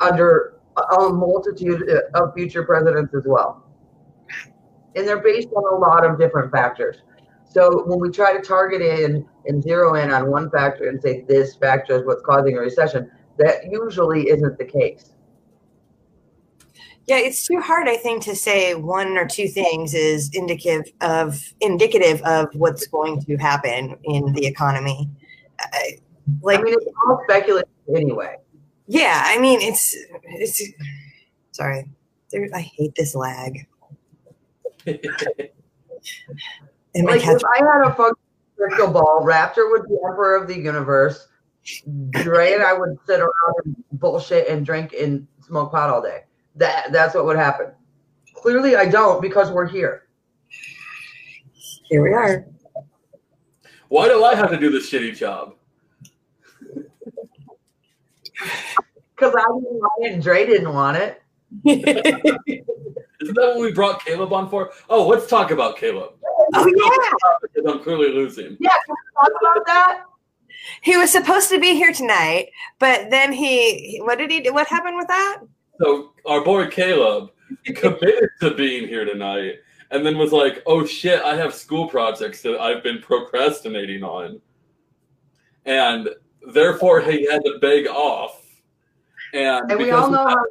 under 0.00 0.60
a 0.76 1.08
multitude 1.08 1.88
of 2.14 2.34
future 2.34 2.64
presidents 2.64 3.14
as 3.14 3.24
well. 3.26 3.64
And 4.94 5.06
they're 5.06 5.22
based 5.22 5.48
on 5.48 5.74
a 5.74 5.78
lot 5.78 6.04
of 6.04 6.18
different 6.18 6.52
factors. 6.52 6.98
So 7.48 7.84
when 7.86 7.98
we 8.00 8.10
try 8.10 8.34
to 8.34 8.40
target 8.40 8.82
in 8.82 9.26
and 9.46 9.62
zero 9.62 9.94
in 9.94 10.12
on 10.12 10.30
one 10.30 10.50
factor 10.50 10.88
and 10.88 11.00
say 11.00 11.22
this 11.22 11.56
factor 11.56 11.96
is 11.96 12.04
what's 12.04 12.22
causing 12.22 12.56
a 12.58 12.60
recession, 12.60 13.10
that 13.38 13.70
usually 13.70 14.28
isn't 14.28 14.58
the 14.58 14.64
case. 14.64 15.12
Yeah, 17.06 17.18
it's 17.18 17.46
too 17.46 17.60
hard, 17.60 17.88
I 17.88 17.96
think, 17.96 18.24
to 18.24 18.34
say 18.34 18.74
one 18.74 19.16
or 19.16 19.26
two 19.26 19.46
things 19.46 19.94
is 19.94 20.28
indicative 20.32 20.92
of 21.00 21.40
indicative 21.60 22.20
of 22.22 22.48
what's 22.54 22.86
going 22.88 23.22
to 23.22 23.36
happen 23.36 23.96
in 24.04 24.32
the 24.32 24.46
economy. 24.46 25.08
like, 26.42 26.58
I 26.58 26.62
mean, 26.62 26.74
it's 26.74 26.86
all 27.06 27.22
speculative 27.28 27.68
anyway. 27.94 28.36
Yeah, 28.88 29.22
I 29.24 29.38
mean 29.38 29.60
it's 29.60 29.96
it's 30.24 30.62
sorry. 31.52 31.88
There, 32.30 32.48
I 32.54 32.60
hate 32.60 32.94
this 32.94 33.14
lag. 33.14 33.66
like 34.86 35.00
if 36.94 37.42
I 37.44 37.58
had 37.58 37.86
a 37.86 37.94
fucking 37.94 38.14
crystal 38.56 38.90
ball, 38.90 39.22
Raptor 39.24 39.70
would 39.70 39.88
be 39.88 39.96
emperor 40.04 40.36
of 40.36 40.48
the 40.48 40.56
universe. 40.56 41.28
Dre 42.10 42.52
and 42.52 42.62
I 42.62 42.72
would 42.72 42.96
sit 43.06 43.20
around 43.20 43.54
and 43.64 43.76
bullshit 43.92 44.48
and 44.48 44.64
drink 44.64 44.94
and 44.98 45.26
smoke 45.44 45.72
pot 45.72 45.90
all 45.90 46.00
day. 46.00 46.25
That 46.56 46.92
that's 46.92 47.14
what 47.14 47.24
would 47.26 47.36
happen. 47.36 47.66
Clearly, 48.34 48.76
I 48.76 48.86
don't 48.86 49.20
because 49.22 49.50
we're 49.50 49.66
here. 49.66 50.04
Here 51.88 52.02
we 52.02 52.12
are. 52.12 52.46
Why 53.88 54.08
do 54.08 54.24
I 54.24 54.34
have 54.34 54.50
to 54.50 54.56
do 54.58 54.70
this 54.70 54.90
shitty 54.90 55.16
job? 55.16 55.54
Because 59.14 59.34
I 59.34 59.44
didn't 59.54 59.62
want 59.62 60.04
it 60.06 60.12
and 60.12 60.22
Dre 60.22 60.44
didn't 60.44 60.72
want 60.72 60.96
it. 60.96 61.22
Isn't 61.64 63.34
that 63.34 63.46
what 63.54 63.60
we 63.60 63.72
brought 63.72 64.04
Caleb 64.04 64.32
on 64.32 64.50
for? 64.50 64.72
Oh, 64.90 65.06
let's 65.06 65.26
talk 65.26 65.50
about 65.50 65.76
Caleb. 65.78 66.12
oh 66.54 66.66
yeah. 66.66 67.38
Because 67.42 67.72
I'm 67.72 67.82
clearly 67.82 68.12
losing. 68.12 68.56
Yeah, 68.60 68.70
can 68.70 68.94
we 68.94 69.30
talk 69.30 69.30
about 69.40 69.66
that? 69.66 70.02
He 70.82 70.96
was 70.96 71.10
supposed 71.12 71.48
to 71.50 71.60
be 71.60 71.74
here 71.74 71.92
tonight, 71.92 72.50
but 72.78 73.08
then 73.10 73.32
he, 73.32 73.74
he- 73.90 74.00
what 74.00 74.18
did 74.18 74.30
he 74.30 74.40
do? 74.40 74.52
What 74.52 74.66
happened 74.66 74.96
with 74.96 75.06
that? 75.08 75.38
So 75.80 76.12
our 76.26 76.42
boy 76.42 76.68
Caleb 76.68 77.30
committed 77.74 78.30
to 78.40 78.54
being 78.54 78.88
here 78.88 79.04
tonight 79.04 79.56
and 79.90 80.04
then 80.04 80.18
was 80.18 80.32
like, 80.32 80.62
oh 80.66 80.84
shit, 80.84 81.22
I 81.22 81.36
have 81.36 81.54
school 81.54 81.88
projects 81.88 82.42
that 82.42 82.60
I've 82.60 82.82
been 82.82 83.00
procrastinating 83.00 84.02
on. 84.02 84.40
And 85.64 86.08
therefore 86.52 87.00
he 87.00 87.30
had 87.30 87.42
to 87.44 87.58
beg 87.60 87.86
off. 87.86 88.42
And, 89.34 89.70
And 89.70 89.80
we 89.80 89.90
all 89.90 90.10
know 90.10 90.26
how 90.26 90.44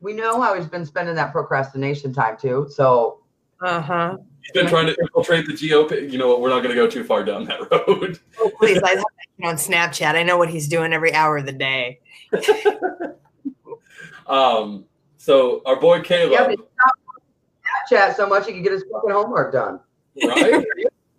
we 0.00 0.12
know 0.12 0.40
how 0.40 0.54
he's 0.54 0.66
been 0.66 0.84
spending 0.86 1.14
that 1.16 1.32
procrastination 1.32 2.12
time 2.12 2.36
too. 2.36 2.66
So 2.70 3.22
Uh 3.60 3.80
huh. 3.80 4.16
he's 4.42 4.52
been 4.52 4.68
trying 4.68 4.86
to 4.86 4.96
infiltrate 5.00 5.46
the 5.46 5.52
GOP. 5.52 6.10
You 6.10 6.18
know 6.18 6.28
what? 6.28 6.40
We're 6.40 6.50
not 6.50 6.62
going 6.62 6.74
to 6.74 6.80
go 6.80 6.88
too 6.88 7.02
far 7.04 7.24
down 7.24 7.44
that 7.46 7.60
road. 7.88 8.18
Oh, 8.38 8.50
please, 8.58 8.80
I 8.82 8.90
have 8.90 9.04
on 9.44 9.56
Snapchat. 9.56 10.14
I 10.14 10.22
know 10.22 10.38
what 10.38 10.48
he's 10.48 10.68
doing 10.68 10.92
every 10.92 11.12
hour 11.12 11.36
of 11.38 11.46
the 11.46 11.52
day. 11.52 12.00
Um, 14.28 14.84
so 15.16 15.62
our 15.66 15.76
boy 15.80 15.96
yeah, 15.96 16.02
Caleb, 16.02 16.38
but 16.38 16.50
he 17.88 17.96
Snapchat 17.96 18.16
so 18.16 18.26
much 18.28 18.46
he 18.46 18.52
could 18.54 18.62
get 18.62 18.72
his 18.72 18.84
fucking 18.92 19.10
homework 19.10 19.52
done. 19.52 19.80
right? 20.22 20.64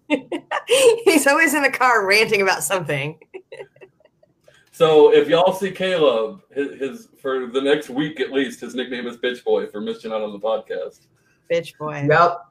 he's 1.05 1.27
always 1.27 1.53
in 1.53 1.61
the 1.63 1.69
car 1.71 2.05
ranting 2.05 2.41
about 2.41 2.63
something. 2.63 3.17
So 4.71 5.11
if 5.13 5.27
y'all 5.27 5.53
see 5.53 5.71
Caleb, 5.71 6.41
his, 6.53 6.79
his 6.79 7.07
for 7.19 7.47
the 7.47 7.61
next 7.61 7.89
week 7.89 8.19
at 8.19 8.31
least, 8.31 8.61
his 8.61 8.75
nickname 8.75 9.07
is 9.07 9.17
Bitch 9.17 9.43
Boy 9.43 9.65
for 9.67 9.81
missing 9.81 10.11
out 10.11 10.21
on 10.21 10.31
the 10.31 10.39
podcast. 10.39 11.07
Bitch 11.51 11.75
boy. 11.77 12.05
Yep. 12.07 12.41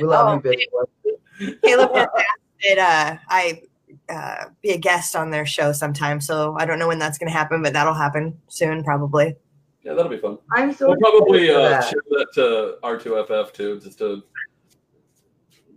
We 0.00 0.06
love 0.06 0.42
Oh, 0.44 0.50
you, 0.50 0.56
bitch. 0.56 0.62
boy. 0.72 1.56
Caleb 1.62 1.94
has 1.94 2.06
asked 2.16 2.26
that 2.62 2.78
uh, 2.78 3.18
I 3.28 3.62
uh, 4.08 4.46
be 4.62 4.70
a 4.70 4.78
guest 4.78 5.16
on 5.16 5.30
their 5.30 5.46
show 5.46 5.72
sometime. 5.72 6.20
So 6.20 6.56
I 6.58 6.66
don't 6.66 6.78
know 6.78 6.88
when 6.88 6.98
that's 6.98 7.18
going 7.18 7.28
to 7.30 7.36
happen, 7.36 7.62
but 7.62 7.72
that'll 7.72 7.94
happen 7.94 8.38
soon, 8.48 8.82
probably. 8.84 9.36
Yeah, 9.82 9.94
that'll 9.94 10.10
be 10.10 10.18
fun. 10.18 10.38
I'm 10.52 10.74
so 10.74 10.88
We'll 10.88 10.98
probably 10.98 11.48
excited 11.48 11.64
uh, 11.64 11.68
that. 11.70 11.84
share 11.84 12.02
that 12.10 12.26
to 12.34 12.76
R2FF 12.82 13.52
too, 13.52 13.80
just 13.80 13.98
to 13.98 14.22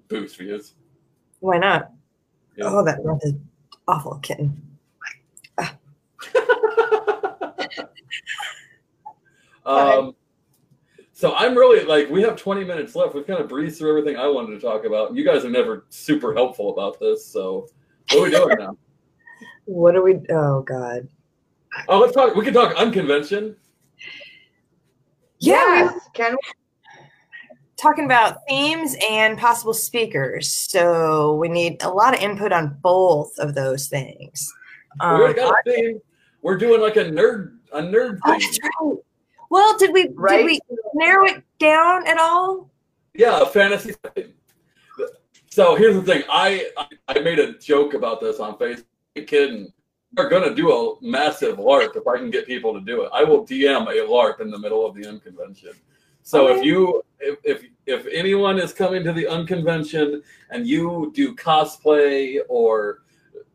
boost 0.08 0.38
views. 0.38 0.74
Why 1.40 1.58
not? 1.58 1.92
Yeah. 2.58 2.66
Oh, 2.68 2.84
that 2.84 3.02
breath 3.04 3.22
is 3.24 3.34
awful, 3.88 4.20
kitten. 4.22 4.62
um, 9.66 10.16
so 11.14 11.34
I'm 11.36 11.56
really 11.56 11.86
like, 11.86 12.10
we 12.10 12.22
have 12.24 12.36
20 12.36 12.66
minutes 12.66 12.96
left. 12.96 13.16
We've 13.16 13.26
kind 13.26 13.40
of 13.40 13.48
breezed 13.48 13.78
through 13.78 13.98
everything 13.98 14.18
I 14.18 14.28
wanted 14.28 14.56
to 14.56 14.60
talk 14.60 14.84
about. 14.86 15.16
You 15.16 15.24
guys 15.24 15.46
are 15.46 15.50
never 15.50 15.86
super 15.90 16.34
helpful 16.34 16.72
about 16.72 17.00
this. 17.00 17.26
So 17.26 17.68
what 18.14 18.20
are 18.20 18.24
we 18.24 18.30
doing 18.32 18.58
now? 18.60 18.78
What 19.66 19.96
are 19.96 20.02
we? 20.04 20.20
Oh, 20.30 20.62
God. 20.62 21.08
Oh, 21.88 22.00
let's 22.00 22.14
talk. 22.14 22.36
We 22.36 22.44
can 22.46 22.54
talk 22.54 22.76
unconvention. 22.76 23.56
Yeah, 25.40 25.92
Yes. 25.92 26.10
Can 26.14 26.32
we? 26.34 26.38
talking 27.76 28.06
about 28.06 28.38
themes 28.48 28.96
and 29.10 29.38
possible 29.38 29.74
speakers. 29.74 30.50
So 30.50 31.36
we 31.36 31.50
need 31.50 31.82
a 31.84 31.90
lot 31.90 32.14
of 32.14 32.22
input 32.22 32.54
on 32.54 32.78
both 32.82 33.38
of 33.40 33.56
those 33.56 33.88
things. 33.88 34.50
we 35.02 35.06
already 35.06 35.40
Um, 35.42 35.50
got 35.50 35.56
a 35.68 35.72
theme. 35.72 36.02
We're 36.42 36.58
doing 36.58 36.80
like 36.80 36.96
a 36.96 37.04
nerd, 37.04 37.58
a 37.74 37.82
nerd 37.82 38.20
oh, 38.24 38.32
thing. 38.32 38.40
that's 38.40 38.60
right. 38.82 38.98
Well, 39.50 39.78
did 39.78 39.92
we 39.94 40.10
Right? 40.14 40.38
did 40.38 40.46
we 40.46 40.60
narrow 40.94 41.26
it 41.26 41.44
down 41.60 42.08
at 42.08 42.18
all? 42.18 42.70
Yeah, 43.16 43.42
a 43.42 43.46
fantasy 43.48 43.94
thing. 44.14 44.34
So 45.54 45.76
here's 45.76 45.94
the 45.94 46.02
thing. 46.02 46.24
I 46.32 46.72
I 47.08 47.20
made 47.20 47.38
a 47.38 47.54
joke 47.60 47.94
about 47.94 48.20
this 48.20 48.40
on 48.40 48.58
Facebook. 48.58 48.86
Kidding. 49.28 49.72
We're 50.18 50.28
gonna 50.28 50.56
do 50.56 50.72
a 50.72 50.96
massive 51.06 51.58
LARP 51.58 51.96
if 51.96 52.08
I 52.08 52.18
can 52.18 52.32
get 52.32 52.48
people 52.48 52.74
to 52.74 52.82
do 52.82 53.04
it. 53.04 53.12
I 53.14 53.24
will 53.24 53.46
DM 53.46 53.88
a 53.88 54.08
LARP 54.10 54.42
in 54.42 54.50
the 54.50 54.58
middle 54.58 54.84
of 54.84 54.96
the 54.96 55.08
unconvention. 55.08 55.74
So 56.24 56.48
if 56.48 56.66
you 56.66 57.04
if, 57.20 57.38
if 57.44 57.66
if 57.86 58.08
anyone 58.12 58.58
is 58.58 58.74
coming 58.74 59.04
to 59.04 59.14
the 59.14 59.28
unconvention 59.28 60.24
and 60.50 60.66
you 60.66 61.12
do 61.14 61.36
cosplay 61.36 62.40
or 62.50 63.04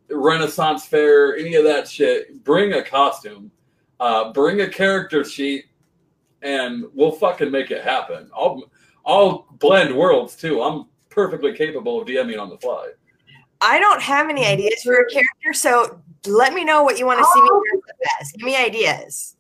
Renaissance 0.09 0.87
fair, 0.87 1.37
any 1.37 1.57
of 1.57 1.65
that 1.65 1.89
shit, 1.89 2.45
bring 2.45 2.75
a 2.75 2.83
costume, 2.83 3.51
uh, 3.99 4.33
bring 4.33 4.61
a 4.61 4.69
character 4.69 5.25
sheet, 5.25 5.65
and 6.43 6.85
we'll 6.95 7.11
fucking 7.11 7.51
make 7.51 7.73
it 7.73 7.83
happen. 7.83 8.31
I'll 8.37 8.71
I'll 9.05 9.49
blend 9.59 9.97
worlds 9.97 10.37
too. 10.37 10.63
I'm 10.63 10.87
perfectly 11.11 11.55
capable 11.55 12.01
of 12.01 12.07
DMing 12.07 12.41
on 12.41 12.51
the 12.51 12.59
fly. 12.59 12.91
I 13.61 13.81
don't 13.81 14.01
have 14.01 14.29
any 14.29 14.47
ideas 14.47 14.83
for 14.83 14.95
a 14.95 15.07
character, 15.11 15.53
so 15.53 16.01
let 16.27 16.53
me 16.53 16.65
know 16.65 16.83
what 16.83 16.99
you 16.99 17.07
want 17.07 17.19
to 17.19 17.25
see 17.25 17.43
me 17.43 17.49
oh. 17.51 17.63
dress 17.71 17.83
up 17.91 18.21
as. 18.21 18.33
Give 18.33 18.45
me 18.45 18.57
ideas. 18.57 19.37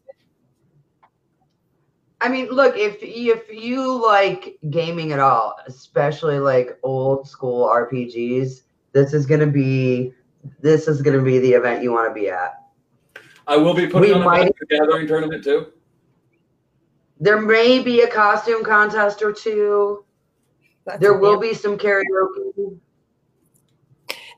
I 2.21 2.29
mean, 2.29 2.49
look, 2.49 2.77
if 2.77 2.97
if 3.01 3.49
you 3.49 4.05
like 4.05 4.59
gaming 4.71 5.13
at 5.13 5.21
all, 5.21 5.55
especially 5.67 6.41
like 6.41 6.79
old 6.83 7.29
school 7.29 7.69
RPGs, 7.69 8.63
this 8.93 9.13
is 9.13 9.25
gonna 9.25 9.47
be 9.47 10.13
this 10.61 10.89
is 10.89 11.01
gonna 11.01 11.23
be 11.23 11.39
the 11.39 11.53
event 11.53 11.83
you 11.83 11.93
want 11.93 12.13
to 12.13 12.21
be 12.21 12.29
at. 12.29 12.55
I 13.47 13.57
will 13.57 13.75
be 13.75 13.87
putting 13.87 14.11
We 14.11 14.15
on 14.15 14.23
a 14.23 14.25
might- 14.25 14.39
Magic 14.41 14.57
the 14.59 14.67
Gathering 14.67 15.07
tournament 15.07 15.45
too. 15.45 15.73
There 17.21 17.41
may 17.41 17.81
be 17.81 18.03
a 18.03 18.09
costume 18.09 18.65
contest 18.65 19.23
or 19.23 19.33
two. 19.33 20.05
That's 20.89 21.01
There 21.01 21.19
will 21.19 21.39
be 21.39 21.53
some 21.53 21.77
karaoke. 21.77 22.79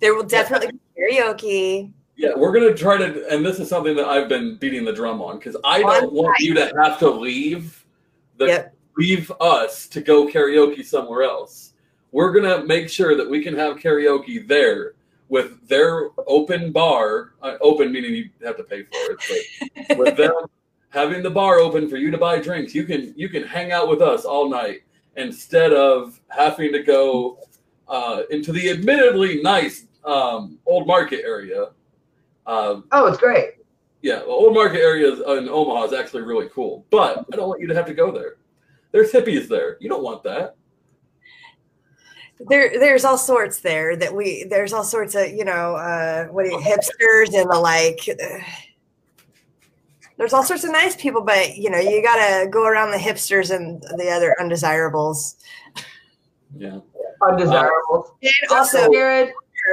There 0.00 0.16
will 0.16 0.24
definitely 0.24 0.72
be 0.72 0.80
karaoke. 0.98 1.92
Yeah, 2.16 2.30
we're 2.36 2.52
gonna 2.52 2.74
try 2.74 2.96
to, 2.96 3.32
and 3.32 3.46
this 3.46 3.60
is 3.60 3.68
something 3.68 3.94
that 3.94 4.06
I've 4.06 4.28
been 4.28 4.56
beating 4.56 4.84
the 4.84 4.92
drum 4.92 5.22
on 5.22 5.38
because 5.38 5.56
I 5.62 5.78
don't 5.78 6.08
On 6.08 6.14
want 6.14 6.40
you 6.40 6.54
to 6.54 6.72
have 6.82 6.98
to 6.98 7.08
leave 7.08 7.86
the 8.36 8.46
Yep. 8.46 8.74
leave 8.96 9.32
us 9.40 9.86
to 9.88 10.00
go 10.00 10.26
karaoke 10.26 10.84
somewhere 10.84 11.22
else. 11.22 11.74
We're 12.10 12.32
gonna 12.32 12.64
make 12.64 12.88
sure 12.88 13.16
that 13.16 13.30
we 13.30 13.44
can 13.44 13.54
have 13.54 13.76
karaoke 13.76 14.46
there 14.48 14.94
with 15.28 15.68
their 15.68 16.08
open 16.26 16.72
bar, 16.72 17.34
uh, 17.42 17.58
open 17.60 17.92
meaning 17.92 18.12
you 18.12 18.28
have 18.42 18.56
to 18.56 18.64
pay 18.64 18.82
for 18.82 19.12
it, 19.12 19.86
but 19.88 19.98
with 19.98 20.16
them 20.16 20.32
having 20.88 21.22
the 21.22 21.30
bar 21.30 21.60
open 21.60 21.88
for 21.88 21.96
you 21.96 22.10
to 22.10 22.18
buy 22.18 22.40
drinks, 22.40 22.74
you 22.74 22.82
can 22.82 23.14
you 23.16 23.28
can 23.28 23.44
hang 23.44 23.70
out 23.70 23.88
with 23.88 24.02
us 24.02 24.24
all 24.24 24.48
night 24.50 24.82
instead 25.16 25.72
of 25.72 26.20
having 26.28 26.72
to 26.72 26.82
go 26.82 27.38
uh, 27.88 28.22
into 28.30 28.52
the 28.52 28.70
admittedly 28.70 29.42
nice 29.42 29.86
um, 30.04 30.58
old 30.66 30.86
market 30.86 31.22
area. 31.24 31.66
Uh, 32.46 32.80
Oh, 32.92 33.06
it's 33.06 33.18
great. 33.18 33.54
yeah, 34.02 34.20
the 34.20 34.24
old 34.26 34.54
market 34.54 34.80
area 34.80 35.12
in 35.12 35.48
Omaha 35.48 35.84
is 35.84 35.92
actually 35.92 36.22
really 36.22 36.48
cool, 36.52 36.86
but 36.90 37.26
I 37.32 37.36
don't 37.36 37.48
want 37.48 37.60
you 37.60 37.66
to 37.66 37.74
have 37.74 37.86
to 37.86 37.94
go 37.94 38.10
there. 38.10 38.36
There's 38.92 39.12
hippies 39.12 39.48
there. 39.48 39.76
You 39.80 39.88
don't 39.88 40.02
want 40.02 40.22
that. 40.24 40.56
There, 42.48 42.70
there's 42.80 43.04
all 43.04 43.18
sorts 43.18 43.60
there 43.60 43.96
that 43.96 44.14
we. 44.14 44.44
There's 44.44 44.72
all 44.72 44.82
sorts 44.82 45.14
of 45.14 45.28
you 45.28 45.44
know 45.44 45.76
uh, 45.76 46.24
what 46.28 46.46
are 46.46 46.48
you, 46.48 46.58
hipsters 46.58 47.34
and 47.38 47.50
the 47.50 47.60
like. 47.60 48.00
There's 50.20 50.34
all 50.34 50.42
sorts 50.42 50.64
of 50.64 50.70
nice 50.70 50.94
people, 50.94 51.22
but 51.22 51.56
you 51.56 51.70
know 51.70 51.78
you 51.78 52.02
got 52.02 52.16
to 52.16 52.46
go 52.46 52.66
around 52.66 52.90
the 52.90 52.98
hipsters 52.98 53.50
and 53.50 53.82
the 53.96 54.10
other 54.10 54.36
undesirables. 54.38 55.36
Yeah. 56.54 56.80
Undesirables. 57.26 58.12
And 58.22 58.50
also, 58.50 58.92
Jared, 58.92 59.32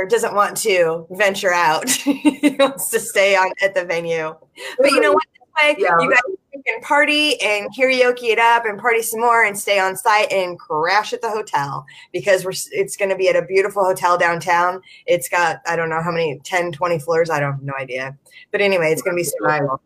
doesn't 0.10 0.34
want 0.34 0.56
to 0.58 1.06
venture 1.12 1.54
out. 1.54 1.90
he 1.90 2.56
wants 2.58 2.90
to 2.92 3.00
stay 3.00 3.36
on 3.36 3.52
at 3.62 3.76
the 3.76 3.84
venue. 3.84 4.34
But 4.80 4.92
you 4.92 5.02
know 5.02 5.12
what? 5.12 5.24
This 5.66 5.76
Yeah. 5.80 5.98
you 6.00 6.10
guys 6.10 6.62
can 6.66 6.80
party 6.82 7.42
and 7.42 7.68
karaoke 7.76 8.30
it 8.30 8.40
up 8.40 8.64
and 8.66 8.80
party 8.80 9.02
some 9.02 9.20
more 9.20 9.44
and 9.44 9.60
stay 9.60 9.80
on 9.80 9.98
site 9.98 10.32
and 10.32 10.58
crash 10.58 11.12
at 11.12 11.22
the 11.22 11.30
hotel 11.30 11.86
because 12.14 12.46
we're 12.46 12.54
it's 12.72 12.96
going 12.96 13.10
to 13.10 13.18
be 13.18 13.28
at 13.28 13.36
a 13.36 13.42
beautiful 13.42 13.84
hotel 13.84 14.18
downtown. 14.18 14.82
It's 15.08 15.28
got 15.28 15.60
I 15.66 15.76
don't 15.76 15.90
know 15.90 16.02
how 16.02 16.12
many 16.12 16.40
10 16.46 16.72
20 16.72 17.00
floors, 17.00 17.30
I 17.30 17.42
don't 17.42 17.52
have 17.52 17.64
no 17.64 17.74
idea. 17.78 18.18
But 18.54 18.62
anyway, 18.62 18.94
it's 18.94 19.02
going 19.02 19.18
to 19.18 19.20
be 19.20 19.26
survival. 19.26 19.68
Nice. 19.68 19.78
cool. 19.78 19.82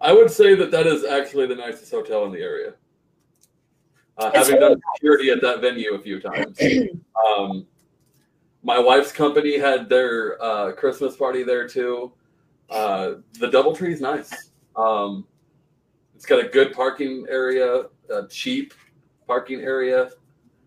I 0.00 0.12
would 0.12 0.30
say 0.30 0.54
that 0.54 0.70
that 0.70 0.86
is 0.86 1.04
actually 1.04 1.46
the 1.46 1.56
nicest 1.56 1.90
hotel 1.90 2.24
in 2.24 2.32
the 2.32 2.40
area. 2.40 2.74
Uh, 4.16 4.30
having 4.32 4.54
really 4.54 4.74
done 4.74 4.80
security 4.94 5.30
at 5.30 5.40
that 5.42 5.60
venue 5.60 5.94
a 5.94 5.98
few 5.98 6.20
times. 6.20 6.58
um, 7.28 7.66
my 8.62 8.78
wife's 8.78 9.12
company 9.12 9.58
had 9.58 9.88
their 9.88 10.42
uh, 10.42 10.72
Christmas 10.72 11.16
party 11.16 11.42
there 11.42 11.68
too. 11.68 12.12
Uh, 12.68 13.14
the 13.38 13.46
DoubleTree 13.46 13.92
is 13.92 14.00
nice. 14.00 14.50
Um, 14.76 15.26
it's 16.14 16.26
got 16.26 16.44
a 16.44 16.48
good 16.48 16.72
parking 16.72 17.26
area, 17.30 17.84
a 18.10 18.26
cheap 18.28 18.74
parking 19.26 19.60
area. 19.60 20.10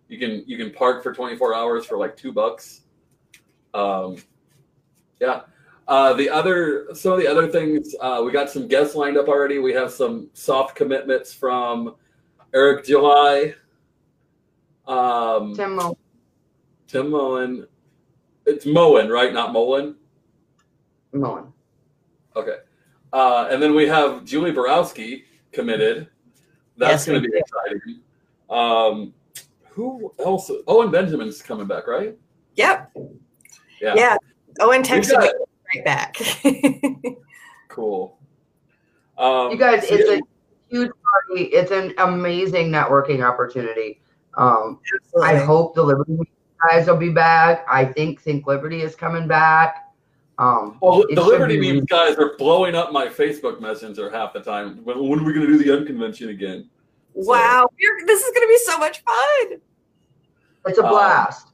You 0.08 0.18
can 0.18 0.44
you 0.48 0.58
can 0.58 0.72
park 0.72 1.04
for 1.04 1.14
24 1.14 1.54
hours 1.54 1.86
for 1.86 1.98
like 1.98 2.16
two 2.16 2.32
bucks. 2.32 2.82
Um, 3.74 4.18
yeah, 5.20 5.42
Uh, 5.92 6.14
the 6.14 6.30
other, 6.30 6.88
some 6.94 7.12
of 7.12 7.20
the 7.20 7.28
other 7.28 7.50
things, 7.50 7.94
uh, 8.00 8.22
we 8.26 8.32
got 8.32 8.50
some 8.50 8.66
guests 8.66 8.96
lined 8.96 9.18
up 9.18 9.28
already. 9.28 9.60
We 9.60 9.74
have 9.74 9.92
some 9.92 10.30
soft 10.32 10.74
commitments 10.74 11.34
from 11.34 11.96
Eric 12.54 12.86
July, 12.86 13.56
um, 14.88 15.54
Tim 15.54 15.76
Mo- 15.76 15.98
Tim 16.88 17.10
Mullen. 17.12 17.68
It's 18.46 18.66
Moen, 18.66 19.10
right? 19.10 19.34
Not 19.34 19.52
Mullen. 19.52 19.98
Moen. 21.12 21.52
Okay. 22.38 22.60
Uh, 23.12 23.50
and 23.52 23.62
then 23.62 23.76
we 23.76 23.86
have 23.86 24.24
Julie 24.24 24.54
Borowski 24.54 25.26
committed. 25.52 26.08
That's 26.78 27.06
Yes, 27.06 27.06
going 27.06 27.22
to 27.22 27.30
be 27.30 27.38
exciting. 27.38 28.00
Um, 28.50 29.14
who 29.68 30.14
else? 30.20 30.50
Owen 30.68 30.90
Benjamin's 30.90 31.42
coming 31.42 31.68
back, 31.68 31.86
right? 31.86 32.18
Yep. 32.56 32.94
Yeah. 33.82 33.94
Yeah. 33.96 34.18
Owen 34.62 34.78
We've 34.84 34.90
texted 34.90 35.12
got- 35.20 35.24
me 35.24 35.46
right 35.76 35.86
back. 35.86 36.18
Cool. 37.68 38.18
Um, 39.18 39.52
You 39.52 39.58
guys, 39.58 39.88
so 39.88 39.96
it's 39.96 40.10
yeah, 40.10 40.16
a 40.18 40.20
huge 40.70 40.92
party. 40.92 41.44
It's 41.46 41.72
an 41.72 41.94
amazing 42.00 42.68
networking 42.70 43.26
opportunity. 43.26 44.02
Um, 44.36 44.82
I 45.24 45.38
hope 45.38 45.74
the 45.74 45.82
Liberty 45.82 46.18
guys 46.70 46.88
will 46.88 46.98
be 46.98 47.12
back. 47.12 47.66
I 47.70 47.86
think 47.86 48.20
Think 48.22 48.46
Liberty 48.46 48.82
is 48.82 48.94
coming 48.94 49.26
back. 49.26 49.94
Um, 50.38 50.80
well, 50.82 51.06
the 51.14 51.22
Liberty 51.22 51.58
be- 51.62 51.72
memes 51.72 51.86
guys 51.86 52.18
are 52.18 52.36
blowing 52.38 52.76
up 52.76 52.92
my 52.92 53.08
Facebook 53.08 53.62
Messenger 53.62 54.10
half 54.10 54.34
the 54.34 54.42
time. 54.42 54.84
When, 54.84 55.00
when 55.08 55.20
are 55.20 55.24
we 55.24 55.32
going 55.32 55.46
to 55.48 55.58
do 55.58 55.64
the 55.64 55.72
unconvention 55.78 56.28
again? 56.28 56.70
Wow. 57.14 57.70
We're- 57.80 58.06
this 58.06 58.22
is 58.22 58.34
going 58.36 58.48
to 58.48 58.52
be 58.52 58.58
so 58.66 58.78
much 58.78 59.02
fun. 59.04 59.62
It's 60.66 60.78
a 60.78 60.84
Um, 60.84 60.90
blast. 60.90 61.51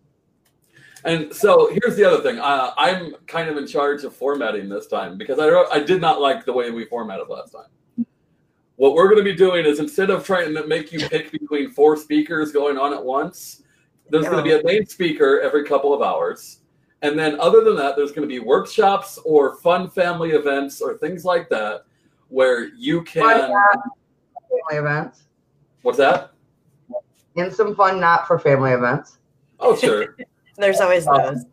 And 1.07 1.33
so 1.33 1.69
here's 1.71 1.95
the 1.95 2.03
other 2.03 2.21
thing. 2.21 2.37
Uh, 2.37 2.71
I'm 2.77 3.15
kind 3.27 3.49
of 3.49 3.55
in 3.55 3.65
charge 3.65 4.03
of 4.03 4.13
formatting 4.13 4.67
this 4.67 4.87
time 4.87 5.17
because 5.17 5.39
I 5.39 5.47
I 5.73 5.79
did 5.79 6.01
not 6.01 6.19
like 6.19 6.43
the 6.43 6.51
way 6.51 6.69
we 6.69 6.83
formatted 6.83 7.29
last 7.29 7.53
time. 7.53 8.05
What 8.75 8.93
we're 8.93 9.05
going 9.07 9.17
to 9.17 9.23
be 9.23 9.33
doing 9.33 9.65
is 9.65 9.79
instead 9.79 10.09
of 10.09 10.25
trying 10.25 10.53
to 10.53 10.67
make 10.67 10.91
you 10.91 10.99
pick 11.07 11.31
between 11.31 11.71
four 11.71 11.95
speakers 11.95 12.51
going 12.51 12.77
on 12.77 12.93
at 12.93 13.03
once, 13.03 13.63
there's 14.09 14.25
going 14.25 14.37
to 14.37 14.43
be 14.43 14.51
a 14.51 14.63
main 14.63 14.85
speaker 14.85 15.39
every 15.39 15.63
couple 15.63 15.93
of 15.93 16.01
hours. 16.01 16.59
And 17.01 17.17
then 17.17 17.39
other 17.39 17.63
than 17.63 17.77
that, 17.77 17.95
there's 17.95 18.11
going 18.11 18.27
to 18.27 18.33
be 18.33 18.39
workshops 18.39 19.17
or 19.23 19.55
fun 19.57 19.89
family 19.89 20.31
events 20.31 20.81
or 20.81 20.97
things 20.97 21.23
like 21.23 21.47
that 21.49 21.85
where 22.27 22.65
you 22.75 23.01
can. 23.03 23.23
Not 23.23 23.49
family 24.49 24.79
events. 24.79 25.23
What's 25.83 25.99
that? 25.99 26.31
And 27.37 27.53
some 27.53 27.75
fun 27.75 28.01
not 28.01 28.27
for 28.27 28.37
family 28.37 28.71
events. 28.71 29.19
Oh, 29.59 29.73
sure. 29.73 30.17
There's 30.57 30.79
always 30.81 31.05
those. 31.05 31.45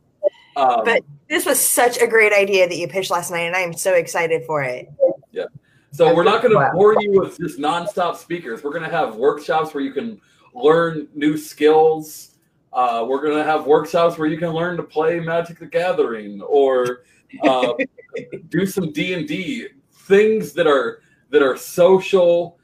Um, 0.56 0.82
But- 0.84 1.02
This 1.28 1.46
was 1.46 1.58
such 1.58 2.00
a 2.00 2.06
great 2.06 2.32
idea 2.32 2.68
that 2.68 2.76
you 2.76 2.86
pitched 2.86 3.10
last 3.10 3.30
night, 3.30 3.40
and 3.40 3.56
I 3.56 3.60
am 3.60 3.72
so 3.72 3.94
excited 3.94 4.44
for 4.44 4.62
it. 4.62 4.88
Yeah. 5.32 5.44
So 5.90 6.14
we're 6.14 6.24
not 6.24 6.42
going 6.42 6.52
to 6.54 6.70
bore 6.74 7.00
you 7.00 7.20
with 7.20 7.38
just 7.38 7.58
nonstop 7.58 8.16
speakers. 8.16 8.62
We're 8.62 8.72
going 8.72 8.82
to 8.84 8.90
have 8.90 9.16
workshops 9.16 9.72
where 9.74 9.82
you 9.82 9.92
can 9.92 10.20
learn 10.54 11.08
new 11.14 11.36
skills. 11.36 12.36
Uh, 12.72 13.06
we're 13.08 13.22
going 13.22 13.36
to 13.36 13.44
have 13.44 13.66
workshops 13.66 14.18
where 14.18 14.28
you 14.28 14.36
can 14.36 14.50
learn 14.50 14.76
to 14.76 14.82
play 14.82 15.18
Magic: 15.18 15.58
The 15.58 15.66
Gathering 15.66 16.42
or 16.42 17.04
uh, 17.42 17.72
do 18.48 18.66
some 18.66 18.92
D 18.92 19.14
and 19.14 19.26
D 19.26 19.68
things 19.92 20.52
that 20.52 20.66
are 20.66 21.00
that 21.30 21.42
are 21.42 21.56
social, 21.56 22.58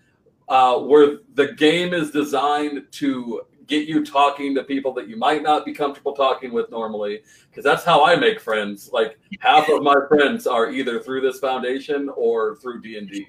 uh, 0.48 0.78
where 0.78 1.18
the 1.34 1.52
game 1.54 1.94
is 1.94 2.10
designed 2.10 2.84
to 2.92 3.42
get 3.70 3.88
you 3.88 4.04
talking 4.04 4.54
to 4.56 4.64
people 4.64 4.92
that 4.92 5.08
you 5.08 5.16
might 5.16 5.42
not 5.42 5.64
be 5.64 5.72
comfortable 5.72 6.12
talking 6.12 6.52
with 6.52 6.70
normally. 6.70 7.22
Because 7.48 7.64
that's 7.64 7.84
how 7.84 8.04
I 8.04 8.16
make 8.16 8.40
friends. 8.40 8.90
Like 8.92 9.18
half 9.38 9.68
of 9.70 9.82
my 9.82 9.94
friends 10.08 10.46
are 10.46 10.70
either 10.70 11.00
through 11.00 11.22
this 11.22 11.38
foundation 11.38 12.10
or 12.16 12.56
through 12.56 12.82
D 12.82 12.98
and 12.98 13.08
D. 13.08 13.28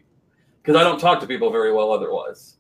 Because 0.62 0.76
I 0.76 0.84
don't 0.84 1.00
talk 1.00 1.20
to 1.22 1.28
people 1.28 1.52
very 1.52 1.72
well 1.72 1.92
otherwise. 1.92 2.56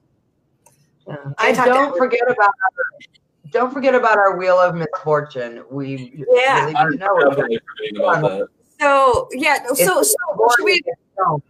I 1.37 1.49
And 1.49 1.57
don't 1.57 1.97
forget 1.97 2.21
about 2.25 2.39
our, 2.39 3.51
don't 3.51 3.73
forget 3.73 3.95
about 3.95 4.17
our 4.17 4.37
wheel 4.37 4.57
of 4.59 4.75
misfortune. 4.75 5.63
We 5.69 6.13
Yeah. 6.31 6.65
really 6.65 6.97
know 6.97 7.17
it. 7.17 7.29
definitely 7.29 7.59
about 7.97 8.15
um, 8.15 8.21
that. 8.21 8.47
So 8.79 9.27
yeah, 9.31 9.65
so 9.67 9.73
so 9.73 9.99
It's 9.99 10.15
should 10.55 10.65
we 10.65 10.81
No. 11.17 11.41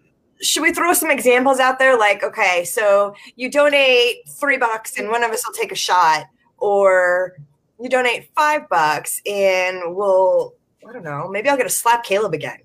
Should 0.42 0.64
we 0.64 0.74
throw 0.74 0.94
some 0.94 1.12
examples 1.12 1.60
out 1.60 1.80
there? 1.80 1.98
Like, 1.98 2.24
okay, 2.24 2.66
so 2.66 3.14
you 3.36 3.52
donate 3.52 4.28
three 4.28 4.58
bucks 4.58 4.98
and 4.98 5.10
one 5.10 5.24
of 5.24 5.32
us 5.32 5.46
will 5.46 5.54
take 5.54 5.72
a 5.72 5.76
shot, 5.76 6.26
or 6.58 7.38
you 7.80 7.90
donate 7.90 8.30
five 8.36 8.68
bucks 8.70 9.22
and 9.26 9.96
we'll 9.96 10.56
I 10.88 10.94
don't 10.94 11.04
know, 11.04 11.28
maybe 11.28 11.50
I'll 11.50 11.58
get 11.58 11.64
to 11.64 11.70
slap 11.70 12.04
Caleb 12.04 12.34
again. 12.34 12.58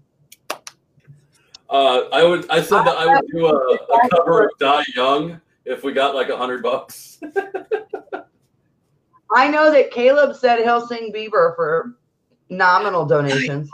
Uh, 1.68 2.03
I 2.12 2.22
would. 2.22 2.49
I 2.49 2.62
said 2.62 2.85
that 2.85 2.97
I 2.97 3.07
would 3.07 3.27
do 3.31 3.47
a, 3.47 3.53
a 3.53 4.09
cover 4.11 4.45
of 4.45 4.51
Die 4.59 4.85
Young 4.95 5.41
if 5.64 5.83
we 5.83 5.93
got 5.93 6.14
like 6.14 6.29
a 6.29 6.37
hundred 6.37 6.62
bucks. 6.62 7.18
I 9.35 9.49
know 9.49 9.72
that 9.72 9.91
Caleb 9.91 10.37
said 10.37 10.61
he'll 10.61 10.87
sing 10.87 11.12
Bieber 11.12 11.57
for 11.57 11.97
nominal 12.49 13.05
donations. 13.05 13.68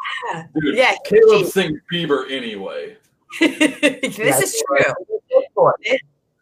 Dude, 0.59 0.77
Yeah, 0.77 0.95
Caleb 1.05 1.47
sings 1.47 1.79
Bieber 1.93 2.31
anyway. 2.31 2.97
this 3.41 4.41
is 4.41 4.63
true. 4.67 4.93
true. 5.55 5.99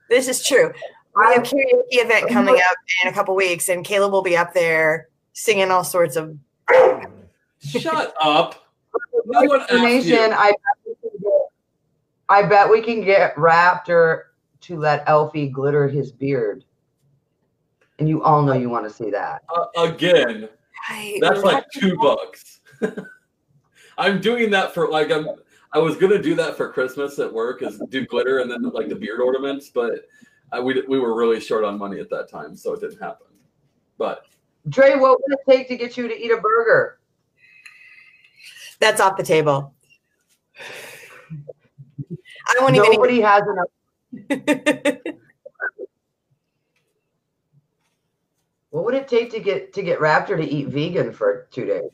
This 0.08 0.28
is 0.28 0.44
true. 0.44 0.72
We 1.16 1.24
have 1.34 1.42
karaoke 1.42 1.82
event 1.90 2.28
coming 2.28 2.54
up 2.54 2.76
in 3.02 3.08
a 3.08 3.12
couple 3.12 3.34
weeks, 3.34 3.68
and 3.68 3.84
Caleb 3.84 4.12
will 4.12 4.22
be 4.22 4.36
up 4.36 4.54
there 4.54 5.08
singing 5.32 5.70
all 5.70 5.84
sorts 5.84 6.16
of. 6.16 6.36
Shut 7.60 8.14
up. 8.20 8.66
No 9.26 9.40
one 9.42 9.60
asked 9.60 10.06
you. 10.06 10.18
I 10.18 10.52
bet, 10.52 10.86
we 10.86 10.94
can 11.00 11.20
get, 11.20 11.40
I 12.28 12.42
bet 12.42 12.70
we 12.70 12.80
can 12.82 13.04
get 13.04 13.36
Raptor 13.36 14.22
to 14.62 14.78
let 14.78 15.08
Elfie 15.08 15.48
glitter 15.48 15.88
his 15.88 16.12
beard. 16.12 16.64
And 17.98 18.08
you 18.08 18.22
all 18.22 18.42
know 18.42 18.54
you 18.54 18.70
want 18.70 18.88
to 18.88 18.90
see 18.90 19.10
that. 19.10 19.42
Uh, 19.54 19.66
again, 19.84 20.48
I 20.88 21.18
that's 21.20 21.42
like 21.42 21.64
two 21.74 21.96
bucks. 21.96 22.60
I'm 23.98 24.20
doing 24.20 24.50
that 24.50 24.72
for 24.72 24.88
like 24.88 25.10
I'm. 25.10 25.28
I 25.72 25.78
was 25.78 25.96
gonna 25.96 26.20
do 26.20 26.34
that 26.34 26.56
for 26.56 26.72
Christmas 26.72 27.18
at 27.18 27.32
work, 27.32 27.62
is 27.62 27.80
do 27.90 28.06
glitter 28.06 28.40
and 28.40 28.50
then 28.50 28.62
like 28.70 28.88
the 28.88 28.96
beard 28.96 29.20
ornaments, 29.20 29.70
but 29.70 30.06
I, 30.52 30.60
we 30.60 30.82
we 30.88 30.98
were 30.98 31.16
really 31.16 31.40
short 31.40 31.64
on 31.64 31.78
money 31.78 32.00
at 32.00 32.10
that 32.10 32.28
time, 32.28 32.56
so 32.56 32.74
it 32.74 32.80
didn't 32.80 33.00
happen. 33.00 33.28
But 33.98 34.26
Dre, 34.68 34.96
what 34.96 35.18
would 35.20 35.38
it 35.38 35.40
take 35.48 35.68
to 35.68 35.76
get 35.76 35.96
you 35.96 36.08
to 36.08 36.14
eat 36.14 36.32
a 36.32 36.40
burger? 36.40 36.98
That's 38.80 39.00
off 39.00 39.16
the 39.16 39.22
table. 39.22 39.74
I 42.48 42.56
won't 42.60 42.74
even. 42.76 42.90
Nobody 42.92 43.20
has 43.20 43.42
enough. 43.46 45.06
What 48.70 48.84
would 48.84 48.94
it 48.94 49.08
take 49.08 49.30
to 49.32 49.40
get 49.40 49.72
to 49.74 49.82
get 49.82 49.98
Raptor 49.98 50.36
to 50.36 50.44
eat 50.44 50.68
vegan 50.68 51.12
for 51.12 51.48
two 51.50 51.66
days? 51.66 51.90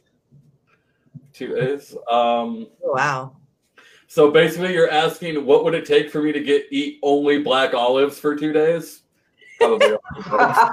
two 1.32 1.54
days. 1.54 1.94
Um, 2.10 2.68
wow. 2.80 3.36
So 4.06 4.30
basically, 4.30 4.72
you're 4.72 4.90
asking 4.90 5.44
what 5.44 5.64
would 5.64 5.74
it 5.74 5.84
take 5.84 6.10
for 6.10 6.22
me 6.22 6.32
to 6.32 6.40
get 6.40 6.66
eat 6.70 6.98
only 7.02 7.42
black 7.42 7.74
olives 7.74 8.18
for 8.18 8.36
two 8.36 8.52
days? 8.52 9.02
Probably. 9.58 9.88
No, 9.88 9.98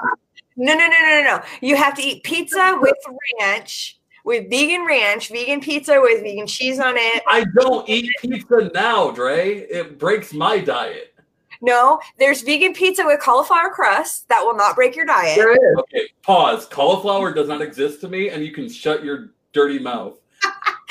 no, 0.57 0.73
no, 0.75 0.87
no, 0.87 0.99
no, 1.01 1.23
no. 1.23 1.41
You 1.61 1.75
have 1.75 1.95
to 1.95 2.01
eat 2.01 2.23
pizza 2.23 2.77
with 2.79 2.95
ranch, 3.39 3.99
with 4.23 4.49
vegan 4.49 4.85
ranch, 4.85 5.29
vegan 5.29 5.61
pizza 5.61 5.99
with 5.99 6.21
vegan 6.21 6.47
cheese 6.47 6.79
on 6.79 6.95
it. 6.97 7.23
I 7.27 7.45
don't 7.59 7.87
eat 7.89 8.11
pizza 8.21 8.69
now, 8.73 9.11
Dre. 9.11 9.59
It 9.59 9.97
breaks 9.97 10.33
my 10.33 10.59
diet. 10.59 11.13
No, 11.61 11.99
there's 12.19 12.41
vegan 12.41 12.73
pizza 12.73 13.05
with 13.05 13.21
cauliflower 13.21 13.69
crust 13.69 14.27
that 14.27 14.43
will 14.43 14.55
not 14.55 14.75
break 14.75 14.97
your 14.97 15.05
diet. 15.05 15.37
There 15.37 15.53
is. 15.53 15.79
Okay, 15.79 16.09
pause. 16.21 16.65
Cauliflower 16.65 17.33
does 17.33 17.47
not 17.47 17.61
exist 17.61 18.01
to 18.01 18.09
me, 18.09 18.29
and 18.29 18.43
you 18.43 18.51
can 18.51 18.67
shut 18.67 19.03
your 19.03 19.29
dirty 19.53 19.79
mouth. 19.79 20.19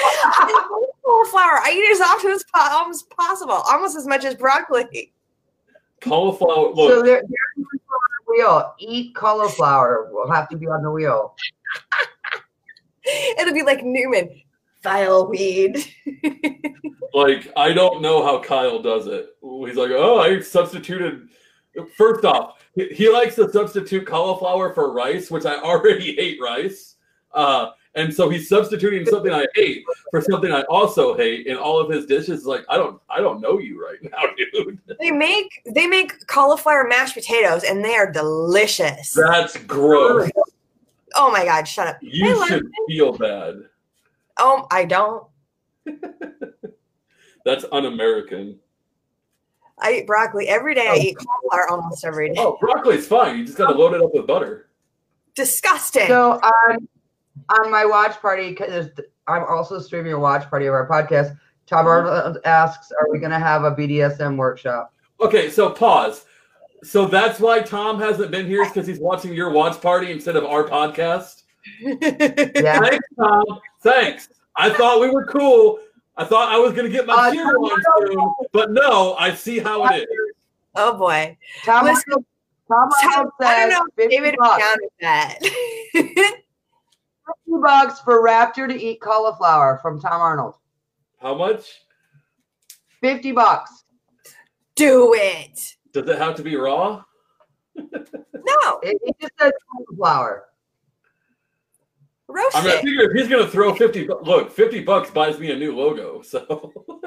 I 0.02 0.68
love 0.80 0.90
cauliflower. 1.04 1.60
I 1.62 1.72
eat 1.72 1.80
it 1.80 1.92
as 1.92 2.00
often 2.00 2.30
as 2.30 2.44
po- 2.54 2.60
almost 2.60 3.10
possible, 3.10 3.52
almost 3.52 3.96
as 3.96 4.06
much 4.06 4.24
as 4.24 4.34
broccoli. 4.34 5.12
Cauliflower. 6.00 6.74
So 6.74 6.82
Look, 6.82 7.04
there, 7.04 7.22
there's 7.22 7.28
one 7.56 7.66
on 7.66 8.10
the 8.26 8.32
wheel. 8.32 8.74
Eat 8.78 9.14
cauliflower. 9.14 10.08
We'll 10.10 10.30
have 10.30 10.48
to 10.48 10.56
be 10.56 10.66
on 10.66 10.82
the 10.82 10.90
wheel. 10.90 11.34
It'll 13.38 13.54
be 13.54 13.62
like 13.62 13.84
Newman, 13.84 14.42
vile 14.82 15.28
weed. 15.28 15.84
like 17.14 17.52
I 17.56 17.72
don't 17.72 18.02
know 18.02 18.24
how 18.24 18.40
Kyle 18.40 18.80
does 18.80 19.06
it. 19.06 19.30
He's 19.42 19.76
like, 19.76 19.90
oh, 19.90 20.20
I 20.20 20.40
substituted. 20.40 21.28
First 21.96 22.24
off, 22.24 22.62
he, 22.74 22.88
he 22.88 23.08
likes 23.08 23.34
to 23.36 23.50
substitute 23.50 24.06
cauliflower 24.06 24.74
for 24.74 24.92
rice, 24.92 25.30
which 25.30 25.46
I 25.46 25.56
already 25.56 26.14
hate 26.14 26.38
rice. 26.40 26.96
Uh, 27.32 27.70
and 27.94 28.12
so 28.12 28.28
he's 28.28 28.48
substituting 28.48 29.04
something 29.06 29.32
I 29.32 29.46
hate 29.54 29.84
for 30.10 30.20
something 30.20 30.50
I 30.50 30.62
also 30.62 31.14
hate 31.16 31.46
in 31.46 31.56
all 31.56 31.78
of 31.78 31.90
his 31.90 32.06
dishes. 32.06 32.30
It's 32.30 32.46
like 32.46 32.64
I 32.68 32.76
don't, 32.76 33.00
I 33.10 33.20
don't 33.20 33.40
know 33.40 33.58
you 33.58 33.82
right 33.82 33.98
now, 34.10 34.22
dude. 34.36 34.78
They 34.98 35.10
make 35.10 35.62
they 35.66 35.86
make 35.86 36.26
cauliflower 36.26 36.86
mashed 36.88 37.14
potatoes, 37.14 37.64
and 37.64 37.84
they 37.84 37.94
are 37.94 38.10
delicious. 38.10 39.12
That's 39.12 39.56
gross. 39.58 40.30
Oh 41.14 41.30
my 41.30 41.44
god, 41.44 41.68
shut 41.68 41.86
up! 41.86 41.96
You 42.00 42.38
love 42.38 42.48
should 42.48 42.70
feel 42.88 43.12
bad. 43.12 43.62
Oh, 44.38 44.66
I 44.70 44.84
don't. 44.84 45.26
That's 47.44 47.64
un-American. 47.72 48.58
I 49.78 49.94
eat 49.94 50.06
broccoli 50.06 50.48
every 50.48 50.74
day. 50.74 50.86
I 50.88 50.96
eat 50.96 51.16
cauliflower 51.16 51.70
almost 51.70 52.04
every 52.04 52.28
day. 52.28 52.36
Oh, 52.38 52.56
broccoli's 52.60 53.06
fine. 53.06 53.38
You 53.38 53.44
just 53.44 53.58
gotta 53.58 53.76
load 53.76 53.94
it 53.94 54.00
up 54.00 54.14
with 54.14 54.26
butter. 54.26 54.68
Disgusting. 55.34 56.06
So 56.06 56.32
on 56.34 56.88
on 57.60 57.70
my 57.70 57.84
watch 57.84 58.20
party, 58.20 58.50
because 58.50 58.88
I'm 59.26 59.44
also 59.44 59.78
streaming 59.80 60.12
a 60.12 60.18
watch 60.18 60.48
party 60.50 60.66
of 60.66 60.74
our 60.74 60.88
podcast. 60.88 61.36
Tom 61.66 61.86
Arnold 61.86 62.38
asks, 62.44 62.90
"Are 62.92 63.10
we 63.10 63.18
going 63.18 63.30
to 63.30 63.38
have 63.38 63.64
a 63.64 63.70
BDSM 63.70 64.36
workshop?" 64.36 64.92
Okay, 65.20 65.48
so 65.50 65.70
pause. 65.70 66.24
So 66.82 67.06
that's 67.06 67.38
why 67.38 67.60
Tom 67.60 68.00
hasn't 68.00 68.30
been 68.32 68.46
here 68.46 68.64
because 68.64 68.86
he's 68.86 68.98
watching 68.98 69.32
your 69.32 69.50
watch 69.50 69.80
party 69.80 70.10
instead 70.10 70.36
of 70.36 70.44
our 70.44 70.64
podcast. 70.64 71.42
Yeah. 71.80 72.80
Thanks, 72.80 73.06
Tom. 73.16 73.44
Thanks. 73.82 74.28
I 74.56 74.70
thought 74.70 75.00
we 75.00 75.08
were 75.10 75.24
cool. 75.26 75.78
I 76.16 76.24
thought 76.24 76.48
I 76.52 76.58
was 76.58 76.72
gonna 76.74 76.88
get 76.88 77.06
my 77.06 77.14
Uh, 77.14 77.32
cheer 77.32 77.46
on 77.56 77.82
soon, 78.08 78.34
but 78.52 78.72
no, 78.72 79.14
I 79.14 79.32
see 79.32 79.60
how 79.60 79.86
it 79.86 80.02
is. 80.02 80.08
oh 80.74 80.98
boy. 80.98 81.38
Tom 81.64 81.84
Listen, 81.84 82.02
Arnold, 82.14 82.26
Tom 82.68 82.90
Tom, 83.00 83.10
Arnold 83.12 83.32
I 83.40 83.60
don't 83.60 83.70
know 83.70 83.86
if 83.96 84.10
David 84.10 84.34
bucks, 84.40 84.60
counted 84.62 84.90
that. 85.00 85.38
50 87.26 87.60
bucks 87.62 88.00
for 88.00 88.22
Raptor 88.24 88.68
to 88.68 88.74
eat 88.74 89.00
cauliflower 89.00 89.78
from 89.82 90.00
Tom 90.00 90.20
Arnold. 90.20 90.54
How 91.20 91.34
much? 91.34 91.80
50 93.00 93.32
bucks. 93.32 93.84
Do 94.74 95.12
it. 95.16 95.58
Does 95.92 96.08
it 96.08 96.18
have 96.18 96.34
to 96.36 96.42
be 96.42 96.56
raw? 96.56 97.02
No, 98.44 98.80
It, 98.82 98.98
it 99.02 99.14
just 99.20 99.32
says 99.40 99.52
cauliflower. 99.70 100.46
roast 102.26 102.56
I 102.56 102.62
mean, 102.62 102.70
I 102.72 102.74
it. 102.74 102.82
figure 102.82 103.02
if 103.10 103.12
he's 103.16 103.28
gonna 103.28 103.46
throw 103.46 103.72
fifty, 103.72 104.04
bu- 104.04 104.18
look, 104.24 104.50
fifty 104.50 104.80
bucks 104.82 105.10
buys 105.12 105.38
me 105.38 105.52
a 105.52 105.56
new 105.56 105.76
logo. 105.76 106.22
So 106.22 106.72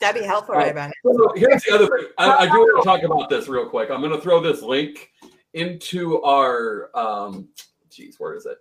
That'd 0.00 0.20
be 0.22 0.26
helpful 0.26 0.56
right 0.56 0.72
about 0.72 0.90
So 1.04 1.32
here's 1.36 1.62
the 1.62 1.74
other 1.74 1.86
thing. 1.86 2.08
I, 2.18 2.30
I 2.30 2.46
do 2.46 2.52
want 2.58 2.82
to 2.82 2.86
talk 2.88 3.02
about 3.04 3.28
this 3.30 3.46
real 3.48 3.68
quick. 3.68 3.90
I'm 3.92 4.00
going 4.00 4.12
to 4.14 4.20
throw 4.20 4.40
this 4.40 4.60
link 4.62 5.10
into 5.54 6.22
our, 6.22 6.90
um, 6.96 7.48
geez, 7.90 8.16
where 8.18 8.34
is 8.34 8.46
it? 8.46 8.58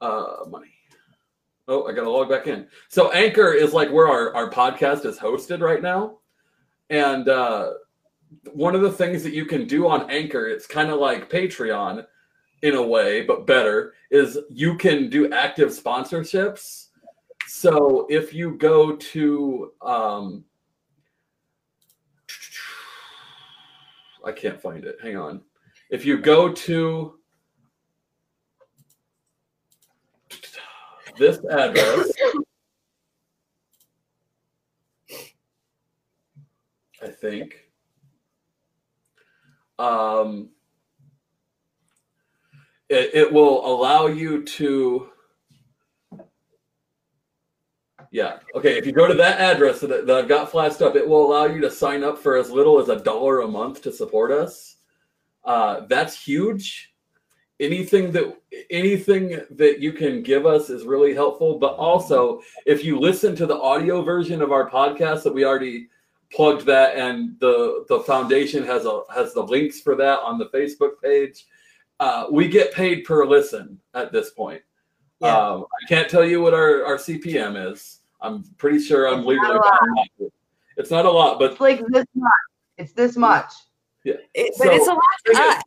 Uh, 0.00 0.44
money. 0.48 0.72
Oh, 1.68 1.86
I 1.86 1.92
got 1.92 2.02
to 2.02 2.10
log 2.10 2.28
back 2.28 2.46
in. 2.48 2.66
So 2.88 3.12
Anchor 3.12 3.52
is 3.52 3.72
like 3.72 3.90
where 3.90 4.08
our, 4.08 4.34
our 4.34 4.50
podcast 4.50 5.06
is 5.06 5.18
hosted 5.18 5.60
right 5.60 5.82
now. 5.82 6.18
And 6.90 7.28
uh, 7.28 7.74
one 8.52 8.74
of 8.74 8.82
the 8.82 8.90
things 8.90 9.22
that 9.22 9.32
you 9.32 9.46
can 9.46 9.66
do 9.66 9.86
on 9.86 10.10
Anchor, 10.10 10.48
it's 10.48 10.66
kind 10.66 10.90
of 10.90 10.98
like 10.98 11.30
Patreon 11.30 12.04
in 12.62 12.74
a 12.74 12.82
way, 12.82 13.22
but 13.22 13.46
better, 13.46 13.94
is 14.10 14.38
you 14.50 14.76
can 14.76 15.08
do 15.08 15.32
active 15.32 15.70
sponsorships. 15.70 16.88
So 17.46 18.06
if 18.10 18.34
you 18.34 18.56
go 18.56 18.96
to, 18.96 19.72
um, 19.82 20.44
I 24.24 24.32
can't 24.32 24.60
find 24.60 24.84
it. 24.84 24.98
Hang 25.02 25.16
on. 25.16 25.42
If 25.92 26.06
you 26.06 26.16
go 26.16 26.50
to 26.50 27.18
this 31.18 31.38
address, 31.50 32.10
I 37.02 37.08
think. 37.08 37.68
Um, 39.78 40.48
it, 42.88 43.10
it 43.12 43.30
will 43.30 43.66
allow 43.66 44.06
you 44.06 44.44
to. 44.44 45.10
Yeah. 48.10 48.38
Okay. 48.54 48.78
If 48.78 48.86
you 48.86 48.92
go 48.92 49.06
to 49.06 49.14
that 49.14 49.40
address 49.40 49.80
that, 49.80 50.06
that 50.06 50.16
I've 50.16 50.28
got 50.28 50.50
flashed 50.50 50.80
up, 50.80 50.96
it 50.96 51.06
will 51.06 51.26
allow 51.26 51.44
you 51.44 51.60
to 51.60 51.70
sign 51.70 52.02
up 52.02 52.16
for 52.16 52.38
as 52.38 52.50
little 52.50 52.80
as 52.80 52.88
a 52.88 52.98
dollar 52.98 53.42
a 53.42 53.46
month 53.46 53.82
to 53.82 53.92
support 53.92 54.30
us. 54.30 54.71
Uh, 55.44 55.80
that's 55.88 56.22
huge. 56.22 56.92
Anything 57.60 58.10
that 58.12 58.36
anything 58.70 59.40
that 59.50 59.78
you 59.80 59.92
can 59.92 60.22
give 60.22 60.46
us 60.46 60.68
is 60.70 60.84
really 60.84 61.14
helpful. 61.14 61.58
But 61.58 61.74
also, 61.74 62.40
if 62.66 62.84
you 62.84 62.98
listen 62.98 63.36
to 63.36 63.46
the 63.46 63.56
audio 63.58 64.02
version 64.02 64.42
of 64.42 64.50
our 64.52 64.68
podcast 64.68 65.22
that 65.24 65.34
we 65.34 65.44
already 65.44 65.88
plugged 66.32 66.66
that, 66.66 66.96
and 66.96 67.38
the 67.38 67.84
the 67.88 68.00
foundation 68.00 68.64
has 68.64 68.84
a 68.84 69.02
has 69.14 69.32
the 69.34 69.42
links 69.42 69.80
for 69.80 69.94
that 69.96 70.20
on 70.20 70.38
the 70.38 70.46
Facebook 70.46 71.00
page. 71.02 71.46
Uh, 72.00 72.26
we 72.32 72.48
get 72.48 72.72
paid 72.72 73.04
per 73.04 73.24
listen 73.24 73.78
at 73.94 74.10
this 74.12 74.30
point. 74.30 74.60
Yeah. 75.20 75.36
Um, 75.38 75.66
I 75.84 75.86
can't 75.88 76.08
tell 76.08 76.24
you 76.24 76.42
what 76.42 76.52
our, 76.52 76.84
our 76.84 76.96
CPM 76.96 77.70
is. 77.70 78.00
I'm 78.20 78.42
pretty 78.58 78.80
sure 78.80 79.06
I'm 79.06 79.20
It's 79.20 79.28
legally 79.28 79.46
not 79.48 79.56
a 79.56 79.58
lot. 79.58 79.80
bound 79.80 79.92
not 79.94 80.06
to. 80.18 80.32
It's 80.78 80.90
not 80.90 81.06
a 81.06 81.10
lot, 81.10 81.38
but 81.38 81.52
It's 81.52 81.60
like 81.60 81.80
this 81.90 82.06
much. 82.16 82.32
It's 82.76 82.92
this 82.92 83.16
much. 83.16 83.52
It, 84.04 84.54
So, 84.54 84.64
but 84.64 84.74
it's 84.74 84.86
a 84.86 84.92
lot 84.92 85.00
to 85.26 85.40
us. 85.40 85.62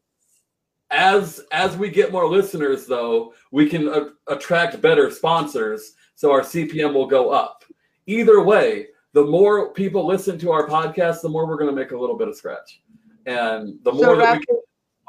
as 0.92 1.42
as 1.52 1.78
we 1.78 1.90
get 1.90 2.12
more 2.12 2.28
listeners, 2.28 2.86
though, 2.86 3.34
we 3.52 3.70
can 3.70 3.88
a- 3.88 4.12
attract 4.28 4.82
better 4.82 5.10
sponsors, 5.12 5.94
so 6.16 6.32
our 6.32 6.42
CPM 6.42 6.94
will 6.94 7.08
go 7.08 7.30
up. 7.32 7.64
Either 8.08 8.42
way, 8.44 8.88
the 9.14 9.24
more 9.24 9.72
people 9.74 10.06
listen 10.06 10.38
to 10.40 10.52
our 10.52 10.68
podcast, 10.68 11.22
the 11.22 11.30
more 11.30 11.48
we're 11.48 11.58
going 11.58 11.70
to 11.70 11.76
make 11.76 11.92
a 11.92 11.98
little 11.98 12.18
bit 12.18 12.28
of 12.28 12.36
scratch, 12.36 12.82
and 13.26 13.80
the 13.84 13.92
more 13.92 14.04
So 14.04 14.16
that 14.18 14.40
we 14.40 14.46
can 14.46 14.58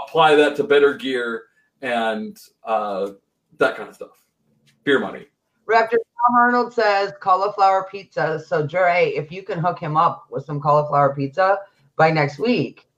apply 0.00 0.34
that 0.36 0.56
to 0.56 0.64
better 0.64 0.94
gear 0.94 1.44
and 1.82 2.36
uh, 2.64 3.10
that 3.58 3.76
kind 3.76 3.88
of 3.88 3.94
stuff. 3.94 4.24
Beer 4.84 5.00
money. 5.00 5.26
Raptor 5.68 5.90
Tom 5.98 6.34
Arnold 6.36 6.72
says 6.72 7.12
cauliflower 7.20 7.88
pizza. 7.90 8.40
So 8.46 8.64
Dre, 8.66 9.12
if 9.16 9.32
you 9.32 9.42
can 9.42 9.58
hook 9.58 9.78
him 9.80 9.96
up 9.96 10.26
with 10.30 10.44
some 10.44 10.60
cauliflower 10.60 11.14
pizza 11.14 11.58
by 11.96 12.10
next 12.10 12.38
week, 12.38 12.88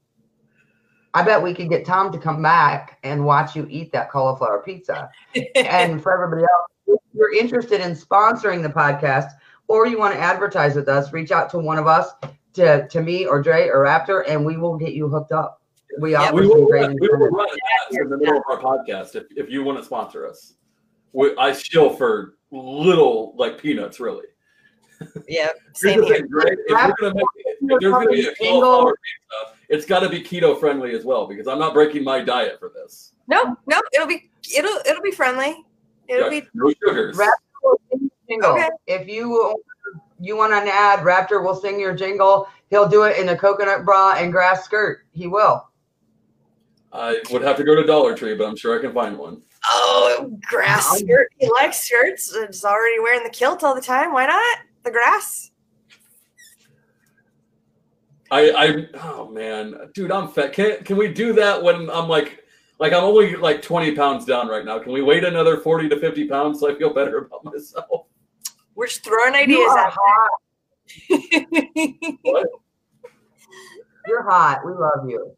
I 1.18 1.22
bet 1.24 1.42
we 1.42 1.52
could 1.52 1.68
get 1.68 1.84
Tom 1.84 2.12
to 2.12 2.18
come 2.18 2.40
back 2.42 2.98
and 3.02 3.24
watch 3.24 3.56
you 3.56 3.66
eat 3.68 3.90
that 3.90 4.08
cauliflower 4.08 4.62
pizza. 4.64 5.10
and 5.56 6.00
for 6.00 6.14
everybody 6.14 6.42
else, 6.42 6.70
if 6.86 7.00
you're 7.12 7.34
interested 7.34 7.80
in 7.80 7.90
sponsoring 7.96 8.62
the 8.62 8.68
podcast 8.68 9.30
or 9.66 9.88
you 9.88 9.98
want 9.98 10.14
to 10.14 10.20
advertise 10.20 10.76
with 10.76 10.88
us, 10.88 11.12
reach 11.12 11.32
out 11.32 11.50
to 11.50 11.58
one 11.58 11.76
of 11.76 11.88
us, 11.88 12.10
to, 12.52 12.86
to 12.86 13.02
me 13.02 13.26
or 13.26 13.42
Dre 13.42 13.66
or 13.66 13.84
Raptor, 13.84 14.22
and 14.28 14.46
we 14.46 14.58
will 14.58 14.76
get 14.78 14.92
you 14.94 15.08
hooked 15.08 15.32
up. 15.32 15.60
We 16.00 16.12
Yeah, 16.12 16.20
offer 16.22 16.34
we 16.36 16.42
some 16.48 16.50
will, 16.60 16.66
great 16.68 16.82
run, 16.82 16.96
we 17.00 17.08
will 17.08 17.14
incentives. 17.26 17.32
run 17.36 17.48
ads 17.88 17.96
in 17.96 18.10
the 18.10 18.18
middle 18.18 18.36
of 18.38 18.44
our 18.48 18.60
podcast 18.60 19.16
if, 19.16 19.24
if 19.36 19.50
you 19.50 19.64
want 19.64 19.78
to 19.78 19.84
sponsor 19.84 20.24
us. 20.24 20.54
We, 21.12 21.36
I 21.36 21.52
shill 21.52 21.90
for 21.96 22.36
little 22.52 23.34
like 23.36 23.60
peanuts, 23.60 23.98
really. 23.98 24.26
yeah, 25.26 25.48
same 25.74 26.04
here. 26.04 26.14
thing, 26.14 26.28
Greg, 26.28 26.56
if, 26.66 26.70
we're 26.70 26.94
gonna 27.00 27.14
make, 27.16 27.24
if 27.44 27.58
there's 27.80 27.92
going 27.92 28.06
to 28.06 28.12
be 28.12 28.26
a 28.28 28.34
cauliflower 28.36 28.94
pizza, 28.94 29.57
it's 29.68 29.84
got 29.84 30.00
to 30.00 30.08
be 30.08 30.22
keto 30.22 30.58
friendly 30.58 30.92
as 30.94 31.04
well 31.04 31.26
because 31.26 31.46
I'm 31.46 31.58
not 31.58 31.74
breaking 31.74 32.04
my 32.04 32.20
diet 32.22 32.58
for 32.58 32.70
this. 32.74 33.12
No, 33.26 33.56
no, 33.66 33.80
it'll 33.92 34.06
be 34.06 34.30
it'll 34.56 34.78
it'll 34.86 35.02
be 35.02 35.10
friendly. 35.10 35.64
It'll 36.08 36.32
Yeah, 36.32 36.40
be 36.40 36.48
no 36.54 36.72
sugars. 36.86 37.16
Raptor 37.16 37.28
will 37.62 37.80
sing 37.90 38.00
your 38.00 38.10
jingle. 38.28 38.52
Okay. 38.52 38.68
If 38.86 39.08
you 39.08 39.62
you 40.20 40.36
want 40.36 40.52
an 40.52 40.68
ad, 40.68 41.00
Raptor 41.00 41.44
will 41.44 41.54
sing 41.54 41.78
your 41.78 41.94
jingle. 41.94 42.48
He'll 42.70 42.88
do 42.88 43.04
it 43.04 43.18
in 43.18 43.28
a 43.28 43.36
coconut 43.36 43.84
bra 43.84 44.14
and 44.16 44.32
grass 44.32 44.64
skirt. 44.64 45.04
He 45.12 45.26
will. 45.26 45.66
I 46.92 47.20
would 47.30 47.42
have 47.42 47.56
to 47.58 47.64
go 47.64 47.74
to 47.74 47.84
Dollar 47.84 48.16
Tree, 48.16 48.34
but 48.34 48.46
I'm 48.46 48.56
sure 48.56 48.78
I 48.78 48.80
can 48.80 48.94
find 48.94 49.18
one. 49.18 49.42
oh 49.66 50.38
grass 50.42 50.98
skirt. 50.98 51.28
He 51.38 51.50
likes 51.50 51.82
skirts. 51.82 52.34
It's 52.34 52.64
already 52.64 52.98
wearing 53.00 53.22
the 53.22 53.30
kilt 53.30 53.62
all 53.62 53.74
the 53.74 53.80
time. 53.82 54.12
Why 54.14 54.26
not 54.26 54.58
the 54.84 54.90
grass? 54.90 55.47
I, 58.30 58.50
I, 58.50 58.86
oh 59.02 59.30
man, 59.30 59.90
dude, 59.94 60.12
I'm 60.12 60.28
fat. 60.28 60.52
Can 60.52 60.82
can 60.84 60.96
we 60.96 61.12
do 61.12 61.32
that 61.34 61.62
when 61.62 61.88
I'm 61.90 62.08
like, 62.08 62.44
like 62.78 62.92
I'm 62.92 63.04
only 63.04 63.36
like 63.36 63.62
20 63.62 63.94
pounds 63.94 64.24
down 64.24 64.48
right 64.48 64.64
now? 64.64 64.78
Can 64.78 64.92
we 64.92 65.02
wait 65.02 65.24
another 65.24 65.58
40 65.58 65.88
to 65.88 65.98
50 65.98 66.28
pounds 66.28 66.60
so 66.60 66.70
I 66.70 66.78
feel 66.78 66.92
better 66.92 67.18
about 67.18 67.44
myself? 67.44 68.06
We're 68.74 68.86
just 68.86 69.02
throwing 69.02 69.34
ideas 69.34 69.70
are 69.72 69.78
out. 69.78 69.92
hot. 69.96 70.30
there. 71.08 72.44
You're 74.06 74.22
hot. 74.22 74.64
We 74.64 74.72
love 74.72 75.08
you. 75.08 75.34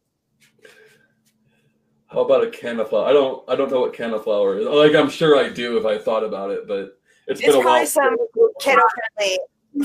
How 2.09 2.21
about 2.21 2.45
a 2.45 2.51
can 2.51 2.81
of 2.81 2.89
flour? 2.89 3.07
I 3.07 3.13
don't, 3.13 3.49
I 3.49 3.55
don't 3.55 3.71
know 3.71 3.81
what 3.81 3.93
can 3.93 4.13
of 4.15 4.25
flour 4.25 4.59
is. 4.59 4.67
Like 4.67 4.95
I'm 4.95 5.09
sure 5.09 5.37
I 5.37 5.49
do 5.49 5.79
if 5.79 5.87
I 5.87 5.97
thought 5.97 6.25
about 6.25 6.51
it, 6.51 6.67
but 6.67 6.99
it's 7.29 7.41
been 7.41 7.51
it's 7.51 7.57
a 7.57 7.59
while. 7.59 7.63
probably 7.63 7.87
some 7.87 8.17
keto 8.61 8.81
friendly 9.17 9.39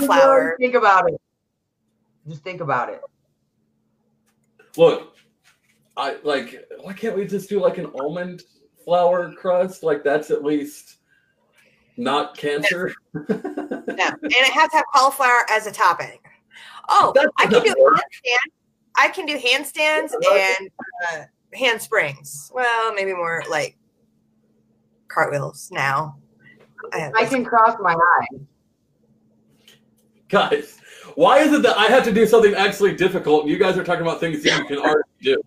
flour. 0.07 0.57
Think 0.59 0.73
about 0.73 1.09
it. 1.09 1.21
Just 2.27 2.43
think 2.43 2.61
about 2.61 2.89
it. 2.89 3.01
Look, 4.77 5.15
I 5.95 6.17
like. 6.23 6.65
Why 6.81 6.93
can't 6.93 7.15
we 7.15 7.25
just 7.25 7.49
do 7.49 7.59
like 7.61 7.77
an 7.77 7.87
almond 7.99 8.43
flour 8.83 9.31
crust? 9.33 9.83
Like 9.83 10.03
that's 10.03 10.31
at 10.31 10.43
least 10.43 10.97
not 11.97 12.35
cancer. 12.37 12.93
No, 13.13 13.23
and 13.29 13.87
it 13.87 14.51
has 14.53 14.69
to 14.71 14.77
have 14.77 14.85
cauliflower 14.93 15.45
as 15.49 15.67
a 15.67 15.71
topping. 15.71 16.19
Oh, 16.89 17.11
That 17.15 17.29
I 17.37 17.43
can 17.43 17.51
do 17.53 17.59
doesn't 17.69 17.81
work. 17.81 17.95
handstand. 17.95 18.51
I 18.97 19.07
can 19.09 19.25
do 19.25 19.37
handstands 19.37 20.11
and 20.59 20.69
uh, 21.11 21.23
hand 21.53 21.81
springs. 21.81 22.51
Well, 22.53 22.93
maybe 22.93 23.13
more 23.13 23.43
like 23.49 23.77
cartwheels 25.07 25.69
now. 25.71 26.17
I, 26.93 27.11
I 27.15 27.25
can 27.25 27.43
cross 27.45 27.75
my 27.79 27.93
eyes. 27.93 28.39
Guys, 30.29 30.79
why 31.15 31.39
is 31.39 31.53
it 31.53 31.61
that 31.61 31.77
I 31.77 31.85
have 31.85 32.03
to 32.05 32.11
do 32.11 32.25
something 32.25 32.53
actually 32.55 32.95
difficult 32.95 33.43
and 33.43 33.51
you 33.51 33.57
guys 33.57 33.77
are 33.77 33.83
talking 33.83 34.01
about 34.01 34.19
things 34.19 34.43
that 34.43 34.57
you 34.57 34.65
can 34.65 34.77
already 34.79 35.03
do? 35.21 35.41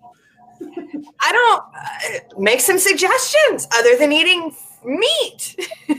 I 1.21 1.33
don't 1.33 1.63
uh, 1.75 2.41
make 2.41 2.61
some 2.61 2.79
suggestions 2.79 3.67
other 3.77 3.97
than 3.97 4.13
eating 4.13 4.55
meat. 4.85 5.57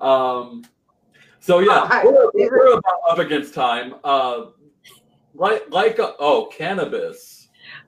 Um, 0.00 0.64
so 1.40 1.58
yeah, 1.58 1.86
Hi. 1.86 2.04
we're, 2.04 2.30
we're 2.34 2.72
about 2.72 3.00
up 3.10 3.18
against 3.18 3.54
time. 3.54 3.94
Uh, 4.02 4.46
like 5.34 5.70
like 5.70 5.98
uh, 5.98 6.12
oh 6.18 6.48
cannabis. 6.52 7.39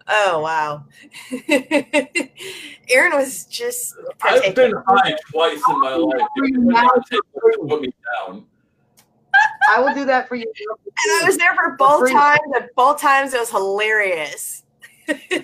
Oh 0.09 0.41
wow. 0.41 0.85
Aaron 2.91 3.13
was 3.17 3.45
just 3.47 3.95
I've 4.23 4.55
been 4.55 4.73
high 4.87 5.17
twice 5.31 5.61
in 5.69 5.81
my 5.81 5.95
life. 5.95 6.23
You 6.37 6.53
cannot 6.73 7.07
take- 7.11 7.21
put 7.69 7.81
me 7.83 7.93
down. 8.27 8.45
I 9.71 9.81
will 9.81 9.95
do 9.95 10.05
that 10.05 10.29
for 10.29 10.35
you. 10.35 10.45
and 10.47 11.23
I 11.23 11.27
was 11.27 11.39
there 11.39 11.55
for 11.55 11.77
both 11.79 12.01
free. 12.01 12.13
times, 12.13 12.41
and 12.55 12.69
both 12.77 13.01
times 13.01 13.33
it 13.35 13.41
was 13.41 13.51
hilarious. 13.51 14.63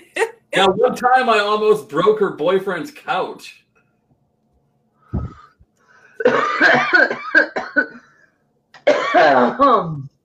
Yeah, 0.54 0.66
one 0.66 0.94
time 0.94 1.28
I 1.28 1.40
almost 1.40 1.90
broke 1.90 2.18
her 2.20 2.30
boyfriend's 2.30 2.90
couch. 2.90 3.66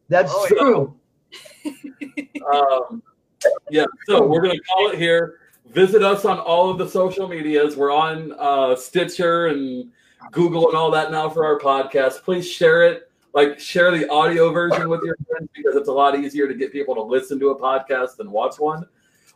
That's 0.10 0.32
Oh, 0.34 0.48
yeah. 0.52 0.58
true. 0.58 0.96
Um, 2.52 3.04
yeah, 3.70 3.86
so 4.08 4.26
we're 4.26 4.42
gonna 4.42 4.60
call 4.60 4.90
it 4.90 4.98
here. 4.98 5.40
Visit 5.70 6.04
us 6.04 6.26
on 6.26 6.40
all 6.40 6.70
of 6.70 6.78
the 6.78 6.88
social 6.88 7.28
medias. 7.28 7.76
We're 7.76 7.92
on 7.92 8.34
uh, 8.38 8.76
Stitcher 8.76 9.48
and 9.48 9.92
Google 10.32 10.68
and 10.68 10.78
all 10.78 10.92
that 10.92 11.12
now 11.12 11.30
for 11.30 11.46
our 11.46 11.60
podcast. 11.60 12.24
Please 12.24 12.50
share 12.50 12.84
it. 12.84 13.10
Like 13.34 13.60
share 13.60 13.90
the 13.90 14.08
audio 14.10 14.52
version 14.52 14.90
with 14.90 15.02
your 15.04 15.16
friends 15.28 15.50
because 15.56 15.76
it's 15.76 15.90
a 15.90 15.92
lot 15.92 16.18
easier 16.18 16.48
to 16.48 16.54
get 16.54 16.72
people 16.72 16.94
to 16.96 17.02
listen 17.02 17.40
to 17.40 17.50
a 17.50 17.60
podcast 17.60 18.18
than 18.18 18.30
watch 18.30 18.60
one. 18.60 18.86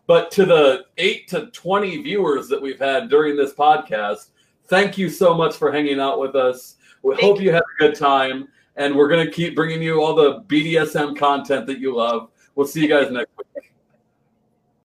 But 0.05 0.29
to 0.31 0.45
the 0.45 0.85
eight 0.97 1.27
to 1.29 1.47
twenty 1.47 2.01
viewers 2.03 2.47
that 2.49 2.61
we've 2.61 2.79
had 2.79 3.09
during 3.09 3.35
this 3.35 3.53
podcast, 3.53 4.29
thank 4.67 4.97
you 4.97 5.09
so 5.09 5.33
much 5.33 5.55
for 5.55 5.71
hanging 5.71 5.99
out 5.99 6.19
with 6.19 6.35
us. 6.35 6.75
We 7.01 7.15
Thank 7.15 7.25
hope 7.25 7.41
you 7.41 7.51
had 7.51 7.63
a 7.63 7.79
good 7.79 7.95
time, 7.95 8.47
and 8.75 8.95
we're 8.95 9.09
gonna 9.09 9.31
keep 9.31 9.55
bringing 9.55 9.81
you 9.81 10.01
all 10.01 10.13
the 10.13 10.41
BDSM 10.41 11.17
content 11.17 11.65
that 11.65 11.79
you 11.79 11.95
love. 11.95 12.29
We'll 12.53 12.67
see 12.67 12.81
you 12.81 12.87
guys 12.87 13.11
next 13.11 13.31
week. 13.37 13.66